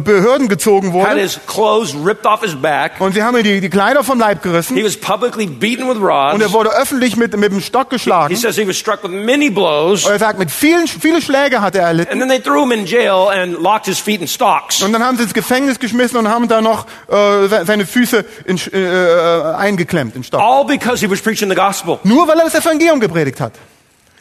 Behörden 0.02 0.48
gezogen 0.48 0.88
had 0.88 0.94
wurde. 0.94 1.20
his 1.20 1.38
clothes 1.46 1.94
ripped 1.94 2.26
off 2.26 2.40
his 2.42 2.56
back. 2.56 3.00
Und 3.00 3.14
sie 3.14 3.22
haben 3.22 3.36
ihm 3.36 3.44
die, 3.44 3.60
die 3.60 3.70
Kleider 3.70 4.02
vom 4.02 4.18
Leib 4.18 4.42
He 4.42 4.48
gerissen 4.48 4.84
was 4.84 4.96
publicly 4.96 5.46
beaten 5.46 5.88
with 5.88 5.96
und 5.98 6.02
rods. 6.04 6.42
er 6.42 6.52
wurde 6.52 6.70
öffentlich 6.76 7.16
mit, 7.16 7.36
mit 7.36 7.52
dem 7.52 7.60
Stock 7.60 7.86
He 7.90 7.96
geschlagen. 7.96 8.36
says 8.36 8.56
he 8.56 8.66
was 8.66 8.76
struck 8.76 9.04
with 9.04 9.12
many 9.12 9.48
blows. 9.48 10.04
Und 10.04 10.10
er 10.12 10.18
sagt, 10.18 10.40
mit 10.40 10.50
vielen, 10.50 10.88
viele 10.88 11.22
Schläge 11.22 11.62
hat 11.62 11.76
er 11.76 11.84
erlitten. 11.84 12.10
And 12.12 12.20
then 12.20 12.28
they 12.28 12.40
threw 12.40 12.62
him 12.62 12.72
in 12.72 12.84
jail 12.84 13.28
and 13.32 13.62
locked 13.62 13.86
his 13.86 14.00
feet 14.00 14.20
in 14.20 14.26
stocks. 14.26 14.82
Und 14.82 14.92
dann 14.92 15.04
haben 15.04 15.16
sie 15.16 15.22
ins 15.22 15.34
Gefängnis 15.34 15.78
geschmissen 15.78 16.18
und 16.18 16.28
haben 16.28 16.48
da 16.48 16.60
noch 16.60 16.86
äh, 17.08 17.46
se- 17.46 17.62
seine 17.64 17.86
Füße 17.86 18.24
in, 18.50 18.58
Sch- 18.58 18.72
äh, 18.74 19.54
eingeklemmt 19.56 20.14
in 20.16 20.24
Stock. 20.24 20.40
All 20.40 20.64
because 20.66 21.00
he 21.04 21.10
was 21.10 21.20
preaching 21.22 21.48
the 21.48 21.56
gospel. 21.56 21.98
Nur 22.04 22.28
weil 22.28 22.38
er 22.38 22.44
das 22.44 22.54
Evangelium 22.54 23.00
gepredigt 23.00 23.40
hat. 23.40 23.52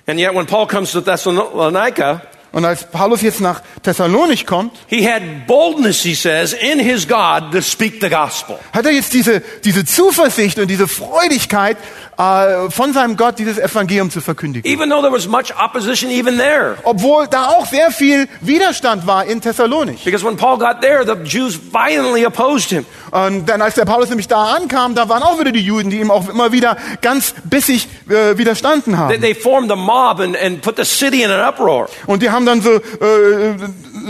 And 0.07 0.19
yet 0.19 0.33
when 0.33 0.45
Paul 0.45 0.67
comes 0.67 0.91
to 0.91 1.01
Thessalonica, 1.01 2.21
Und 2.51 2.65
als 2.65 2.83
Paulus 2.83 3.21
jetzt 3.21 3.41
nach 3.41 3.61
Thessalonich 3.83 4.47
kommt, 4.47 4.71
he 4.87 5.07
had 5.07 5.21
boldness, 5.45 6.01
he 6.01 6.15
says, 6.15 6.53
in 6.53 6.79
his 6.79 7.07
God 7.07 7.51
to 7.51 7.61
speak 7.61 8.01
the 8.01 8.09
gospel. 8.09 8.57
hat 8.73 8.87
er 8.87 8.91
jetzt 8.91 9.13
diese, 9.13 9.41
diese 9.63 9.85
Zuversicht 9.85 10.57
und 10.57 10.67
diese 10.67 10.87
Freudigkeit, 10.87 11.77
äh, 12.19 12.69
von 12.69 12.91
seinem 12.91 13.15
Gott 13.15 13.39
dieses 13.39 13.57
Evangelium 13.57 14.11
zu 14.11 14.19
verkündigen. 14.19 14.69
Even 14.69 14.89
though 14.89 15.01
there 15.01 15.13
was 15.13 15.25
much 15.25 15.55
opposition 15.57 16.11
even 16.11 16.37
there. 16.37 16.75
Obwohl 16.83 17.27
da 17.27 17.47
auch 17.47 17.65
sehr 17.65 17.91
viel 17.91 18.27
Widerstand 18.41 19.07
war 19.07 19.23
in 19.25 19.39
Thessalonich. 19.39 20.03
Because 20.03 20.25
when 20.25 20.35
Paul 20.35 20.57
got 20.57 20.81
there, 20.81 21.05
the 21.05 21.23
Jews 21.23 21.57
violently 21.57 22.25
opposed 22.25 22.69
him. 22.71 22.85
Und 23.11 23.47
dann, 23.47 23.61
als 23.61 23.75
der 23.75 23.85
Paulus 23.85 24.09
nämlich 24.09 24.27
da 24.27 24.53
ankam, 24.53 24.95
da 24.95 25.07
waren 25.07 25.23
auch 25.23 25.39
wieder 25.39 25.53
die 25.53 25.61
Juden, 25.61 25.89
die 25.89 25.99
ihm 25.99 26.11
auch 26.11 26.27
immer 26.27 26.51
wieder 26.51 26.75
ganz 27.01 27.33
bissig 27.45 27.87
äh, 28.09 28.37
widerstanden 28.37 28.93
They, 28.93 28.99
haben. 28.99 29.21
they 29.21 29.33
formed 29.33 29.71
a 29.71 29.77
mob 29.77 30.19
and, 30.19 30.35
and 30.37 30.61
put 30.61 30.75
the 30.75 30.83
city 30.83 31.23
in 31.23 31.31
an 31.31 31.47
uproar. 31.47 31.87
Und 32.05 32.21
die 32.21 32.29
haben 32.29 32.45
dann 32.45 32.61
so, 32.61 32.71
äh, 32.71 32.81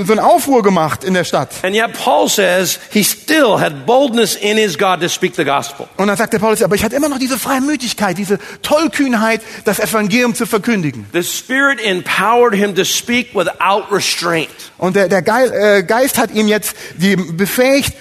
so 0.03 0.11
einen 0.13 0.19
Aufruhr 0.19 0.63
gemacht 0.63 1.03
in 1.03 1.13
der 1.13 1.25
Stadt. 1.25 1.51
And 1.61 1.75
yet 1.75 1.93
Paul 1.93 2.27
says 2.27 2.79
he 2.91 3.03
still 3.03 3.59
had 3.59 3.85
boldness 3.85 4.35
in 4.35 4.57
his 4.57 4.77
God 4.77 4.99
to 5.01 5.07
speak 5.07 5.35
the 5.35 5.45
gospel. 5.45 5.87
Und 5.97 6.07
dann 6.07 6.17
sagt 6.17 6.33
der 6.33 6.39
Paulus, 6.39 6.63
aber 6.63 6.73
ich 6.73 6.83
hatte 6.83 6.95
immer 6.95 7.09
noch 7.09 7.19
diese 7.19 7.37
Freimütigkeit, 7.37 7.98
diese 8.13 8.39
Tollkühnheit, 8.61 9.41
das 9.65 9.79
Evangelium 9.79 10.35
zu 10.35 10.45
verkündigen. 10.45 11.05
The 11.13 11.23
Spirit 11.23 11.79
empowered 11.83 12.53
him 12.53 12.75
to 12.75 12.83
speak 12.83 13.33
without 13.35 13.91
restraint. 13.91 14.49
Und 14.77 14.95
der, 14.95 15.07
der 15.07 15.19
äh, 15.27 15.83
Geist 15.83 16.17
hat 16.17 16.31
ihm 16.31 16.47
jetzt 16.47 16.75
die 16.97 17.15
befähigt, 17.15 17.93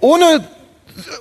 ohne, 0.00 0.46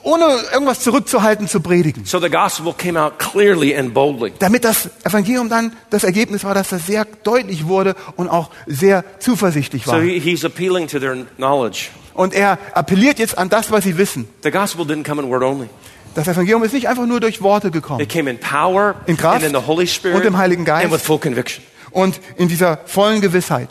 ohne 0.03 0.25
irgendwas 0.51 0.81
zurückzuhalten, 0.81 1.47
zu 1.47 1.61
predigen. 1.61 2.05
So 2.05 2.19
the 2.19 2.29
gospel 2.29 2.73
came 2.73 2.99
out 2.99 3.19
clearly 3.19 3.75
and 3.75 3.93
boldly. 3.93 4.33
Damit 4.39 4.63
das 4.63 4.89
Evangelium 5.03 5.49
dann 5.49 5.73
das 5.89 6.03
Ergebnis 6.03 6.43
war, 6.43 6.53
dass 6.53 6.69
das 6.69 6.85
sehr 6.85 7.05
deutlich 7.23 7.67
wurde 7.67 7.95
und 8.15 8.29
auch 8.29 8.49
sehr 8.65 9.03
zuversichtlich 9.19 9.85
So 9.85 9.91
war. 9.93 10.01
he, 10.01 10.19
he's 10.19 10.43
appealing 10.45 10.87
to 10.87 10.99
their 10.99 11.25
knowledge. 11.37 11.87
Und 12.13 12.33
er 12.33 12.57
appelliert 12.73 13.17
jetzt 13.19 13.37
an 13.37 13.47
das, 13.47 13.71
was 13.71 13.85
sie 13.85 13.97
wissen. 13.97 14.27
The 14.43 14.51
gospel 14.51 14.85
didn't 14.85 15.05
come 15.05 15.21
in 15.21 15.29
word 15.29 15.41
only. 15.43 15.69
Das 16.15 16.27
Evangelium 16.27 16.63
ist 16.63 16.73
nicht 16.73 16.87
einfach 16.87 17.05
nur 17.05 17.19
durch 17.19 17.41
Worte 17.41 17.71
gekommen. 17.71 18.01
It 18.01 18.09
came 18.09 18.29
in 18.29 18.39
power 18.39 18.95
In 19.05 19.17
Kraft 19.17 19.43
and 19.43 19.53
in 19.55 19.59
the 19.61 19.67
Holy 19.67 19.87
Spirit 19.87 20.17
und 20.17 20.25
im 20.25 20.37
Heiligen 20.37 20.65
Geist. 20.65 20.85
and 20.85 20.93
with 20.93 21.01
full 21.01 21.19
conviction. 21.19 21.63
Und 21.91 22.19
in 22.37 22.47
dieser 22.47 22.79
vollen 22.85 23.21
Gewissheit. 23.21 23.69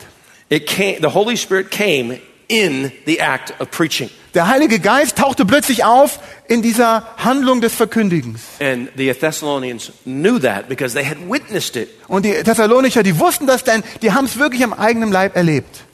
It 0.49 0.67
came, 0.67 0.97
the 1.01 1.09
Holy 1.15 1.37
Spirit 1.37 1.71
came 1.71 2.19
in 2.49 2.91
the 3.07 3.19
act 3.21 3.53
of 3.61 3.71
preaching. 3.71 4.11
Der 4.35 4.47
Heilige 4.47 4.79
Geist 4.79 5.19
tauchte 5.19 5.45
plötzlich 5.45 5.85
auf 5.85 6.21
in 6.49 6.63
dieser 6.63 7.07
Handlung 7.17 7.61
des 7.61 7.75
Verkündigens. 7.75 8.41
And 8.61 8.89
the 8.97 9.13
Thessalonians 9.13 9.93
knew 10.05 10.39
that 10.39 10.69
because 10.69 10.95
they 10.95 11.05
had 11.05 11.17
witnessed 11.29 11.77
it. 11.77 11.89
Und 12.09 12.25
die 12.25 12.33
Thessalonicher, 12.33 13.03
die 13.03 13.19
wussten 13.19 13.47
das 13.47 13.65
denn, 13.65 13.83
die 14.03 14.13
haben 14.13 14.27
es 14.27 14.39
wirklich 14.39 14.63
am 14.65 14.73
eigenen 14.73 15.11
Leib 15.13 15.37
erlebt. 15.37 15.85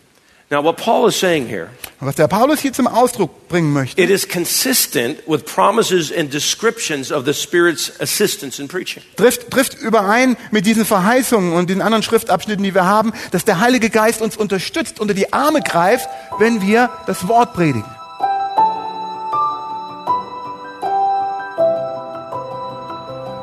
Now, 0.54 0.62
what 0.62 0.76
Paul 0.76 1.08
is 1.08 1.18
saying 1.18 1.48
here, 1.48 1.68
was 1.98 2.14
der 2.14 2.28
Paulus 2.28 2.60
hier 2.60 2.72
zum 2.72 2.86
Ausdruck 2.86 3.48
bringen 3.48 3.72
möchte, 3.72 4.00
it 4.00 4.08
is 4.08 4.28
consistent 4.28 5.18
with 5.26 5.44
promises 5.44 6.12
and 6.16 6.32
descriptions 6.32 7.10
of 7.10 7.24
the 7.24 7.34
Spirit's 7.34 7.90
assistance 8.00 8.62
in 8.62 8.68
preaching. 8.68 9.02
trifft, 9.16 9.50
trifft 9.50 9.74
überein 9.74 10.36
mit 10.52 10.64
diesen 10.64 10.84
Verheißungen 10.84 11.54
und 11.54 11.70
den 11.70 11.82
anderen 11.82 12.04
Schriftabschnitten, 12.04 12.62
die 12.62 12.72
wir 12.72 12.84
haben, 12.84 13.12
dass 13.32 13.44
der 13.44 13.58
Heilige 13.58 13.90
Geist 13.90 14.22
uns 14.22 14.36
unterstützt, 14.36 15.00
unter 15.00 15.12
die 15.12 15.32
Arme 15.32 15.60
greift, 15.60 16.08
wenn 16.38 16.62
wir 16.62 16.88
das 17.08 17.26
Wort 17.26 17.54
predigen. 17.54 17.90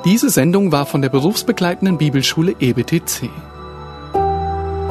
Diese 0.05 0.29
Sendung 0.29 0.71
war 0.71 0.85
von 0.85 1.01
der 1.01 1.09
berufsbegleitenden 1.09 1.97
Bibelschule 1.97 2.55
EBTC. 2.57 3.29